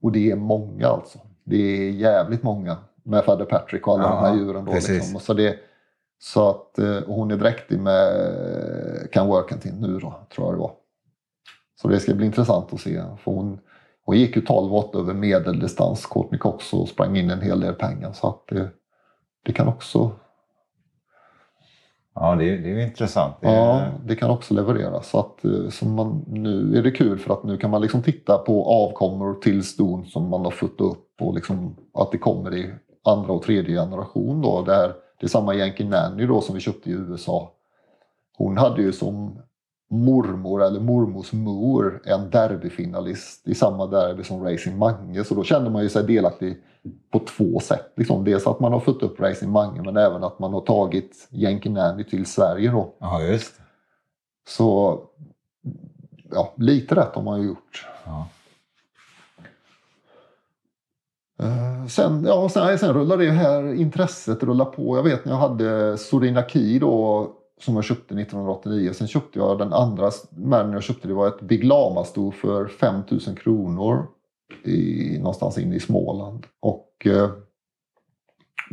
Och 0.01 0.11
det 0.11 0.32
är 0.32 0.36
många 0.36 0.88
alltså. 0.88 1.20
Det 1.43 1.57
är 1.57 1.91
jävligt 1.91 2.43
många 2.43 2.78
med 3.03 3.26
Fadder 3.26 3.45
Patrick 3.45 3.88
och 3.88 3.93
alla 3.93 4.03
ja, 4.03 4.09
de 4.09 4.28
här 4.28 4.36
djuren. 4.36 4.66
Då, 4.66 4.74
liksom. 4.74 5.20
så, 5.20 5.34
det, 5.34 5.55
så 6.20 6.49
att 6.49 6.80
eh, 6.80 6.99
hon 7.07 7.32
är 7.32 7.38
dräktig 7.38 7.80
med 7.80 8.14
Can 9.11 9.28
Workentin 9.28 9.76
nu 9.76 9.99
då, 9.99 10.14
tror 10.36 10.47
jag 10.47 10.53
det 10.53 10.59
var. 10.59 10.72
Så 11.82 11.88
det 11.88 11.99
ska 11.99 12.14
bli 12.14 12.26
intressant 12.26 12.74
att 12.74 12.82
se. 12.82 13.03
För 13.24 13.32
hon, 13.32 13.59
hon 14.05 14.18
gick 14.18 14.36
ju 14.36 14.41
12-8 14.41 14.99
över 14.99 15.14
medeldistans, 15.14 16.05
Courtney 16.05 16.39
Cox, 16.39 16.74
och 16.74 16.88
sprang 16.88 17.18
in 17.18 17.30
en 17.30 17.41
hel 17.41 17.59
del 17.59 17.74
pengar. 17.74 18.14
Så 18.14 18.28
att 18.28 18.47
det, 18.47 18.70
det 19.43 19.53
kan 19.53 19.67
också... 19.67 20.11
Ja, 22.15 22.35
det 22.35 22.49
är, 22.49 22.57
det 22.57 22.69
är 22.69 22.87
intressant. 22.87 23.35
Det 23.41 23.47
är... 23.47 23.55
Ja, 23.55 23.85
det 24.05 24.15
kan 24.15 24.29
också 24.29 24.53
leverera. 24.53 25.01
Så 25.01 25.19
att 25.19 25.45
eh, 25.45 25.69
så 25.69 25.85
man, 25.85 26.25
nu 26.27 26.77
är 26.77 26.83
det 26.83 26.91
kul 26.91 27.19
för 27.19 27.33
att 27.33 27.43
nu 27.43 27.57
kan 27.57 27.69
man 27.69 27.81
liksom 27.81 28.01
titta 28.01 28.37
på 28.37 28.65
avkommor 28.65 29.33
till 29.33 29.63
ston 29.63 30.05
som 30.05 30.29
man 30.29 30.45
har 30.45 30.51
fått 30.51 30.81
upp 30.81 31.21
och 31.21 31.33
liksom 31.33 31.75
att 31.93 32.11
det 32.11 32.17
kommer 32.17 32.57
i 32.57 32.73
andra 33.03 33.33
och 33.33 33.43
tredje 33.43 33.75
generation. 33.75 34.41
Då, 34.41 34.61
där 34.61 34.93
det 35.19 35.25
är 35.25 35.29
samma 35.29 35.55
Yankee 35.55 35.87
Nanny 35.87 36.25
då 36.25 36.41
som 36.41 36.55
vi 36.55 36.61
köpte 36.61 36.89
i 36.89 36.93
USA. 36.93 37.51
Hon 38.37 38.57
hade 38.57 38.81
ju 38.81 38.91
som 38.91 39.39
mormor 39.93 40.63
eller 40.63 40.79
mormors 40.79 41.33
mor 41.33 42.01
en 42.05 42.29
derbyfinalist 42.29 43.47
i 43.47 43.55
samma 43.55 43.87
derby 43.87 44.23
som 44.23 44.43
Racing 44.43 44.77
Mange. 44.77 45.23
Så 45.23 45.35
då 45.35 45.43
känner 45.43 45.69
man 45.69 45.83
ju 45.83 45.89
sig 45.89 46.03
delaktig 46.03 46.57
på 47.11 47.19
två 47.19 47.59
sätt. 47.59 47.93
Liksom 47.95 48.23
dels 48.23 48.47
att 48.47 48.59
man 48.59 48.73
har 48.73 48.79
fått 48.79 49.03
upp 49.03 49.19
Racing 49.19 49.51
Mange 49.51 49.81
men 49.81 49.97
även 49.97 50.23
att 50.23 50.39
man 50.39 50.53
har 50.53 50.61
tagit 50.61 51.27
Yankee 51.31 51.69
Nanny 51.69 52.03
till 52.03 52.25
Sverige. 52.25 52.71
Då. 52.71 52.95
Ja, 52.99 53.21
just 53.21 53.53
Så 54.47 54.99
ja, 56.31 56.53
lite 56.57 56.95
rätt 56.95 57.15
har 57.15 57.21
man 57.21 57.41
ju 57.41 57.47
gjort. 57.47 57.87
Ja. 58.05 58.27
Uh, 61.43 61.87
sen, 61.87 62.25
ja, 62.25 62.49
sen, 62.49 62.79
sen 62.79 62.93
rullar 62.93 63.17
det 63.17 63.31
här 63.31 63.73
intresset 63.73 64.43
rullar 64.43 64.65
på. 64.65 64.97
Jag 64.97 65.03
vet 65.03 65.25
när 65.25 65.31
jag 65.31 65.39
hade 65.39 65.97
Sorina 65.97 66.43
Ki 66.43 66.79
då 66.79 67.31
som 67.62 67.76
jag 67.76 67.84
köpte 67.84 68.14
1989. 68.14 68.93
Sen 68.93 69.08
köpte 69.08 69.39
jag 69.39 69.58
den 69.58 69.74
andra 69.74 70.12
märken 70.30 70.74
jag 70.74 70.84
köpte. 70.84 71.08
Det 71.08 71.14
var 71.14 71.28
ett 71.28 71.41
Big 71.41 71.64
Lama-sto 71.64 72.32
för 72.32 72.68
5000 72.68 73.36
kronor. 73.36 74.08
I, 74.64 75.18
någonstans 75.18 75.58
inne 75.58 75.76
i 75.76 75.80
Småland. 75.80 76.45
Och 76.60 77.08
eh, 77.08 77.30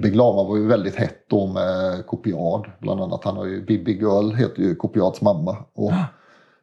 Big 0.03 0.17
Lama 0.17 0.45
var 0.45 0.57
ju 0.57 0.67
väldigt 0.67 0.97
hett 0.97 1.29
då 1.29 1.47
med 1.47 2.07
Kopiad. 2.07 2.71
Bland 2.81 3.01
annat. 3.01 3.25
Han 3.25 3.37
har 3.37 3.47
ju, 3.47 3.65
Bibi 3.65 3.93
Girl 3.93 4.35
heter 4.35 4.63
ju 4.63 4.75
Kopiads 4.75 5.23
mamma. 5.23 5.57
Och 5.75 5.93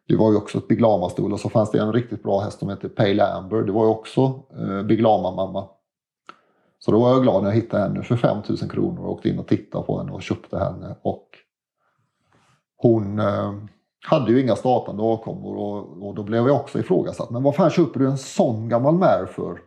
det 0.07 0.15
var 0.15 0.31
ju 0.31 0.37
också 0.37 0.57
ett 0.57 0.67
Big 0.67 0.81
Lama-stol. 0.81 1.33
Och 1.33 1.39
så 1.39 1.49
fanns 1.49 1.71
det 1.71 1.79
en 1.79 1.93
riktigt 1.93 2.23
bra 2.23 2.39
häst 2.39 2.59
som 2.59 2.69
heter 2.69 2.89
Pale 2.89 3.25
Amber. 3.25 3.61
Det 3.61 3.71
var 3.71 3.83
ju 3.83 3.89
också 3.89 4.43
eh, 4.57 4.83
Big 4.83 5.01
Lama-mamma. 5.01 5.67
Så 6.79 6.91
då 6.91 6.99
var 6.99 7.09
jag 7.09 7.23
glad 7.23 7.43
när 7.43 7.49
jag 7.49 7.55
hittade 7.55 7.83
henne 7.83 8.03
för 8.03 8.17
5000 8.17 8.69
kronor 8.69 9.05
och 9.05 9.11
åkte 9.11 9.29
in 9.29 9.39
och 9.39 9.47
tittade 9.47 9.83
på 9.83 9.97
henne 9.99 10.11
och 10.11 10.21
köpte 10.21 10.57
henne. 10.57 10.95
Och 11.01 11.27
hon 12.77 13.19
eh, 13.19 13.53
hade 14.05 14.31
ju 14.31 14.41
inga 14.41 14.55
startande 14.55 15.03
avkommor 15.03 15.55
och, 15.55 16.07
och 16.07 16.15
då 16.15 16.23
blev 16.23 16.47
jag 16.47 16.55
också 16.55 16.79
ifrågasatt. 16.79 17.29
Men 17.29 17.43
vad 17.43 17.55
fan 17.55 17.69
köper 17.69 17.99
du 17.99 18.07
en 18.07 18.17
sån 18.17 18.69
gammal 18.69 18.95
mär 18.95 19.25
för? 19.25 19.59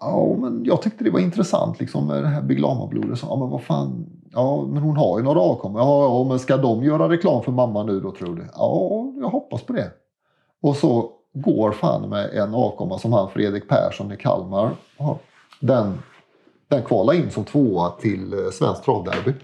Ja, 0.00 0.36
men 0.38 0.64
jag 0.64 0.82
tyckte 0.82 1.04
det 1.04 1.10
var 1.10 1.20
intressant 1.20 1.80
liksom 1.80 2.06
med 2.06 2.22
det 2.22 2.28
här 2.28 2.42
Big 2.42 2.60
Lama-blodet. 2.60 3.18
Ja, 3.22 3.36
men 3.36 3.50
vad 3.50 3.62
fan. 3.62 4.06
Ja, 4.32 4.66
men 4.68 4.82
hon 4.82 4.96
har 4.96 5.18
ju 5.18 5.24
några 5.24 5.40
avkommor. 5.40 5.80
Ja, 5.80 6.04
ja, 6.04 6.24
men 6.28 6.38
ska 6.38 6.56
de 6.56 6.82
göra 6.82 7.08
reklam 7.08 7.42
för 7.42 7.52
mamma 7.52 7.82
nu 7.82 8.00
då 8.00 8.10
tror 8.10 8.34
du? 8.34 8.48
Ja, 8.56 9.12
jag 9.20 9.28
hoppas 9.28 9.62
på 9.62 9.72
det. 9.72 9.90
Och 10.62 10.76
så 10.76 11.10
går 11.34 11.72
fan 11.72 12.08
med 12.08 12.30
en 12.34 12.54
avkomma 12.54 12.98
som 12.98 13.12
han 13.12 13.30
Fredrik 13.30 13.68
Persson 13.68 14.12
i 14.12 14.16
Kalmar. 14.16 14.70
Den, 15.60 15.98
den 16.68 16.82
kvalar 16.82 17.14
in 17.14 17.30
som 17.30 17.44
tvåa 17.44 17.90
till 17.90 18.32
eh, 18.32 18.50
Svenskt 18.52 18.84
travderby. 18.84 19.34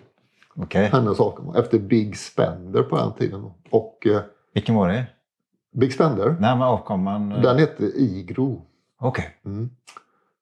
Okay. 0.54 0.86
Hennes 0.86 1.20
avkomma. 1.20 1.58
Efter 1.58 1.78
Big 1.78 2.16
Spender 2.16 2.82
på 2.82 2.96
den 2.96 3.12
tiden. 3.12 3.50
Och, 3.70 4.06
eh, 4.06 4.20
Vilken 4.54 4.74
var 4.74 4.88
det? 4.88 5.06
Big 5.72 5.94
Spender? 5.94 6.36
Nej, 6.40 6.56
men 6.56 6.62
avkomman... 6.62 7.28
Den 7.28 7.58
hette 7.58 7.84
Igro. 7.84 8.66
Okej. 9.00 9.38
Okay. 9.42 9.52
Mm. 9.52 9.70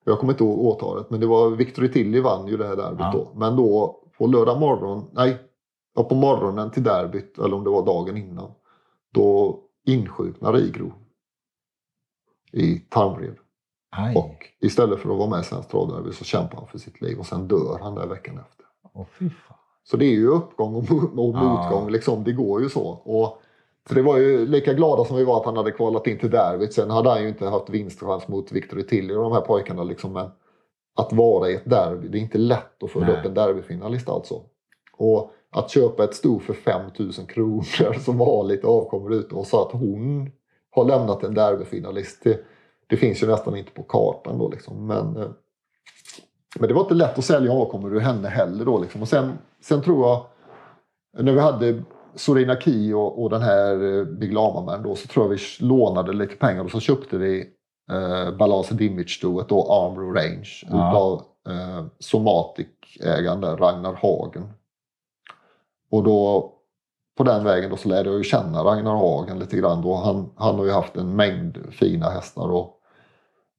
Jag 0.04 0.18
kommer 0.18 0.32
inte 0.32 0.44
ihåg 0.44 0.58
årtalet, 0.58 1.10
men 1.10 1.20
det 1.20 1.26
var 1.26 1.50
Victor 1.50 1.86
Tilly 1.86 2.20
vann 2.20 2.46
ju 2.46 2.56
det 2.56 2.66
här 2.66 2.76
derbyt 2.76 3.00
ja. 3.00 3.12
då. 3.12 3.32
Men 3.34 3.56
då 3.56 4.00
på 4.18 4.26
lördag 4.26 4.60
morgon, 4.60 5.10
nej, 5.12 5.38
på 5.94 6.14
morgonen 6.14 6.70
till 6.70 6.82
derbyt, 6.82 7.38
eller 7.38 7.56
om 7.56 7.64
det 7.64 7.70
var 7.70 7.86
dagen 7.86 8.16
innan, 8.16 8.50
då 9.10 9.58
insjuknar 9.86 10.58
Igro 10.58 10.92
i 12.52 12.78
tarmvred. 12.78 13.36
Och 14.16 14.46
istället 14.60 15.00
för 15.00 15.10
att 15.10 15.18
vara 15.18 15.30
med 15.30 15.40
i 15.40 15.44
Svenskt 15.44 15.70
travderby 15.70 16.12
så 16.12 16.24
kämpar 16.24 16.58
han 16.58 16.66
för 16.66 16.78
sitt 16.78 17.00
liv 17.00 17.18
och 17.18 17.26
sen 17.26 17.48
dör 17.48 17.78
han 17.82 17.94
där 17.94 18.06
veckan 18.06 18.38
efter. 18.38 18.66
Åh, 18.92 19.06
fy 19.18 19.30
fan. 19.30 19.57
Så 19.90 19.96
det 19.96 20.04
är 20.04 20.14
ju 20.14 20.28
uppgång 20.28 20.74
och, 20.74 20.90
motgång. 21.14 21.84
Ja. 21.84 21.88
Liksom. 21.88 22.24
Det 22.24 22.32
går 22.32 22.62
ju 22.62 22.68
så. 22.68 22.88
Och, 22.88 23.42
så 23.88 23.94
det 23.94 24.02
var 24.02 24.16
ju 24.16 24.46
lika 24.46 24.72
glada 24.72 25.04
som 25.04 25.16
vi 25.16 25.24
var 25.24 25.40
att 25.40 25.46
han 25.46 25.56
hade 25.56 25.70
kvalat 25.70 26.06
in 26.06 26.18
till 26.18 26.30
derbyt. 26.30 26.72
Sen 26.72 26.90
hade 26.90 27.10
han 27.10 27.22
ju 27.22 27.28
inte 27.28 27.46
haft 27.46 27.70
vinstchans 27.70 28.28
mot 28.28 28.52
Victor 28.52 28.80
Tilly 28.80 29.14
och 29.14 29.22
de 29.22 29.32
här 29.32 29.40
pojkarna. 29.40 29.84
Liksom. 29.84 30.12
Men 30.12 30.30
att 30.96 31.12
vara 31.12 31.50
i 31.50 31.54
ett 31.54 31.70
derby, 31.70 32.08
det 32.08 32.18
är 32.18 32.20
inte 32.20 32.38
lätt 32.38 32.82
att 32.82 32.90
föda 32.90 33.18
upp 33.18 33.26
en 33.26 33.34
derbyfinalist 33.34 34.08
alltså. 34.08 34.42
Och 34.96 35.32
att 35.50 35.70
köpa 35.70 36.04
ett 36.04 36.14
sto 36.14 36.38
för 36.38 36.54
5000 36.54 37.26
kronor 37.26 37.98
som 38.04 38.20
har 38.20 38.44
lite 38.44 38.66
avkommor 38.66 39.14
ute 39.14 39.34
och 39.34 39.46
så 39.46 39.62
att 39.62 39.72
hon 39.72 40.30
har 40.70 40.84
lämnat 40.84 41.22
en 41.22 41.34
derbyfinalist. 41.34 42.24
Det, 42.24 42.40
det 42.86 42.96
finns 42.96 43.22
ju 43.22 43.26
nästan 43.26 43.56
inte 43.56 43.70
på 43.70 43.82
kartan 43.82 44.38
då 44.38 44.48
liksom. 44.48 44.86
Men, 44.86 45.16
eh, 45.16 45.28
men 46.60 46.68
det 46.68 46.74
var 46.74 46.82
inte 46.82 46.94
lätt 46.94 47.18
att 47.18 47.24
sälja 47.24 47.52
avkommor 47.52 47.96
ur 47.96 48.00
henne 48.00 48.28
heller 48.28 48.64
då 48.64 48.78
liksom. 48.78 49.02
Och 49.02 49.08
sen, 49.08 49.38
sen 49.60 49.82
tror 49.82 50.08
jag, 50.08 50.26
när 51.24 51.32
vi 51.32 51.40
hade 51.40 51.82
Sorina 52.14 52.60
Ki 52.60 52.92
och, 52.92 53.22
och 53.22 53.30
den 53.30 53.42
här 53.42 53.98
eh, 53.98 54.04
Big 54.04 54.32
Lama 54.32 54.78
då 54.78 54.94
så 54.94 55.08
tror 55.08 55.24
jag 55.24 55.30
vi 55.30 55.66
lånade 55.66 56.12
lite 56.12 56.36
pengar 56.36 56.64
och 56.64 56.70
så 56.70 56.80
köpte 56.80 57.18
vi 57.18 57.46
eh, 57.90 58.36
Balance 58.36 58.74
Dimage-stoet 58.74 59.48
då, 59.48 59.72
Armor 59.72 60.14
Range 60.14 60.48
ja. 60.70 60.90
utav 60.90 61.22
eh, 61.48 61.84
Somatic-ägaren 61.98 63.56
Ragnar 63.56 63.94
Hagen. 63.94 64.52
Och 65.90 66.02
då 66.02 66.52
på 67.18 67.24
den 67.24 67.44
vägen 67.44 67.70
då 67.70 67.76
så 67.76 67.88
lärde 67.88 68.08
jag 68.08 68.18
ju 68.18 68.24
känna 68.24 68.64
Ragnar 68.64 68.96
Hagen 68.96 69.38
lite 69.38 69.56
grann. 69.56 69.82
Då. 69.82 69.94
Han, 69.94 70.30
han 70.36 70.54
har 70.58 70.64
ju 70.64 70.70
haft 70.70 70.96
en 70.96 71.16
mängd 71.16 71.58
fina 71.70 72.10
hästar. 72.10 72.48
Och, 72.48 72.80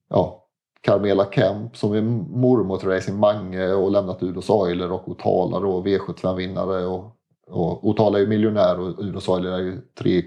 ja, 0.08 0.39
Carmela 0.80 1.26
Kemp 1.32 1.76
som 1.76 1.92
är 1.92 2.02
mormor 2.02 2.78
till 2.78 2.88
Racing 2.88 3.18
Mange 3.18 3.72
och 3.72 3.90
lämnat 3.90 4.22
Udos 4.22 4.50
Oiler 4.50 4.92
och 4.92 5.08
Otala 5.08 5.60
då, 5.60 5.82
V75-vinnare. 5.82 6.84
Och, 6.84 7.16
och 7.46 7.88
Otala 7.88 8.18
är 8.18 8.22
ju 8.22 8.28
miljonär 8.28 8.80
och 8.80 8.98
Udos 8.98 9.28
Oiler 9.28 9.50
är 9.50 9.58
ju 9.58 9.80
3, 9.98 10.22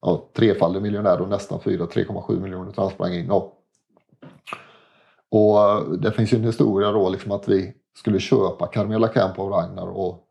ja, 0.00 0.30
trefaldig 0.36 0.82
miljonär 0.82 1.20
och 1.20 1.28
nästan 1.28 1.60
4, 1.60 1.84
3,7 1.84 2.40
miljoner 2.40 2.72
som 2.72 2.82
han 2.82 2.92
sprang 2.92 3.14
in. 3.14 3.30
Och, 3.30 3.54
och 5.30 5.98
det 5.98 6.12
finns 6.12 6.32
ju 6.32 6.36
en 6.36 6.44
historia 6.44 6.92
då 6.92 7.08
liksom 7.08 7.32
att 7.32 7.48
vi 7.48 7.74
skulle 7.96 8.20
köpa 8.20 8.66
Carmela 8.66 9.12
Kemp 9.12 9.38
av 9.38 9.48
Ragnar 9.48 9.86
och 9.86 10.24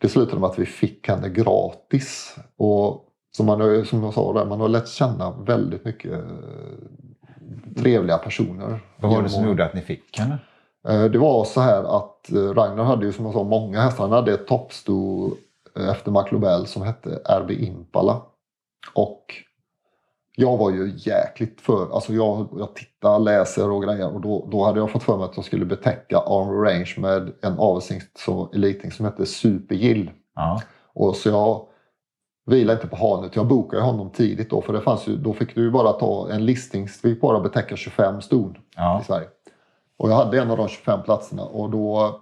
det 0.00 0.08
slutade 0.08 0.40
med 0.40 0.50
att 0.50 0.58
vi 0.58 0.66
fick 0.66 1.08
henne 1.08 1.28
gratis. 1.28 2.36
Och 2.56 3.02
som, 3.36 3.46
man, 3.46 3.86
som 3.86 4.02
jag 4.02 4.14
sa, 4.14 4.32
där, 4.32 4.46
man 4.46 4.60
har 4.60 4.68
lärt 4.68 4.88
känna 4.88 5.30
väldigt 5.30 5.84
mycket 5.84 6.12
eh, 6.12 6.20
trevliga 7.76 8.18
personer. 8.18 8.80
Vad 8.96 9.10
var 9.10 9.22
det 9.22 9.28
som 9.28 9.46
gjorde 9.46 9.64
att 9.64 9.74
ni 9.74 9.80
fick 9.80 10.18
henne? 10.18 10.38
Eh, 10.88 11.04
det 11.04 11.18
var 11.18 11.44
så 11.44 11.60
här 11.60 11.96
att 11.96 12.28
Ragnar 12.32 12.84
hade 12.84 13.06
ju 13.06 13.12
som 13.12 13.24
jag 13.24 13.34
sa 13.34 13.44
många 13.44 13.80
hästar. 13.80 14.04
Han 14.04 14.12
hade 14.12 14.32
ett 14.34 14.46
toppsto 14.46 15.30
efter 15.90 16.10
McLobel 16.10 16.66
som 16.66 16.82
hette 16.82 17.20
RB 17.24 17.50
Impala. 17.50 18.22
Och 18.94 19.34
jag 20.36 20.56
var 20.56 20.70
ju 20.70 20.92
jäkligt 20.96 21.60
för, 21.60 21.94
alltså 21.94 22.12
jag, 22.12 22.48
jag 22.58 22.74
tittar, 22.74 23.18
läser 23.18 23.70
och 23.70 23.82
grejer 23.82 24.14
och 24.14 24.20
då, 24.20 24.48
då 24.50 24.64
hade 24.64 24.80
jag 24.80 24.90
fått 24.90 25.02
för 25.02 25.16
mig 25.16 25.24
att 25.24 25.36
jag 25.36 25.44
skulle 25.44 25.64
betäcka 25.64 26.18
Armor 26.18 26.64
Range 26.64 26.94
med 26.96 27.32
en 27.42 27.58
avelsingst 27.58 28.18
som, 28.18 28.48
eliting 28.54 28.92
som 28.92 29.04
hette 29.04 29.26
Supergill. 29.26 30.10
Ja. 30.34 30.62
Och 30.94 31.16
så 31.16 31.28
jag 31.28 31.66
vilade 32.46 32.72
inte 32.72 32.96
på 32.96 32.96
hanet. 32.96 33.36
Jag 33.36 33.46
bokade 33.46 33.82
honom 33.82 34.10
tidigt 34.10 34.50
då 34.50 34.60
för 34.60 34.72
det 34.72 34.80
fanns 34.80 35.08
ju, 35.08 35.16
då 35.16 35.32
fick 35.32 35.54
du 35.54 35.62
ju 35.62 35.70
bara 35.70 35.92
ta 35.92 36.30
en 36.30 36.44
listning, 36.46 36.88
vi 37.02 37.10
fick 37.12 37.20
bara 37.20 37.40
betäcka 37.40 37.76
25 37.76 38.22
ston 38.22 38.56
ja. 38.76 39.00
i 39.00 39.04
Sverige. 39.04 39.26
Och 39.96 40.10
jag 40.10 40.16
hade 40.16 40.40
en 40.40 40.50
av 40.50 40.56
de 40.56 40.68
25 40.68 41.02
platserna 41.02 41.42
och 41.42 41.70
då, 41.70 42.20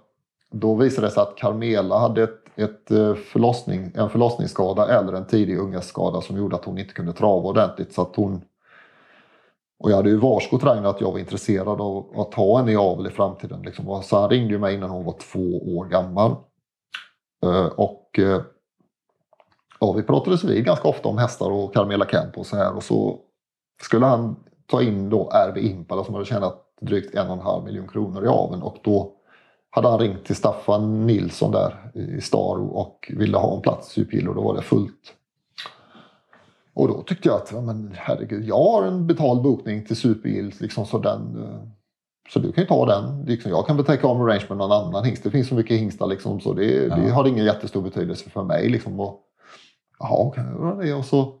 då 0.51 0.75
visade 0.75 1.07
det 1.07 1.11
sig 1.11 1.23
att 1.23 1.37
Carmela 1.37 1.99
hade 1.99 2.23
ett 2.23 2.45
ett 2.55 2.91
eh, 2.91 3.15
förlossning, 3.15 3.91
en 3.95 4.09
förlossningsskada 4.09 4.99
eller 4.99 5.13
en 5.13 5.27
tidig 5.27 5.59
unghästskada 5.59 6.21
som 6.21 6.37
gjorde 6.37 6.55
att 6.55 6.65
hon 6.65 6.77
inte 6.77 6.93
kunde 6.93 7.13
trava 7.13 7.49
ordentligt. 7.49 7.93
Så 7.93 8.01
att 8.01 8.15
hon, 8.15 8.41
och 9.79 9.91
jag 9.91 9.95
hade 9.95 10.09
ju 10.09 10.17
varskott 10.17 10.63
Ragnar 10.63 10.89
att 10.89 11.01
jag 11.01 11.11
var 11.11 11.19
intresserad 11.19 11.81
av 11.81 12.19
att 12.19 12.33
ha 12.33 12.57
henne 12.57 12.71
i 12.71 12.75
avel 12.75 13.07
i 13.07 13.09
framtiden. 13.09 13.61
Liksom. 13.61 14.03
Så 14.03 14.19
han 14.19 14.29
ringde 14.29 14.57
mig 14.57 14.75
innan 14.75 14.89
hon 14.89 15.05
var 15.05 15.15
två 15.31 15.77
år 15.77 15.85
gammal. 15.85 16.35
Eh, 17.43 17.65
och 17.65 18.19
eh, 18.19 18.41
ja, 19.87 19.93
vi 19.93 20.03
pratades 20.03 20.43
vid 20.43 20.65
ganska 20.65 20.87
ofta 20.87 21.09
om 21.09 21.17
hästar 21.17 21.51
och 21.51 21.73
Carmela 21.73 22.05
Kemp 22.05 22.37
och 22.37 22.45
så 22.45 22.55
här. 22.55 22.75
Och 22.75 22.83
så 22.83 23.19
skulle 23.81 24.05
han 24.05 24.35
ta 24.65 24.81
in 24.81 25.09
då 25.09 25.31
RB 25.49 25.57
Impala 25.57 26.03
som 26.03 26.13
hade 26.13 26.25
tjänat 26.25 26.61
drygt 26.81 27.15
en 27.15 27.27
och 27.27 27.33
en 27.33 27.39
halv 27.39 27.63
miljon 27.63 27.87
kronor 27.87 28.25
i 28.25 28.27
aveln 28.27 28.61
och 28.61 28.77
då 28.83 29.11
hade 29.69 29.87
han 29.87 29.99
ringt 29.99 30.25
till 30.25 30.35
Staffan 30.35 31.07
Nilsson 31.07 31.51
där 31.51 31.91
i 31.93 32.21
Staro 32.21 32.67
och 32.67 33.11
ville 33.17 33.37
ha 33.37 33.55
en 33.55 33.61
plats 33.61 33.91
i 33.91 34.01
Supergill 34.01 34.29
och 34.29 34.35
då 34.35 34.41
var 34.41 34.55
det 34.55 34.61
fullt. 34.61 35.13
Och 36.73 36.87
då 36.87 37.01
tyckte 37.01 37.29
jag 37.29 37.35
att, 37.35 37.63
men 37.63 37.95
herregud, 37.97 38.45
jag 38.45 38.63
har 38.63 38.83
en 38.83 39.07
betald 39.07 39.41
bokning 39.41 39.85
till 39.85 39.95
Supergill 39.95 40.53
liksom, 40.59 40.85
så 40.85 40.97
den 40.97 41.43
eh, 41.43 41.59
så 42.29 42.39
du 42.39 42.51
kan 42.51 42.63
ju 42.63 42.67
ta 42.67 42.85
den. 42.85 43.25
Liksom, 43.25 43.51
jag 43.51 43.67
kan 43.67 43.77
betäcka 43.77 44.07
om 44.07 44.21
arrange 44.21 44.45
med 44.49 44.57
någon 44.57 44.71
annan 44.71 45.05
hingst. 45.05 45.23
Det 45.23 45.31
finns 45.31 45.47
så 45.47 45.55
mycket 45.55 45.79
hingstar 45.79 46.07
liksom, 46.07 46.39
så 46.39 46.53
det, 46.53 46.65
ja. 46.65 46.95
det 46.95 47.09
har 47.09 47.27
ingen 47.27 47.45
jättestor 47.45 47.81
betydelse 47.81 48.29
för 48.29 48.43
mig. 48.43 48.69
Liksom, 48.69 48.99
och, 48.99 49.19
jaha, 49.99 50.31
kan 50.31 50.45
jag 50.45 50.53
göra 50.53 50.75
det? 50.75 50.93
Och, 50.93 51.05
så, 51.05 51.33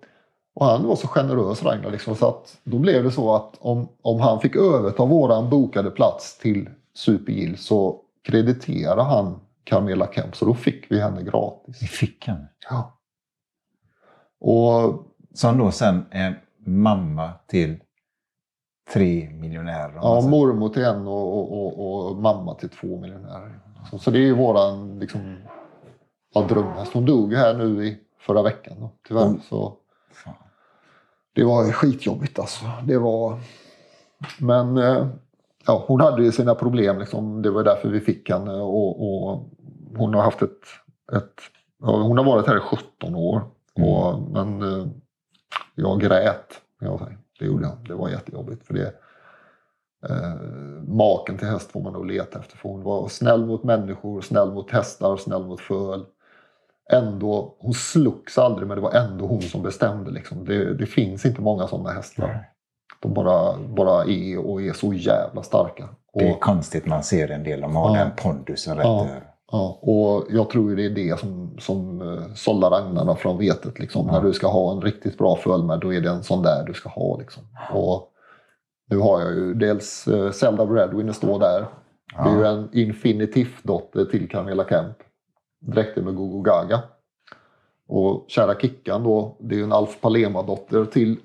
och 0.55 0.65
han 0.65 0.87
var 0.87 0.95
så 0.95 1.07
generös 1.07 1.63
Ragnar. 1.63 1.91
Liksom, 1.91 2.15
så 2.15 2.27
att 2.27 2.57
då 2.63 2.79
blev 2.79 3.03
det 3.03 3.11
så 3.11 3.35
att 3.35 3.57
om, 3.59 3.87
om 4.01 4.19
han 4.19 4.39
fick 4.39 4.55
överta 4.55 5.05
våran 5.05 5.49
bokade 5.49 5.91
plats 5.91 6.37
till 6.37 6.69
Supergill 6.93 7.57
så 7.57 8.01
krediterade 8.23 9.03
han 9.03 9.39
Carmela 9.63 10.07
Kemp 10.13 10.35
så 10.35 10.45
då 10.45 10.53
fick 10.53 10.91
vi 10.91 10.99
henne 10.99 11.23
gratis. 11.23 11.81
Vi 11.81 11.87
fick 11.87 12.27
henne? 12.27 12.47
Ja. 12.69 12.99
Och, 14.39 15.03
Som 15.33 15.57
då 15.57 15.71
sen 15.71 16.05
är 16.11 16.43
mamma 16.65 17.31
till 17.47 17.79
tre 18.93 19.29
miljonärer? 19.29 19.95
Ja, 19.95 20.21
mormor 20.21 20.69
till 20.69 20.83
en 20.83 21.07
och, 21.07 21.33
och, 21.33 21.79
och, 21.79 22.09
och, 22.09 22.17
mamma 22.17 22.55
till 22.55 22.69
två 22.69 22.99
miljonärer. 22.99 23.59
Så, 23.91 23.97
så 23.97 24.11
det 24.11 24.17
är 24.17 24.21
ju 24.21 24.35
våran 24.35 24.99
liksom, 24.99 25.37
ja, 26.33 26.41
drömhäst. 26.41 26.93
Hon 26.93 27.05
dog 27.05 27.33
här 27.33 27.53
nu 27.57 27.85
i 27.85 27.97
förra 28.25 28.41
veckan 28.41 28.77
då, 28.79 28.91
tyvärr. 29.07 29.25
Mm. 29.25 29.41
Så, 29.49 29.77
det 31.35 31.43
var 31.43 31.71
skitjobbigt 31.71 32.39
alltså. 32.39 32.65
Det 32.83 32.97
var... 32.97 33.39
Men 34.39 34.77
eh, 34.77 35.07
ja, 35.65 35.85
hon 35.87 36.01
hade 36.01 36.23
ju 36.23 36.31
sina 36.31 36.55
problem. 36.55 36.99
Liksom. 36.99 37.41
Det 37.41 37.49
var 37.49 37.63
därför 37.63 37.89
vi 37.89 37.99
fick 37.99 38.29
henne. 38.29 38.53
Och, 38.53 39.01
och 39.01 39.49
hon 39.97 40.13
har 40.13 40.21
haft 40.21 40.41
ett, 40.41 40.61
ett 41.13 41.41
ja, 41.81 42.01
Hon 42.01 42.17
har 42.17 42.25
varit 42.25 42.47
här 42.47 42.57
i 42.57 42.59
17 42.59 43.15
år. 43.15 43.41
Mm. 43.75 43.89
Och, 43.89 44.21
men 44.31 44.61
eh, 44.61 44.87
jag 45.75 46.01
grät. 46.01 46.61
Jag 46.79 46.99
säga. 46.99 47.17
Det 47.39 47.45
gjorde 47.45 47.63
jag. 47.63 47.87
Det 47.87 47.93
var 47.93 48.09
jättejobbigt. 48.09 48.67
För 48.67 48.73
det, 48.73 48.93
eh, 50.09 50.35
maken 50.87 51.37
till 51.37 51.47
häst 51.47 51.71
får 51.71 51.81
man 51.81 51.93
nog 51.93 52.05
leta 52.05 52.39
efter. 52.39 52.57
För 52.57 52.69
hon 52.69 52.83
var 52.83 53.07
snäll 53.07 53.45
mot 53.45 53.63
människor, 53.63 54.21
snäll 54.21 54.51
mot 54.51 54.71
hästar, 54.71 55.17
snäll 55.17 55.45
mot 55.45 55.61
föl. 55.61 56.05
Ändå, 56.91 57.55
hon 57.59 57.73
slogs 57.73 58.37
aldrig 58.37 58.67
men 58.67 58.77
det 58.77 58.81
var 58.81 58.91
ändå 58.91 59.25
hon 59.25 59.41
som 59.41 59.63
bestämde. 59.63 60.11
Liksom. 60.11 60.45
Det, 60.45 60.73
det 60.73 60.85
finns 60.85 61.25
inte 61.25 61.41
många 61.41 61.67
sådana 61.67 61.89
hästar. 61.89 62.45
De 62.99 63.13
bara, 63.13 63.57
bara 63.57 64.03
är 64.03 64.49
och 64.49 64.61
är 64.61 64.73
så 64.73 64.93
jävla 64.93 65.43
starka. 65.43 65.89
Det 66.13 66.29
är 66.29 66.39
konstigt 66.39 66.85
man 66.85 67.03
ser 67.03 67.31
en 67.31 67.43
del, 67.43 67.61
de 67.61 67.75
har 67.75 67.97
ja, 67.97 68.03
den 68.03 68.11
pondusen 68.15 68.77
rätt 68.77 68.85
ja, 68.85 69.07
ja, 69.51 69.79
och 69.81 70.25
jag 70.29 70.49
tror 70.49 70.75
det 70.75 70.85
är 70.85 70.89
det 70.89 71.19
som, 71.19 71.57
som 71.59 72.01
uh, 72.01 72.33
sållar 72.35 72.71
agnarna 72.71 73.15
från 73.15 73.37
vetet. 73.37 73.79
Liksom. 73.79 74.07
Ja. 74.07 74.13
När 74.13 74.21
du 74.21 74.33
ska 74.33 74.47
ha 74.47 74.71
en 74.71 74.81
riktigt 74.81 75.17
bra 75.17 75.35
följd 75.35 75.79
då 75.81 75.93
är 75.93 76.01
det 76.01 76.09
en 76.09 76.23
sån 76.23 76.43
där 76.43 76.63
du 76.63 76.73
ska 76.73 76.89
ha. 76.89 77.17
Liksom. 77.17 77.43
Och 77.73 78.09
nu 78.89 78.97
har 78.97 79.21
jag 79.21 79.33
ju 79.33 79.53
dels 79.53 80.07
uh, 80.07 80.31
Zelda 80.31 80.65
Breadwinner 80.65 81.13
står 81.13 81.39
där. 81.39 81.65
Det 82.23 82.29
är 82.29 82.37
ju 82.37 82.45
en 82.45 82.69
infinitiv-dotter 82.73 84.05
till 84.05 84.29
Camilla 84.29 84.65
Kemp. 84.69 84.97
Dräkter 85.65 86.01
med 86.01 86.15
Gogo 86.15 86.41
Gaga. 86.41 86.81
Och 87.87 88.25
kära 88.27 88.55
Kickan 88.55 89.03
då, 89.03 89.35
det 89.39 89.55
är 89.55 89.57
ju 89.57 89.63
en 89.63 89.73
Alf 89.73 90.01
Palema-dotter 90.01 90.85
till 90.85 91.17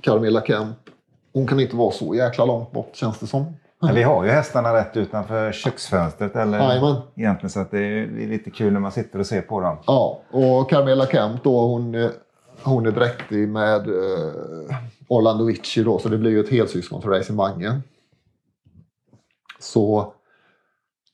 Carmela 0.00 0.40
Kemp. 0.40 0.76
Hon 1.32 1.46
kan 1.46 1.60
inte 1.60 1.76
vara 1.76 1.90
så 1.90 2.14
jäkla 2.14 2.44
långt 2.44 2.72
bort 2.72 2.96
känns 2.96 3.18
det 3.18 3.26
som. 3.26 3.54
Men 3.80 3.94
vi 3.94 4.02
har 4.02 4.24
ju 4.24 4.30
hästarna 4.30 4.74
rätt 4.74 4.96
utanför 4.96 5.52
köksfönstret. 5.52 6.36
Eller, 6.36 6.58
Jajamän. 6.58 6.96
egentligen, 7.16 7.50
så 7.50 7.60
att 7.60 7.70
det 7.70 7.78
är 7.78 8.28
lite 8.28 8.50
kul 8.50 8.72
när 8.72 8.80
man 8.80 8.92
sitter 8.92 9.18
och 9.18 9.26
ser 9.26 9.42
på 9.42 9.60
dem. 9.60 9.76
Ja, 9.86 10.20
och 10.30 10.70
Carmela 10.70 11.06
Kemp 11.06 11.44
då, 11.44 11.60
hon, 11.60 12.10
hon 12.62 12.86
är 12.86 12.90
dräktig 12.90 13.48
med 13.48 13.88
eh, 13.88 14.76
Orlando 15.08 15.44
Vici 15.44 15.82
då, 15.82 15.98
så 15.98 16.08
det 16.08 16.18
blir 16.18 16.30
ju 16.30 16.40
ett 16.40 16.50
helsyskon 16.50 17.00
till 17.00 17.10
Racing 17.10 17.36
Mange. 17.36 17.80
Så 19.60 20.12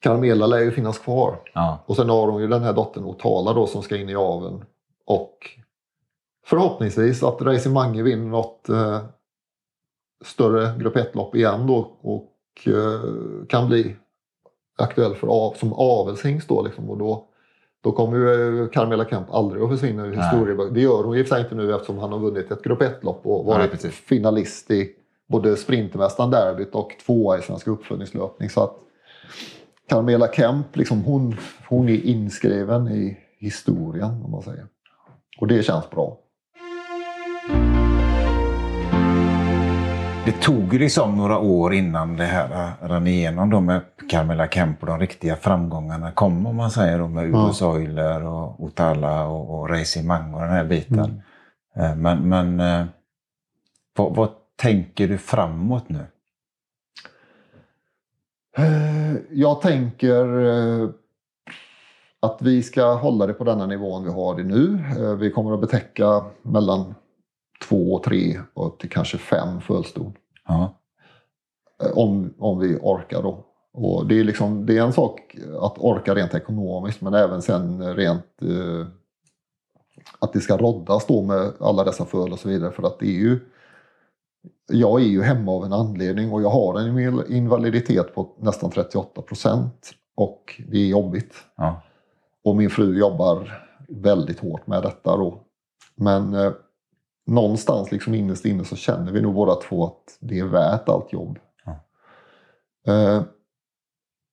Carmela 0.05 0.47
lär 0.47 0.61
ju 0.61 0.71
finnas 0.71 0.99
kvar. 0.99 1.39
Ja. 1.53 1.79
Och 1.87 1.97
sen 1.97 2.09
har 2.09 2.29
hon 2.29 2.43
ju 2.43 2.49
den 2.49 2.63
här 2.63 2.73
dottern 2.73 3.05
Otala 3.05 3.53
då 3.53 3.67
som 3.67 3.83
ska 3.83 3.97
in 3.97 4.09
i 4.09 4.15
aveln. 4.15 4.65
Och 5.07 5.51
förhoppningsvis 6.47 7.23
att 7.23 7.43
Racing 7.43 7.75
Mange 7.75 8.03
vinner 8.03 8.29
något 8.29 8.69
eh, 8.69 8.99
större 10.25 10.79
grupp 10.79 10.97
1-lopp 10.97 11.35
igen 11.35 11.67
då 11.67 11.99
och 12.01 12.33
eh, 12.67 13.47
kan 13.49 13.69
bli 13.69 13.97
aktuell 14.79 15.15
för, 15.15 15.55
som 15.59 15.73
avelshingst 15.73 16.49
då. 16.49 16.63
Liksom, 16.63 16.91
och 16.91 16.99
då, 16.99 17.29
då 17.83 17.93
kommer 17.93 18.17
ju 18.17 18.69
Carmela 18.69 19.05
Kemp 19.05 19.35
aldrig 19.35 19.63
att 19.63 19.71
försvinna 19.71 20.07
ur 20.07 20.17
historieböckerna. 20.17 20.75
Det 20.75 20.81
gör 20.81 21.05
hon 21.05 21.21
och 21.21 21.27
för 21.27 21.35
sig 21.35 21.43
inte 21.43 21.55
nu 21.55 21.75
eftersom 21.75 21.99
han 21.99 22.13
har 22.13 22.19
vunnit 22.19 22.51
ett 22.51 22.63
grupp 22.63 22.83
1-lopp 22.83 23.27
och 23.27 23.45
varit 23.45 23.83
Nej, 23.83 23.93
finalist 23.93 24.71
i 24.71 24.91
både 25.29 25.57
Sprintermästaren 25.57 26.31
Derbyt 26.31 26.75
och 26.75 26.91
tvåa 27.07 27.39
i 27.39 27.43
Svensk 27.43 27.67
uppföljningslöpning. 27.67 28.51
Så 28.51 28.65
att 28.65 28.81
Carmela 29.89 30.29
Kemp, 30.33 30.77
liksom, 30.77 31.03
hon, 31.03 31.37
hon 31.69 31.89
är 31.89 32.07
inskriven 32.07 32.89
i 32.89 33.19
historien 33.39 34.23
om 34.25 34.31
man 34.31 34.43
säger. 34.43 34.67
Och 35.41 35.49
det 35.49 35.63
känns 35.63 35.91
bra. 35.91 36.19
Det 40.25 40.33
tog 40.33 40.73
ju 40.73 40.79
liksom 40.79 41.17
några 41.17 41.39
år 41.39 41.75
innan 41.75 42.17
det 42.17 42.25
här 42.25 42.73
rann 42.83 43.07
igenom 43.07 43.51
då 43.51 43.61
med 43.61 43.81
Carmela 44.11 44.49
Kemp 44.49 44.81
och 44.81 44.87
de 44.87 45.01
riktiga 45.01 45.37
framgångarna 45.37 46.13
kom 46.13 46.47
om 46.47 46.57
man 46.57 46.71
säger 46.71 46.99
då 46.99 47.09
med 47.09 47.25
Udo 47.25 47.53
Soiler 47.53 48.25
och 48.25 48.65
Otala 48.65 49.27
och, 49.27 49.59
och 49.59 49.71
Racing 49.71 50.07
Mango 50.07 50.37
och 50.37 50.43
den 50.43 50.51
här 50.51 50.65
biten. 50.65 51.23
Mm. 51.77 52.03
Men, 52.03 52.29
men 52.29 52.87
vad, 53.97 54.17
vad 54.17 54.31
tänker 54.57 55.09
du 55.09 55.19
framåt 55.19 55.89
nu? 55.89 56.07
Jag 59.31 59.61
tänker 59.61 60.25
att 62.21 62.43
vi 62.43 62.63
ska 62.63 62.95
hålla 62.95 63.27
det 63.27 63.33
på 63.33 63.45
denna 63.45 63.67
nivån 63.67 64.05
vi 64.05 64.11
har 64.11 64.37
det 64.37 64.45
nu. 64.45 64.85
Vi 65.19 65.31
kommer 65.31 65.55
att 65.55 65.61
betäcka 65.61 66.25
mellan 66.43 66.95
två, 67.69 67.99
tre 68.05 68.41
och 68.55 68.67
upp 68.67 68.79
till 68.79 68.91
kanske 68.91 69.19
fem 69.19 69.61
fölston. 69.61 70.13
Ja. 70.49 70.75
Eh, 71.83 71.99
om, 71.99 72.35
om 72.39 72.59
vi 72.59 72.79
orkar 72.83 73.23
då. 73.23 73.45
Och 73.73 74.07
det, 74.07 74.21
är 74.21 74.25
liksom, 74.25 74.67
det 74.67 74.79
är 74.79 74.83
en 74.83 74.93
sak 74.93 75.37
att 75.61 75.79
orka 75.79 76.15
rent 76.15 76.35
ekonomiskt 76.35 77.01
men 77.01 77.15
även 77.15 77.43
sen 77.43 77.95
rent 77.95 78.43
eh, 78.43 78.87
att 80.19 80.33
det 80.33 80.41
ska 80.41 80.57
roddas 80.57 81.07
då 81.07 81.23
med 81.23 81.53
alla 81.61 81.85
dessa 81.85 82.05
föl 82.05 82.33
och 82.33 82.39
så 82.39 82.49
vidare 82.49 82.73
för 82.73 82.83
att 82.83 82.99
det 82.99 83.07
är 83.07 83.21
ju 83.21 83.41
jag 84.67 85.01
är 85.01 85.05
ju 85.05 85.23
hemma 85.23 85.53
av 85.53 85.65
en 85.65 85.73
anledning 85.73 86.33
och 86.33 86.43
jag 86.43 86.51
har 86.51 86.81
en 86.81 87.33
invaliditet 87.33 88.15
på 88.15 88.37
nästan 88.39 88.71
38 88.71 89.23
procent 89.23 89.91
och 90.15 90.63
det 90.69 90.77
är 90.77 90.87
jobbigt. 90.87 91.35
Ja. 91.57 91.83
Och 92.45 92.57
min 92.57 92.71
fru 92.71 92.99
jobbar 92.99 93.63
väldigt 93.89 94.41
hårt 94.41 94.67
med 94.67 94.83
detta 94.83 95.17
då. 95.17 95.41
Men 95.95 96.35
eh, 96.35 96.53
någonstans 97.27 97.93
liksom 97.93 98.15
innerst 98.15 98.45
inne 98.45 98.65
så 98.65 98.77
känner 98.77 99.13
vi 99.13 99.21
nog 99.21 99.35
båda 99.35 99.55
två 99.55 99.85
att 99.87 100.19
det 100.21 100.39
är 100.39 100.45
värt 100.45 100.89
allt 100.89 101.13
jobb. 101.13 101.39
Ja. 101.65 101.77
Eh, 102.93 103.23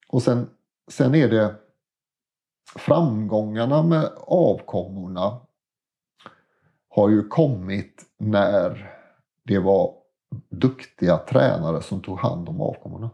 och 0.07 0.21
sen, 0.21 0.49
sen 0.91 1.15
är 1.15 1.29
det 1.29 1.55
framgångarna 2.75 3.83
med 3.83 4.09
avkommorna 4.17 5.37
har 6.89 7.09
ju 7.09 7.27
kommit 7.27 8.03
när 8.17 8.91
det 9.45 9.59
var 9.59 10.00
duktiga 10.49 11.17
tränare 11.17 11.81
som 11.81 12.01
tog 12.01 12.19
hand 12.19 12.49
om 12.49 12.61
avkommorna. 12.61 13.09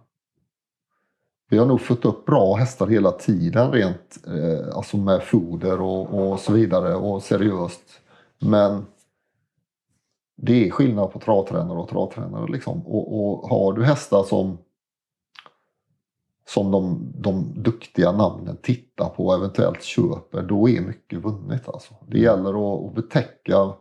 Vi 1.49 1.57
har 1.57 1.65
nog 1.65 1.81
fått 1.81 2.05
upp 2.05 2.25
bra 2.25 2.55
hästar 2.55 2.87
hela 2.87 3.11
tiden 3.11 3.71
rent 3.71 4.17
eh, 4.27 4.77
alltså 4.77 4.97
med 4.97 5.23
foder 5.23 5.81
och, 5.81 6.31
och 6.31 6.39
så 6.39 6.53
vidare 6.53 6.95
och 6.95 7.23
seriöst. 7.23 7.83
Men 8.39 8.85
det 10.37 10.67
är 10.67 10.71
skillnad 10.71 11.11
på 11.11 11.19
travtränare 11.19 11.77
och 11.77 11.89
travtränare. 11.89 12.51
Liksom. 12.51 12.87
Och, 12.87 13.19
och, 13.19 13.49
har 13.49 13.73
du 13.73 13.83
hästar 13.83 14.23
som, 14.23 14.57
som 16.47 16.71
de, 16.71 17.13
de 17.15 17.63
duktiga 17.63 18.11
namnen 18.11 18.57
tittar 18.61 19.09
på 19.09 19.25
och 19.25 19.35
eventuellt 19.35 19.83
köper, 19.83 20.41
då 20.41 20.69
är 20.69 20.81
mycket 20.81 21.19
vunnet. 21.19 21.67
Alltså. 21.67 21.93
Det 22.07 22.19
gäller 22.19 22.49
att, 22.49 22.85
att 22.85 22.95
betäcka, 22.95 23.73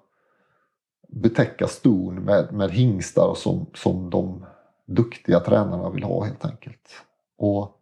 betäcka 1.08 1.66
ston 1.66 2.14
med, 2.14 2.52
med 2.52 2.70
hingstar 2.70 3.34
som, 3.36 3.66
som 3.74 4.10
de 4.10 4.44
duktiga 4.86 5.40
tränarna 5.40 5.90
vill 5.90 6.02
ha 6.02 6.24
helt 6.24 6.44
enkelt. 6.44 6.90
Och 7.38 7.76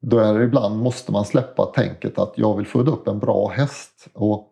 då 0.00 0.18
är 0.18 0.38
det 0.38 0.44
ibland 0.44 0.82
måste 0.82 1.12
man 1.12 1.24
släppa 1.24 1.66
tänket 1.66 2.18
att 2.18 2.32
jag 2.36 2.56
vill 2.56 2.66
föda 2.66 2.92
upp 2.92 3.08
en 3.08 3.18
bra 3.18 3.48
häst. 3.48 4.08
Och 4.14 4.46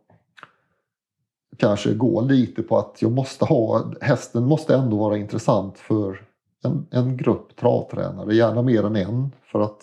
kanske 1.56 1.94
gå 1.94 2.20
lite 2.20 2.62
på 2.62 2.78
att 2.78 3.02
jag 3.02 3.12
måste 3.12 3.44
ha, 3.44 3.92
hästen 4.00 4.44
måste 4.44 4.74
ändå 4.74 4.96
vara 4.96 5.16
intressant 5.16 5.78
för 5.78 6.22
en, 6.64 6.86
en 6.90 7.16
grupp 7.16 7.56
travtränare, 7.56 8.34
gärna 8.34 8.62
mer 8.62 8.84
än 8.84 8.96
en. 8.96 9.32
För 9.42 9.60
att 9.60 9.82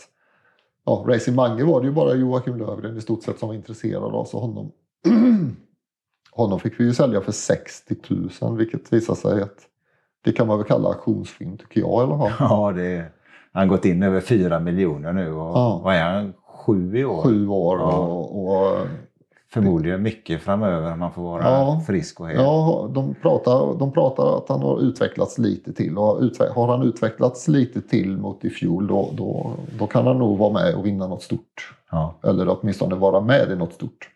ja, 0.85 1.05
Racing 1.07 1.35
Mange 1.35 1.63
var 1.63 1.81
det 1.81 1.87
ju 1.87 1.93
bara 1.93 2.15
Joakim 2.15 2.57
Lövgren 2.57 2.97
i 2.97 3.01
stort 3.01 3.23
sett 3.23 3.39
som 3.39 3.47
var 3.47 3.55
intresserad 3.55 4.15
av. 4.15 4.25
Så 4.25 4.39
honom, 4.39 4.71
honom 6.35 6.59
fick 6.59 6.79
vi 6.79 6.83
ju 6.83 6.93
sälja 6.93 7.21
för 7.21 7.31
60 7.31 7.95
000 8.41 8.57
vilket 8.57 8.93
visar 8.93 9.15
sig 9.15 9.41
att 9.41 9.57
det 10.23 10.31
kan 10.31 10.47
man 10.47 10.57
väl 10.57 10.67
kalla 10.67 10.89
auktionsfilm 10.89 11.57
tycker 11.57 11.81
jag. 11.81 12.03
Eller 12.03 12.15
vad? 12.15 12.31
Ja, 12.39 12.71
det 12.75 12.85
är, 12.85 13.09
han 13.51 13.67
gått 13.67 13.85
in 13.85 14.03
över 14.03 14.21
4 14.21 14.59
miljoner 14.59 15.13
nu 15.13 15.33
och 15.33 15.57
ja. 15.57 15.81
vad 15.83 15.95
är 15.95 16.03
han? 16.03 16.33
Sju 16.65 16.97
i 16.97 17.05
år? 17.05 17.23
Sju 17.23 17.47
år 17.47 17.79
ja. 17.79 17.97
och, 17.97 18.45
och 18.45 18.87
Förmodligen 19.55 20.01
mycket 20.01 20.41
framöver 20.41 20.93
om 20.93 20.99
man 20.99 21.11
får 21.11 21.21
vara 21.23 21.43
ja, 21.43 21.81
frisk 21.87 22.19
och 22.19 22.29
hel. 22.29 22.35
Ja, 22.35 22.89
de 22.93 23.15
pratar, 23.21 23.79
de 23.79 23.91
pratar 23.91 24.37
att 24.37 24.49
han 24.49 24.61
har 24.61 24.81
utvecklats 24.81 25.37
lite 25.37 25.73
till. 25.73 25.97
Och 25.97 26.05
har 26.55 26.67
han 26.67 26.83
utvecklats 26.83 27.47
lite 27.47 27.81
till 27.81 28.17
mot 28.17 28.45
i 28.45 28.49
fjol 28.49 28.87
då, 28.87 29.09
då, 29.13 29.51
då 29.79 29.87
kan 29.87 30.07
han 30.07 30.19
nog 30.19 30.37
vara 30.37 30.53
med 30.53 30.75
och 30.75 30.85
vinna 30.85 31.07
något 31.07 31.23
stort. 31.23 31.73
Ja. 31.91 32.15
Eller 32.23 32.59
åtminstone 32.59 32.95
vara 32.95 33.21
med 33.21 33.51
i 33.51 33.55
något 33.55 33.73
stort. 33.73 34.09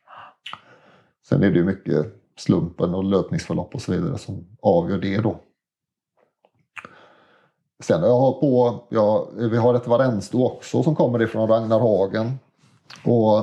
Sen 1.30 1.44
är 1.44 1.52
det 1.52 1.58
ju 1.58 1.66
mycket 1.66 2.06
slumpen 2.38 2.96
och 2.96 3.04
löpningsförlopp 3.04 3.76
och 3.76 3.82
så 3.82 3.92
vidare 3.92 4.18
som 4.18 4.46
avgör 4.62 4.98
det 4.98 5.18
då. 5.18 5.40
Sen 7.84 8.02
har 8.02 8.08
jag 8.08 8.40
på, 8.40 8.84
ja, 8.90 9.30
vi 9.36 9.58
har 9.58 9.74
ett 9.74 9.88
Varensto 9.88 10.46
också 10.46 10.84
som 10.84 10.96
kommer 10.96 11.22
ifrån 11.22 11.50
Ragnar 11.50 11.80
Hagen. 11.80 12.40
Och 13.06 13.38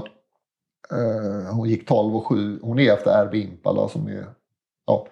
eh, 0.97 1.55
hon 1.55 1.69
gick 1.69 1.89
12 1.89 2.17
och 2.17 2.27
7. 2.27 2.61
Hon 2.63 2.79
är 2.79 2.93
efter 2.93 3.25
RB 3.25 3.35
Impala 3.35 3.89
som 3.89 4.07
är... 4.07 4.27
Ja. 4.87 5.07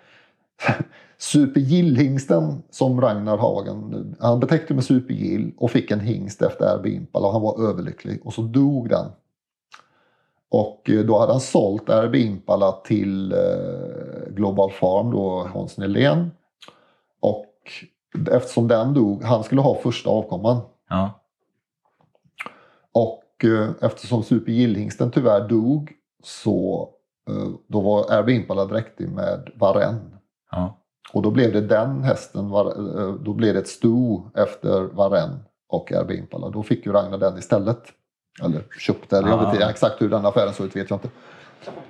supergillhingsten 1.19 2.63
som 2.71 3.01
Ragnar 3.01 3.39
Hagen, 3.39 4.17
han 4.21 4.41
betäckte 4.41 4.75
med 4.75 4.85
Supergill 4.85 5.53
och 5.57 5.71
fick 5.71 5.91
en 5.91 6.01
hingst 6.01 6.43
efter 6.43 6.77
RB 6.77 6.87
Impala 6.87 7.27
och 7.27 7.33
han 7.33 7.43
var 7.43 7.69
överlycklig 7.69 8.27
och 8.27 8.35
så 8.35 8.43
dog 8.43 8.89
den. 8.89 9.11
Och 10.55 10.91
eh, 10.91 11.05
då 11.05 11.19
hade 11.19 11.33
han 11.33 11.41
sålt 11.41 11.89
RB 11.89 12.15
Impala 12.15 12.73
till 12.73 13.33
uh, 13.33 14.35
Global 14.35 14.71
Farm, 14.71 15.11
då 15.11 15.49
Hans 15.55 15.79
Nylén. 15.79 16.31
Och 17.21 17.55
eftersom 18.31 18.69
den 18.69 18.95
dog, 18.95 19.23
han 19.23 19.45
skulle 19.45 19.61
ha 19.61 19.75
första 19.75 20.11
avkomman. 20.11 20.61
Ja. 20.89 21.21
Och 22.93 23.25
Eh, 23.45 23.71
eftersom 23.81 24.23
Super 24.23 24.53
Gillhingsten 24.53 25.11
tyvärr 25.11 25.49
dog 25.49 25.93
så 26.23 26.89
eh, 27.31 27.49
då 27.69 27.81
var 27.81 28.13
Air 28.13 28.31
Impala 28.31 28.65
dräktig 28.65 29.09
med 29.09 29.51
Varen. 29.55 30.17
Ja. 30.51 30.81
Och 31.13 31.23
då 31.23 31.31
blev 31.31 31.53
det 31.53 31.61
den 31.61 32.03
hästen, 32.03 32.45
eh, 32.45 33.15
då 33.15 33.33
blev 33.33 33.55
det 33.55 33.61
ett 33.61 33.69
sto 33.69 34.31
efter 34.35 34.81
Varen 34.81 35.39
och 35.69 35.93
Air 35.93 36.13
Impala. 36.13 36.49
Då 36.49 36.63
fick 36.63 36.87
ju 36.87 36.93
Ragnar 36.93 37.19
den 37.19 37.39
istället. 37.39 37.83
Eller 38.43 38.63
köpte, 38.81 39.19
eller 39.19 39.29
jag 39.29 39.39
vet 39.39 39.55
inte 39.55 39.67
exakt 39.67 40.03
hur 40.03 40.09
den 40.09 40.27
affären 40.27 40.55
såg 40.55 40.67
ut 40.67 40.77
vet 40.77 40.91
jag 40.91 40.97
inte. 40.97 41.09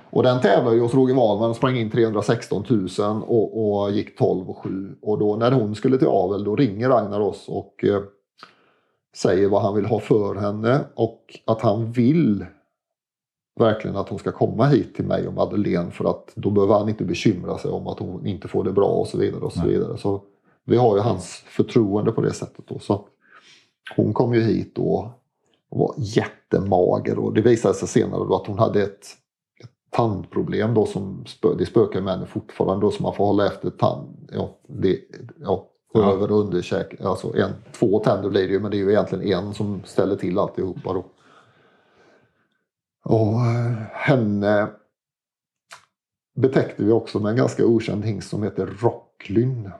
Och 0.09 0.23
den 0.23 0.41
tävlade 0.41 0.75
ju 0.75 0.81
hos 0.81 0.93
Roger 0.93 1.15
Wahlman 1.15 1.49
och 1.49 1.55
sprang 1.55 1.77
in 1.77 1.91
316 1.91 2.65
000 2.69 3.23
och, 3.27 3.81
och 3.81 3.91
gick 3.91 4.17
12 4.17 4.49
och 4.49 4.57
7. 4.57 4.95
Och 5.01 5.19
då 5.19 5.35
när 5.35 5.51
hon 5.51 5.75
skulle 5.75 5.97
till 5.97 6.07
avel 6.07 6.43
då 6.43 6.55
ringer 6.55 6.89
Ragnar 6.89 7.19
oss 7.19 7.45
och 7.47 7.85
säger 9.15 9.49
vad 9.49 9.61
han 9.61 9.75
vill 9.75 9.85
ha 9.85 9.99
för 9.99 10.35
henne 10.35 10.79
och 10.95 11.39
att 11.45 11.61
han 11.61 11.91
vill 11.91 12.45
verkligen 13.59 13.97
att 13.97 14.09
hon 14.09 14.19
ska 14.19 14.31
komma 14.31 14.65
hit 14.65 14.95
till 14.95 15.05
mig 15.05 15.27
och 15.27 15.33
Madeleine 15.33 15.91
för 15.91 16.09
att 16.09 16.31
då 16.35 16.49
behöver 16.49 16.73
han 16.73 16.89
inte 16.89 17.03
bekymra 17.03 17.57
sig 17.57 17.71
om 17.71 17.87
att 17.87 17.99
hon 17.99 18.25
inte 18.25 18.47
får 18.47 18.63
det 18.63 18.71
bra 18.71 18.87
och 18.87 19.07
så 19.07 19.17
vidare. 19.17 19.41
och 19.41 19.53
så 19.53 19.67
vidare. 19.67 19.97
Så 19.97 20.21
vi 20.65 20.77
har 20.77 20.95
ju 20.95 21.01
hans 21.01 21.43
förtroende 21.47 22.11
på 22.11 22.21
det 22.21 22.33
sättet. 22.33 22.65
Då. 22.67 22.79
Så 22.79 23.07
hon 23.95 24.13
kom 24.13 24.33
ju 24.33 24.41
hit 24.41 24.75
då 24.75 25.13
och 25.69 25.79
var 25.79 25.95
jättemager 25.97 27.19
och 27.19 27.33
det 27.33 27.41
visade 27.41 27.73
sig 27.73 27.87
senare 27.87 28.35
att 28.35 28.47
hon 28.47 28.59
hade 28.59 28.83
ett, 28.83 29.05
ett 29.63 29.71
tandproblem 29.89 30.73
då 30.73 30.85
som 30.85 31.25
spö, 31.25 31.55
det 31.57 31.65
spökar 31.65 32.01
med 32.01 32.13
henne 32.13 32.25
fortfarande 32.25 32.85
då 32.85 32.91
så 32.91 33.03
man 33.03 33.15
får 33.15 33.25
hålla 33.25 33.47
efter 33.47 33.69
tand. 33.69 34.29
Ja, 34.31 34.59
det, 34.67 34.99
ja, 35.39 35.69
ja. 35.93 36.13
över 36.13 36.31
och 36.31 36.39
underkäk. 36.39 37.01
Alltså 37.01 37.37
en, 37.37 37.51
två 37.71 37.99
tänder 37.99 38.29
blir 38.29 38.47
det 38.47 38.53
ju 38.53 38.59
men 38.59 38.71
det 38.71 38.77
är 38.77 38.79
ju 38.79 38.91
egentligen 38.91 39.45
en 39.45 39.53
som 39.53 39.81
ställer 39.85 40.15
till 40.15 40.39
alltihopa 40.39 40.93
då. 40.93 41.05
Och 43.05 43.39
eh, 43.39 43.71
henne 43.91 44.67
betäckte 46.35 46.83
vi 46.83 46.91
också 46.91 47.19
med 47.19 47.29
en 47.29 47.37
ganska 47.37 47.65
okänd 47.65 48.05
hingst 48.05 48.29
som 48.29 48.43
heter 48.43 48.65
Rocklyn. 48.65 49.71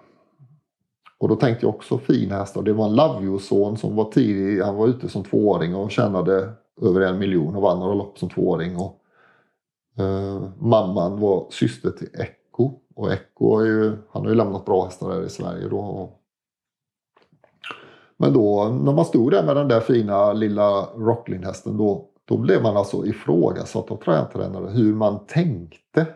Och 1.18 1.28
då 1.28 1.36
tänkte 1.36 1.66
jag 1.66 1.76
också 1.76 1.98
fin 1.98 2.32
häst. 2.32 2.58
Och 2.58 2.64
det 2.64 2.74
var 2.74 2.86
en 2.86 2.96
Lavio-son 2.96 3.78
som 3.78 3.96
var 3.96 4.12
tidig. 4.12 4.62
Han 4.62 4.76
var 4.76 4.88
ute 4.88 5.10
som 5.10 5.24
tvååring 5.24 5.76
och 5.76 5.92
tjänade 5.92 6.54
över 6.82 7.02
en 7.02 7.20
miljon 7.20 7.56
och 7.56 7.62
vann 7.62 7.80
några 7.80 7.94
lopp 7.94 8.18
som 8.18 8.30
tvååring. 8.30 8.78
Och, 8.78 9.02
eh, 9.98 10.44
mamman 10.60 11.20
var 11.20 11.48
syster 11.50 11.92
till 11.92 12.10
Echo. 12.14 12.72
Och 12.96 13.12
Echo 13.14 13.60
är 13.60 13.66
ju, 13.66 13.98
han 14.12 14.22
har 14.22 14.30
ju 14.30 14.36
lämnat 14.36 14.66
bra 14.66 14.86
hästar 14.86 15.12
här 15.12 15.26
i 15.26 15.30
Sverige 15.30 15.70
då. 15.70 16.10
Men 18.18 18.34
då 18.34 18.80
när 18.84 18.94
man 18.94 19.06
stod 19.06 19.32
där 19.32 19.44
med 19.44 19.56
den 19.56 19.68
där 19.68 19.80
fina 19.80 20.34
lilla 20.34 20.86
Rocklin-hästen 20.96 21.78
då, 21.78 22.10
då 22.26 22.38
blev 22.38 22.62
man 22.62 22.78
alltså 22.78 23.06
ifrågasatt 23.06 23.92
av 23.92 23.98
tränare 23.98 24.70
hur 24.70 24.94
man 24.94 25.26
tänkte 25.28 26.08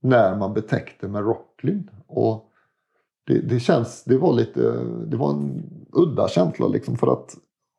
när 0.00 0.36
man 0.36 0.54
betäckte 0.54 1.08
med 1.08 1.24
Rocklin. 1.24 1.90
Och 2.06 2.50
det, 3.26 3.38
det, 3.38 3.60
känns, 3.60 4.04
det 4.04 4.18
var 4.18 4.32
lite, 4.32 4.60
det 5.06 5.16
var 5.16 5.30
en 5.30 5.62
udda 5.92 6.28
känsla 6.28 6.68
liksom 6.68 6.96
för 6.96 7.12
att 7.12 7.36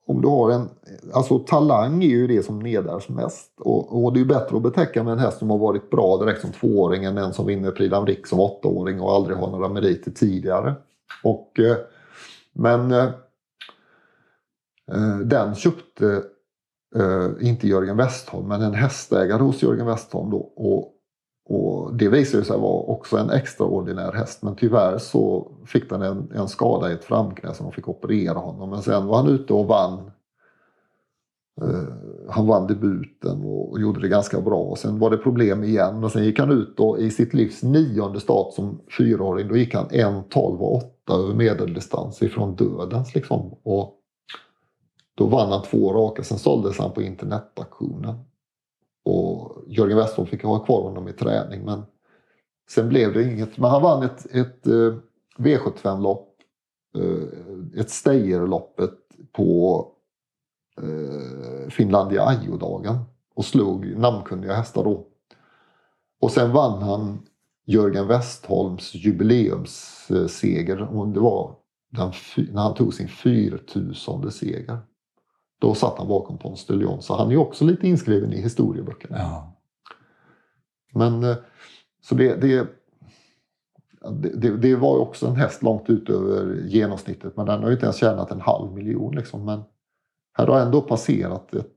om 0.07 0.21
du 0.21 0.27
har 0.27 0.51
en, 0.51 0.69
alltså 1.13 1.39
talang 1.39 2.03
är 2.03 2.07
ju 2.07 2.27
det 2.27 2.43
som 2.43 2.59
nedärvs 2.59 3.09
mest. 3.09 3.51
Och, 3.59 4.03
och, 4.03 4.13
det 4.13 4.19
är 4.19 4.25
bättre 4.25 4.57
att 4.57 4.63
betäcka 4.63 5.03
med 5.03 5.13
en 5.13 5.19
häst 5.19 5.39
som 5.39 5.49
har 5.49 5.57
varit 5.57 5.89
bra 5.89 6.17
direkt 6.17 6.41
som 6.41 6.51
tvååring 6.51 7.03
än 7.03 7.17
en 7.17 7.33
som 7.33 7.45
vinner 7.45 7.71
Prix 7.71 7.93
d'Amérique 7.93 8.25
som 8.25 8.39
åttaåring 8.39 9.01
och 9.01 9.13
aldrig 9.13 9.37
har 9.37 9.51
några 9.51 9.69
meriter 9.69 10.11
tidigare. 10.11 10.73
Och, 11.23 11.59
eh, 11.59 11.77
men 12.53 12.91
eh, 12.91 13.09
eh, 14.91 15.17
den 15.23 15.55
köpte 15.55 16.23
inte 17.41 17.67
Jörgen 17.67 17.97
Westholm 17.97 18.47
men 18.47 18.61
en 18.61 18.73
hästägare 18.73 19.43
hos 19.43 19.63
Jörgen 19.63 19.85
Westholm 19.85 20.29
då. 20.29 20.37
Och, 20.37 20.94
och 21.47 21.93
det 21.93 22.09
visade 22.09 22.45
sig 22.45 22.57
vara 22.57 22.81
också 22.81 23.17
en 23.17 23.29
extraordinär 23.29 24.11
häst 24.11 24.43
men 24.43 24.55
tyvärr 24.55 24.97
så 24.97 25.51
fick 25.65 25.89
den 25.89 26.01
en, 26.01 26.31
en 26.35 26.47
skada 26.47 26.91
i 26.91 26.93
ett 26.93 27.03
framknä 27.03 27.53
så 27.53 27.63
de 27.63 27.71
fick 27.71 27.89
operera 27.89 28.37
honom. 28.37 28.69
Men 28.69 28.81
sen 28.81 29.07
var 29.07 29.17
han 29.17 29.27
ute 29.27 29.53
och 29.53 29.67
vann. 29.67 30.11
Uh, 31.61 31.83
han 32.29 32.47
vann 32.47 32.67
debuten 32.67 33.41
och, 33.43 33.71
och, 33.71 33.81
gjorde 33.81 34.01
det 34.01 34.07
ganska 34.07 34.41
bra. 34.41 34.59
Och 34.59 34.77
sen 34.77 34.99
var 34.99 35.09
det 35.09 35.17
problem 35.17 35.63
igen 35.63 36.03
och 36.03 36.11
sen 36.11 36.23
gick 36.23 36.39
han 36.39 36.51
ut 36.51 36.79
och 36.79 36.99
i 36.99 37.11
sitt 37.11 37.33
livs 37.33 37.63
nionde 37.63 38.19
start 38.19 38.53
som 38.53 38.81
fyraåring 38.97 39.47
då 39.47 39.57
gick 39.57 39.75
han 39.75 39.87
1.12,8 39.87 41.23
över 41.23 41.33
medeldistans 41.33 42.21
ifrån 42.21 42.55
dödens 42.55 43.15
liksom. 43.15 43.55
Och 43.63 43.95
då 45.15 45.25
vann 45.25 45.51
han 45.51 45.63
två 45.63 45.93
raka, 45.93 46.23
sen 46.23 46.37
såldes 46.37 46.79
han 46.79 46.91
på 46.91 47.01
internetauktionen. 47.01 48.15
Och 49.05 49.63
Jörgen 49.67 49.97
Westholm 49.97 50.27
fick 50.27 50.43
ha 50.43 50.59
kvar 50.59 50.81
honom 50.81 51.07
i 51.07 51.13
träning 51.13 51.65
men 51.65 51.83
sen 52.69 52.89
blev 52.89 53.13
det 53.13 53.23
inget. 53.23 53.57
Men 53.57 53.69
han 53.69 53.81
vann 53.81 54.03
ett, 54.03 54.35
ett 54.35 54.67
eh, 54.67 54.95
V75-lopp, 55.37 56.35
eh, 56.97 57.79
ett 57.79 57.89
Steyr-loppet 57.89 58.99
på 59.31 59.87
eh, 60.81 61.69
Finlandia 61.69 62.27
Ajo-dagen 62.27 62.97
och 63.35 63.45
slog 63.45 63.97
namnkunniga 63.97 64.53
hästar 64.53 64.83
då. 64.83 65.07
Och 66.21 66.31
sen 66.31 66.51
vann 66.51 66.81
han 66.81 67.25
Jörgen 67.65 68.07
Westholms 68.07 68.95
jubileumsseger. 68.95 70.75
Det 71.13 71.19
var 71.19 71.55
den, 71.89 72.11
när 72.53 72.61
han 72.61 72.73
tog 72.73 72.93
sin 72.93 73.07
4000 73.07 74.31
seger. 74.31 74.77
Då 75.59 75.73
satt 75.73 75.97
han 75.97 76.07
bakom 76.07 76.37
Ponce 76.37 76.73
de 76.73 76.79
Leon, 76.79 77.01
så 77.01 77.15
han 77.15 77.31
är 77.31 77.37
också 77.37 77.65
lite 77.65 77.87
inskriven 77.87 78.33
i 78.33 78.41
historieböckerna. 78.41 79.17
Ja. 79.17 79.51
Men 80.93 81.23
eh, 81.23 81.35
så 82.01 82.15
det, 82.15 82.35
det, 82.35 82.67
det, 84.33 84.57
det 84.57 84.75
var 84.75 84.97
också 84.97 85.27
en 85.27 85.35
häst 85.35 85.63
långt 85.63 85.89
utöver 85.89 86.61
genomsnittet 86.67 87.37
men 87.37 87.45
den 87.45 87.61
har 87.61 87.67
ju 87.67 87.73
inte 87.73 87.85
ens 87.85 87.97
tjänat 87.97 88.31
en 88.31 88.41
halv 88.41 88.73
miljon. 88.73 89.15
Liksom. 89.15 89.45
Men 89.45 89.63
här 90.37 90.47
har 90.47 90.59
ändå 90.59 90.81
passerat 90.81 91.53
ett, 91.53 91.71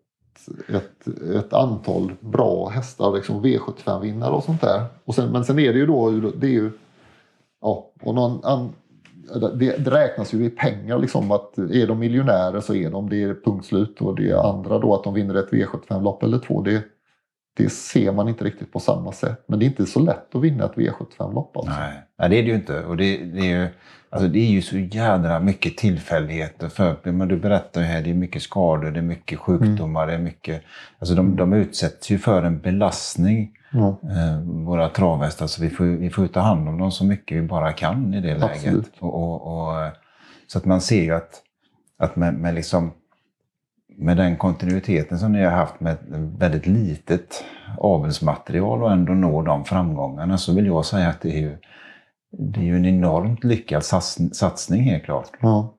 ett, 0.68 1.06
ett 1.34 1.52
antal 1.52 2.12
bra 2.20 2.68
hästar, 2.68 3.14
liksom 3.14 3.44
V75-vinnare 3.44 4.30
och 4.30 4.44
sånt 4.44 4.60
där. 4.60 4.84
Och 5.04 5.14
sen, 5.14 5.32
men 5.32 5.44
sen 5.44 5.58
är 5.58 5.72
det 5.72 5.78
ju 5.78 5.86
då, 5.86 6.10
det 6.10 6.46
är 6.46 6.50
ju, 6.50 6.70
ja, 7.60 7.92
och 8.02 8.14
någon, 8.14 8.44
an, 8.44 8.72
det, 9.34 9.76
det, 9.76 9.90
räknas 9.90 10.34
ju 10.34 10.44
i 10.44 10.50
pengar 10.50 10.98
liksom 10.98 11.30
att 11.30 11.58
är 11.58 11.86
de 11.86 11.98
miljonärer 11.98 12.60
så 12.60 12.74
är 12.74 12.90
de 12.90 13.08
det, 13.10 13.22
är 13.22 13.36
punkt 13.44 13.66
slut. 13.66 14.00
Och 14.00 14.16
det 14.16 14.40
andra 14.40 14.78
då 14.78 14.94
att 14.94 15.04
de 15.04 15.14
vinner 15.14 15.34
ett 15.34 15.50
V75-lopp 15.50 16.22
eller 16.22 16.38
två, 16.38 16.62
det, 16.62 16.82
det 17.56 17.70
ser 17.72 18.12
man 18.12 18.28
inte 18.28 18.44
riktigt 18.44 18.72
på 18.72 18.80
samma 18.80 19.12
sätt. 19.12 19.44
Men 19.46 19.58
det 19.58 19.64
är 19.64 19.66
inte 19.66 19.86
så 19.86 20.00
lätt 20.00 20.34
att 20.34 20.42
vinna 20.42 20.64
ett 20.64 20.74
V75-lopp. 20.74 21.56
Alltså. 21.56 21.72
Nej. 21.72 22.02
Nej, 22.18 22.28
det 22.28 22.38
är 22.38 22.42
det 22.42 22.48
ju 22.48 22.54
inte. 22.54 22.84
Och 22.84 22.96
det, 22.96 23.16
det, 23.16 23.40
är 23.40 23.60
ju, 23.60 23.68
alltså 24.10 24.28
det 24.28 24.38
är 24.38 24.50
ju 24.50 24.62
så 24.62 24.78
jädra 24.78 25.40
mycket 25.40 25.76
tillfälligheter. 25.76 26.68
För, 26.68 27.12
men 27.12 27.28
du 27.28 27.36
berättar 27.36 27.80
ju 27.80 27.86
här, 27.86 28.02
det 28.02 28.10
är 28.10 28.14
mycket 28.14 28.42
skador, 28.42 28.90
det 28.90 29.00
är 29.00 29.02
mycket 29.02 29.38
sjukdomar, 29.38 30.02
mm. 30.02 30.08
det 30.08 30.14
är 30.14 30.24
mycket... 30.24 30.62
Alltså 30.98 31.14
de, 31.14 31.36
de 31.36 31.52
utsätts 31.52 32.10
ju 32.10 32.18
för 32.18 32.42
en 32.42 32.58
belastning, 32.60 33.52
mm. 33.72 34.64
våra 34.64 34.88
travhästar. 34.88 35.46
Så 35.46 35.62
vi 35.62 35.70
får, 35.70 35.84
vi 35.84 36.10
får 36.10 36.26
ta 36.26 36.40
hand 36.40 36.68
om 36.68 36.78
dem 36.78 36.90
så 36.90 37.04
mycket 37.04 37.36
vi 37.36 37.42
bara 37.42 37.72
kan 37.72 38.14
i 38.14 38.20
det 38.20 38.38
läget. 38.38 38.90
Och, 38.98 39.14
och, 39.14 39.68
och, 39.68 39.90
så 40.46 40.58
att 40.58 40.64
man 40.64 40.80
ser 40.80 41.02
ju 41.02 41.14
att, 41.14 41.42
att 41.98 42.16
med, 42.16 42.34
med 42.34 42.54
liksom 42.54 42.92
med 43.98 44.16
den 44.16 44.36
kontinuiteten 44.36 45.18
som 45.18 45.32
ni 45.32 45.44
har 45.44 45.50
haft 45.50 45.80
med 45.80 45.96
väldigt 46.38 46.66
litet 46.66 47.44
avelsmaterial 47.78 48.82
och 48.82 48.92
ändå 48.92 49.12
nå 49.12 49.42
de 49.42 49.64
framgångarna 49.64 50.38
så 50.38 50.54
vill 50.54 50.66
jag 50.66 50.84
säga 50.84 51.08
att 51.08 51.20
det 51.20 51.28
är 51.28 51.40
ju, 51.40 51.56
det 52.30 52.60
är 52.60 52.64
ju 52.64 52.76
en 52.76 52.86
enormt 52.86 53.44
lyckad 53.44 53.84
satsning 54.32 54.82
helt 54.82 55.04
klart. 55.04 55.30
Ja. 55.40 55.74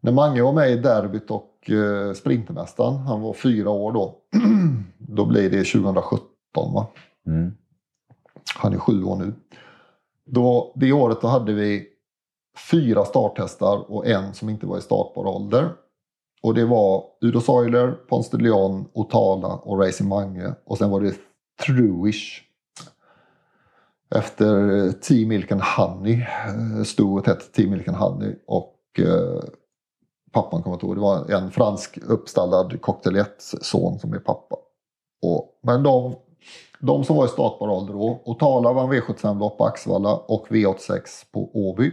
När 0.00 0.12
Mange 0.12 0.42
var 0.42 0.52
med 0.52 0.70
i 0.70 0.76
derbyt 0.76 1.30
och 1.30 1.70
eh, 1.70 2.12
Sprintermästaren, 2.12 2.96
han 2.96 3.20
var 3.20 3.32
fyra 3.32 3.70
år 3.70 3.92
då, 3.92 4.14
då 4.98 5.26
blir 5.26 5.50
det 5.50 5.64
2017 5.64 6.33
va? 6.62 6.86
Mm. 7.26 7.52
Han 8.54 8.72
är 8.72 8.78
sju 8.78 9.04
år 9.04 9.16
nu. 9.16 9.34
Då, 10.26 10.72
det 10.76 10.92
året 10.92 11.20
då 11.20 11.28
hade 11.28 11.52
vi 11.52 11.86
fyra 12.70 13.04
starthästar 13.04 13.92
och 13.92 14.06
en 14.06 14.34
som 14.34 14.48
inte 14.48 14.66
var 14.66 14.78
i 14.78 14.80
startbar 14.80 15.26
ålder. 15.26 15.72
Och 16.42 16.54
det 16.54 16.64
var 16.64 17.04
Udo 17.20 17.40
Soiler, 17.40 17.92
Ponce 17.92 18.36
de 18.36 18.44
Leon, 18.44 18.88
Otala 18.92 19.48
och 19.48 19.80
Racing 19.80 20.08
Mange. 20.08 20.54
Och 20.64 20.78
sen 20.78 20.90
var 20.90 21.00
det 21.00 21.14
Truish. 21.66 22.42
Efter 24.14 24.92
Team 24.92 25.28
Milk 25.28 25.52
and 25.52 25.62
Honey. 25.62 26.20
Eh, 26.20 26.82
Stoet 26.84 27.26
hette 27.26 27.44
Team 27.44 27.70
Milk 27.70 27.88
and 27.88 27.96
Honey. 27.96 28.34
Och 28.46 28.80
eh, 28.98 29.42
pappan 30.32 30.62
kommer 30.62 30.76
inte 30.76 30.86
ihåg. 30.86 30.96
Det 30.96 31.00
var 31.00 31.30
en 31.30 31.50
fransk 31.50 31.98
uppstallad 31.98 32.78
son 33.60 33.98
som 33.98 34.12
är 34.12 34.18
pappa. 34.18 34.56
Och, 35.22 35.60
men 35.62 35.82
de, 35.82 36.14
de 36.86 37.04
som 37.04 37.16
var 37.16 37.24
i 37.24 37.28
startbar 37.28 37.68
ålder 37.68 37.92
då. 37.92 38.22
Otala 38.24 38.72
vann 38.72 38.92
V75-lopp 38.92 39.58
på 39.58 39.64
Axvalla 39.64 40.16
och 40.16 40.46
V86 40.48 41.00
på 41.32 41.50
Åby. 41.54 41.92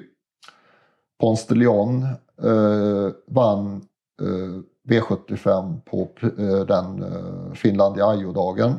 Pons 1.20 1.48
de 1.48 1.56
Leon 1.56 2.04
eh, 2.44 3.14
vann 3.28 3.88
Eh, 4.22 4.62
V75 4.90 5.82
på 5.82 6.10
eh, 6.22 6.66
den 6.66 7.04
eh, 7.04 7.54
Finlandia 7.54 8.06
Ajo-dagen. 8.06 8.74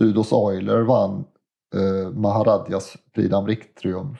Udos 0.00 0.32
Euler 0.32 0.82
vann 0.82 1.24
eh, 1.74 2.10
Maharadjas 2.10 2.96
Prix 3.14 3.28
d'Amérique-triumf. 3.28 4.18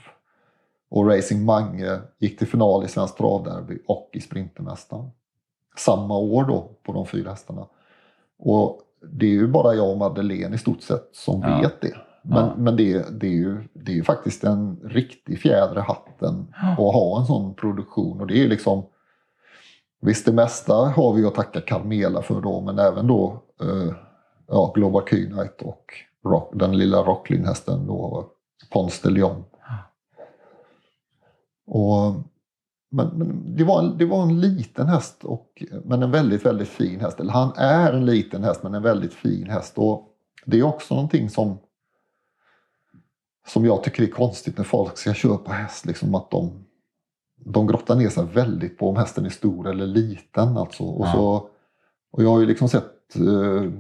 Och 0.89 1.07
Racing 1.11 1.45
Mange 1.45 2.01
gick 2.19 2.39
till 2.39 2.47
final 2.47 2.85
i 2.85 2.89
Svenskt 2.89 3.19
Travderby 3.19 3.79
och 3.87 4.11
i 4.13 4.21
Sprintermästaren. 4.21 5.11
Samma 5.77 6.19
år 6.19 6.45
då 6.45 6.71
på 6.83 6.93
de 6.93 7.07
fyra 7.07 7.31
hästarna. 7.31 7.67
Och 8.39 8.81
det 9.13 9.27
är 9.27 9.31
ju 9.31 9.47
bara 9.47 9.75
jag 9.75 9.91
och 9.91 9.99
Madeleine 9.99 10.55
i 10.55 10.59
stort 10.59 10.83
sett 10.83 11.09
som 11.13 11.41
ja. 11.41 11.61
vet 11.61 11.81
det. 11.81 11.97
Men, 12.23 12.45
ja. 12.45 12.55
men 12.57 12.77
det, 12.77 13.21
det, 13.21 13.27
är 13.27 13.31
ju, 13.31 13.69
det 13.73 13.93
är 13.93 13.97
ju 13.97 14.05
faktiskt 14.05 14.45
en 14.45 14.81
riktig 14.85 15.41
fjäder 15.41 15.79
i 15.79 15.81
hatten 15.81 16.55
att 16.55 16.77
ha 16.77 17.21
en 17.21 17.27
sån 17.27 17.55
produktion. 17.55 18.21
Och 18.21 18.27
det 18.27 18.45
är 18.45 18.49
liksom 18.49 18.83
Visst, 20.01 20.27
det 20.27 20.33
mesta 20.33 20.75
har 20.75 21.13
vi 21.13 21.27
att 21.27 21.35
tacka 21.35 21.61
Carmela 21.61 22.23
för 22.23 22.41
då, 22.41 22.61
men 22.61 22.79
även 22.79 23.07
då 23.07 23.43
eh, 23.61 23.95
ja, 24.49 24.73
Global 24.75 25.09
Kynite 25.11 25.65
och 25.65 25.85
rock, 26.25 26.51
den 26.55 26.79
lilla 26.79 27.03
Rocklin-hästen 27.03 27.87
då, 27.87 28.27
Ponce 28.73 29.09
de 29.09 29.15
Leon. 29.15 29.45
Och, 31.67 32.15
men, 32.97 33.09
men 33.09 33.57
det, 33.57 33.65
var 33.65 33.79
en, 33.83 33.99
det 33.99 34.05
var 34.05 34.23
en 34.23 34.41
liten 34.41 34.87
häst, 34.87 35.25
och, 35.25 35.63
men 35.85 36.03
en 36.03 36.11
väldigt, 36.11 36.47
väldigt 36.47 36.69
fin 36.69 37.01
häst. 37.01 37.21
Eller 37.21 37.33
han 37.33 37.53
är 37.57 37.93
en 37.93 38.07
liten 38.07 38.45
häst, 38.45 38.63
men 38.63 38.75
en 38.75 38.83
väldigt 38.83 39.15
fin 39.15 39.51
häst. 39.51 39.73
Och 39.77 40.09
det 40.45 40.59
är 40.59 40.63
också 40.63 40.95
någonting 40.95 41.31
som 41.31 41.59
som 43.49 43.65
jag 43.65 43.83
tycker 43.83 44.03
är 44.03 44.07
konstigt 44.07 44.59
när 44.59 44.65
folk 44.65 44.99
ska 44.99 45.15
köpa 45.15 45.53
häst. 45.53 45.87
Liksom 45.87 46.15
att 46.15 46.31
de 46.31 46.67
de 47.45 47.67
grottar 47.67 47.97
ner 47.97 48.09
sig 48.09 48.25
väldigt 48.25 48.79
på 48.79 48.89
om 48.89 48.97
hästen 48.97 49.27
är 49.27 49.31
stor 49.31 49.69
eller 49.69 49.87
liten. 49.87 50.57
Alltså. 50.57 50.85
Och, 50.85 51.09
så, 51.09 51.49
och 52.11 52.23
jag 52.23 52.31
har 52.31 52.41
ju 52.41 52.47
liksom 52.47 52.69
sett 52.69 53.17
eh, 53.17 53.71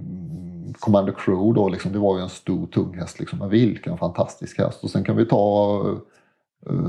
Commander 0.79 1.12
Crew 1.12 1.55
då, 1.55 1.69
liksom, 1.69 1.93
det 1.93 1.99
var 1.99 2.17
ju 2.17 2.23
en 2.23 2.29
stor 2.29 2.67
tung 2.67 2.99
häst. 2.99 3.21
Liksom, 3.21 3.39
men 3.39 3.49
vilken 3.49 3.99
fantastisk 3.99 4.59
häst. 4.59 4.85
Och 4.85 4.91
sen 4.91 5.05
kan 5.05 5.17
vi 5.17 5.27
ta 5.27 5.83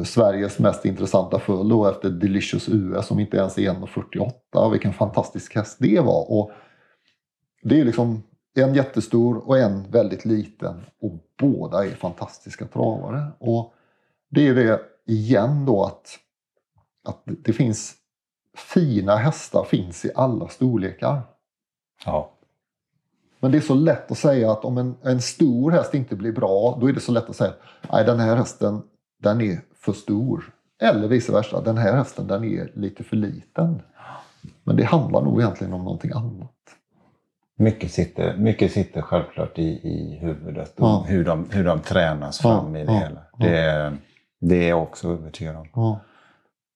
Sveriges 0.05 0.59
mest 0.59 0.86
intressanta 0.86 1.39
full 1.39 1.70
då 1.70 1.88
efter 1.88 2.09
Delicious 2.09 2.70
US 2.70 3.07
som 3.07 3.20
inte 3.20 3.38
ens 3.38 3.57
är 3.57 3.61
1,48. 3.61 4.72
Vilken 4.72 4.93
fantastisk 4.93 5.55
häst 5.55 5.78
det 5.80 5.99
var. 5.99 6.32
Och 6.32 6.51
det 7.63 7.80
är 7.80 7.86
liksom 7.86 8.24
en 8.55 8.76
jättestor 8.76 9.47
och 9.47 9.57
en 9.57 9.91
väldigt 9.91 10.26
liten 10.26 10.86
och 11.01 11.13
båda 11.39 11.86
är 11.86 11.89
fantastiska 11.89 12.65
travare. 12.65 13.28
Och 13.39 13.74
det 14.30 14.47
är 14.47 14.55
det 14.55 14.82
igen 15.05 15.65
då 15.65 15.84
att 15.84 16.20
att 17.07 17.24
det 17.26 17.53
finns 17.53 17.95
fina 18.74 19.15
hästar 19.15 19.63
finns 19.63 20.05
i 20.05 20.11
alla 20.15 20.47
storlekar. 20.47 21.22
Ja. 22.05 22.32
Men 23.39 23.51
det 23.51 23.57
är 23.57 23.61
så 23.61 23.74
lätt 23.74 24.11
att 24.11 24.18
säga 24.18 24.51
att 24.51 24.65
om 24.65 24.78
en, 24.78 24.95
en 25.01 25.22
stor 25.22 25.72
häst 25.72 25.93
inte 25.93 26.15
blir 26.15 26.32
bra, 26.32 26.78
då 26.82 26.89
är 26.89 26.93
det 26.93 26.99
så 26.99 27.11
lätt 27.11 27.30
att 27.30 27.36
säga 27.36 27.53
att 27.82 28.05
den 28.05 28.20
här 28.20 28.36
hästen 28.36 28.82
den 29.18 29.41
är 29.41 29.59
för 29.76 29.93
stor. 29.93 30.53
Eller 30.82 31.07
vice 31.07 31.32
versa, 31.32 31.61
den 31.61 31.78
här 31.78 31.95
hästen 31.95 32.28
den 32.28 32.43
är 32.43 32.72
lite 32.76 33.03
för 33.03 33.15
liten. 33.15 33.82
Men 34.63 34.76
det 34.76 34.84
handlar 34.84 35.22
nog 35.22 35.41
egentligen 35.41 35.74
om 35.74 35.84
någonting 35.84 36.11
annat. 36.11 36.51
Mycket 37.59 37.91
sitter, 37.91 38.38
mycket 38.38 38.72
sitter 38.72 39.01
självklart 39.01 39.59
i, 39.59 39.63
i 39.68 40.18
huvudet 40.22 40.74
Ja. 40.78 41.05
hur, 41.07 41.26
de, 41.26 41.49
hur 41.51 41.63
de 41.63 41.80
tränas 41.80 42.39
fram 42.39 42.76
Ja, 42.76 42.82
i 42.82 42.86
det 42.86 42.93
ja, 42.93 42.99
hela. 42.99 43.22
Det, 43.39 43.97
det 44.39 44.55
är 44.65 44.70
jag 44.70 44.84
också 44.84 45.11
övertygad 45.11 45.55
om. 45.55 45.97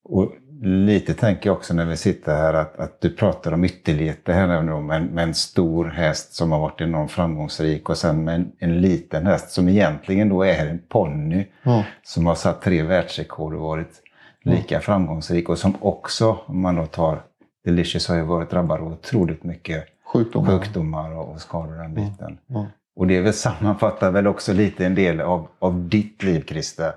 Och 0.04 0.32
lite 0.62 1.14
tänker 1.14 1.48
jag 1.50 1.56
också 1.56 1.74
när 1.74 1.84
vi 1.86 1.96
sitter 1.96 2.36
här 2.36 2.54
att, 2.54 2.78
att 2.80 3.00
du 3.00 3.10
pratar 3.10 3.52
om 3.52 3.64
ytterligheter 3.64 4.32
här 4.32 4.62
nu 4.62 4.80
med, 4.80 4.96
en- 4.96 5.06
med 5.06 5.24
en 5.24 5.34
stor 5.34 5.84
häst 5.84 6.34
som 6.34 6.52
har 6.52 6.60
varit 6.60 6.80
enormt 6.80 7.10
framgångsrik 7.10 7.88
och 7.88 7.96
sen 7.98 8.24
med 8.24 8.34
en, 8.34 8.52
en 8.58 8.80
liten 8.80 9.26
häst 9.26 9.50
som 9.50 9.68
egentligen 9.68 10.28
då 10.28 10.42
är 10.42 10.66
en 10.66 10.78
ponny 10.88 11.46
Ja. 11.62 11.84
som 12.02 12.26
har 12.26 12.34
satt 12.34 12.62
tre 12.62 12.82
världsrekord 12.82 13.54
och 13.54 13.60
varit 13.60 14.02
lika 14.44 14.80
framgångsrik 14.80 15.48
och 15.48 15.58
som 15.58 15.74
också, 15.80 16.38
om 16.46 16.60
man 16.60 16.76
då 16.76 16.86
tar 16.86 17.22
Delicious 17.64 18.08
har 18.08 18.16
ju 18.16 18.22
varit 18.22 18.50
drabbad 18.50 18.80
av 18.80 18.92
otroligt 18.92 19.44
mycket 19.44 19.84
Sjukdomar. 20.12 20.58
sjukdomar 20.58 21.10
och, 21.16 21.32
och 21.32 21.40
skador 21.40 21.74
den 21.74 21.94
biten. 21.94 22.38
Ja. 22.46 22.66
Och 22.96 23.06
det 23.06 23.20
väl 23.20 23.32
sammanfattar 23.32 24.10
väl 24.10 24.26
också 24.26 24.52
lite 24.52 24.86
en 24.86 24.94
del 24.94 25.20
av, 25.20 25.48
av 25.58 25.88
ditt 25.88 26.22
liv 26.22 26.44
Christer. 26.48 26.92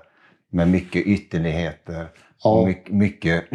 Med 0.50 0.68
mycket 0.68 1.02
ytterligheter 1.06 2.08
Ja. 2.44 2.50
och 2.50 2.66
mycket, 2.66 2.92
mycket 2.92 3.44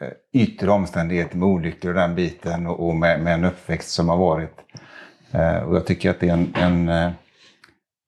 eh, 0.00 0.08
yttre 0.32 0.70
omständigheter 0.70 1.36
med 1.36 1.48
olyckor 1.48 1.88
och 1.88 1.94
den 1.94 2.14
biten 2.14 2.66
och, 2.66 2.88
och 2.88 2.94
med, 2.94 3.20
med 3.20 3.34
en 3.34 3.44
uppväxt 3.44 3.90
som 3.90 4.08
har 4.08 4.16
varit. 4.16 4.56
Eh, 5.30 5.56
och 5.56 5.76
jag 5.76 5.86
tycker 5.86 6.10
att 6.10 6.20
det 6.20 6.28
är 6.28 6.32
en, 6.32 6.54
en, 6.54 6.88
eh, 6.88 7.12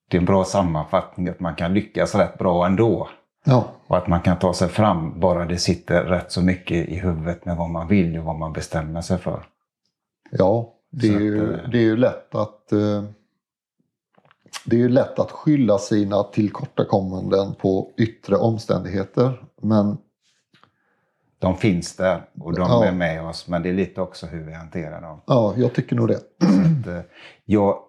det 0.09 0.17
är 0.17 0.21
en 0.21 0.25
bra 0.25 0.43
sammanfattning 0.43 1.27
att 1.27 1.39
man 1.39 1.55
kan 1.55 1.73
lyckas 1.73 2.15
rätt 2.15 2.37
bra 2.37 2.65
ändå. 2.65 3.09
Ja. 3.45 3.67
Och 3.87 3.97
att 3.97 4.07
man 4.07 4.21
kan 4.21 4.39
ta 4.39 4.53
sig 4.53 4.67
fram 4.69 5.19
bara 5.19 5.45
det 5.45 5.57
sitter 5.57 6.03
rätt 6.03 6.31
så 6.31 6.41
mycket 6.41 6.89
i 6.89 6.95
huvudet 6.95 7.45
med 7.45 7.57
vad 7.57 7.69
man 7.69 7.87
vill 7.87 8.17
och 8.17 8.23
vad 8.23 8.35
man 8.35 8.53
bestämmer 8.53 9.01
sig 9.01 9.17
för. 9.17 9.45
Ja, 10.31 10.73
det 10.91 11.07
är, 11.07 11.15
att, 11.15 11.21
ju, 11.21 11.57
det 11.71 11.77
är 11.77 11.81
ju 11.81 11.97
lätt 11.97 12.35
att 12.35 12.71
eh, 12.71 13.03
det 14.65 14.75
är 14.75 14.79
ju 14.79 14.89
lätt 14.89 15.19
att 15.19 15.31
skylla 15.31 15.77
sina 15.77 16.23
tillkortakommanden 16.23 17.55
på 17.55 17.91
yttre 17.97 18.35
omständigheter. 18.35 19.43
Men 19.61 19.97
De 21.39 21.57
finns 21.57 21.95
där 21.95 22.21
och 22.39 22.53
de 22.53 22.61
Ja. 22.61 22.85
är 22.85 22.91
med 22.91 23.23
oss, 23.25 23.47
men 23.47 23.63
det 23.63 23.69
är 23.69 23.73
lite 23.73 24.01
också 24.01 24.25
hur 24.25 24.43
vi 24.43 24.53
hanterar 24.53 25.01
dem. 25.01 25.21
ja, 25.27 25.53
jag 25.57 25.73
tycker 25.73 25.95
nog 25.95 26.07
det. 26.07 26.15
Att, 26.17 26.87
eh, 26.87 26.99
jag 27.45 27.79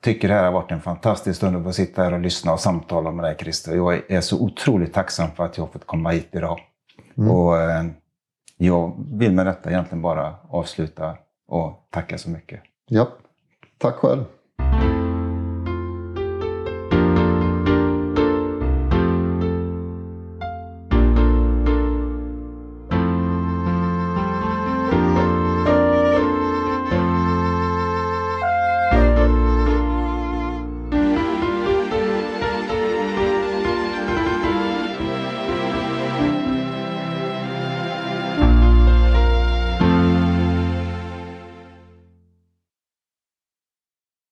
tycker 0.00 0.28
det 0.28 0.34
här 0.34 0.44
har 0.44 0.52
varit 0.52 0.70
en 0.70 0.80
fantastisk 0.80 1.36
stund 1.36 1.56
att 1.56 1.64
få 1.64 1.72
sitta 1.72 2.02
här 2.02 2.12
och 2.12 2.20
lyssna 2.20 2.52
och 2.52 2.60
samtala 2.60 3.10
med 3.10 3.24
dig 3.24 3.36
Christer. 3.40 3.76
Jag 3.76 4.10
är- 4.10 4.20
så 4.20 4.40
otroligt 4.44 4.94
tacksam 4.94 5.30
för 5.30 5.44
att 5.44 5.56
jag 5.56 5.64
har 5.64 5.72
fått 5.72 5.86
komma 5.86 6.10
hit 6.10 6.28
idag. 6.32 6.60
Mm. 7.18 7.30
Och 7.30 7.56
eh, 7.60 7.84
jag 8.56 9.04
vill 9.12 9.32
med 9.32 9.46
detta 9.46 9.70
egentligen 9.70 10.02
bara 10.02 10.34
avsluta 10.48 11.16
och 11.48 11.86
tacka 11.90 12.18
så 12.18 12.30
mycket. 12.30 12.60
Ja, 12.86 13.08
tack 13.78 13.94
själv. 13.94 14.24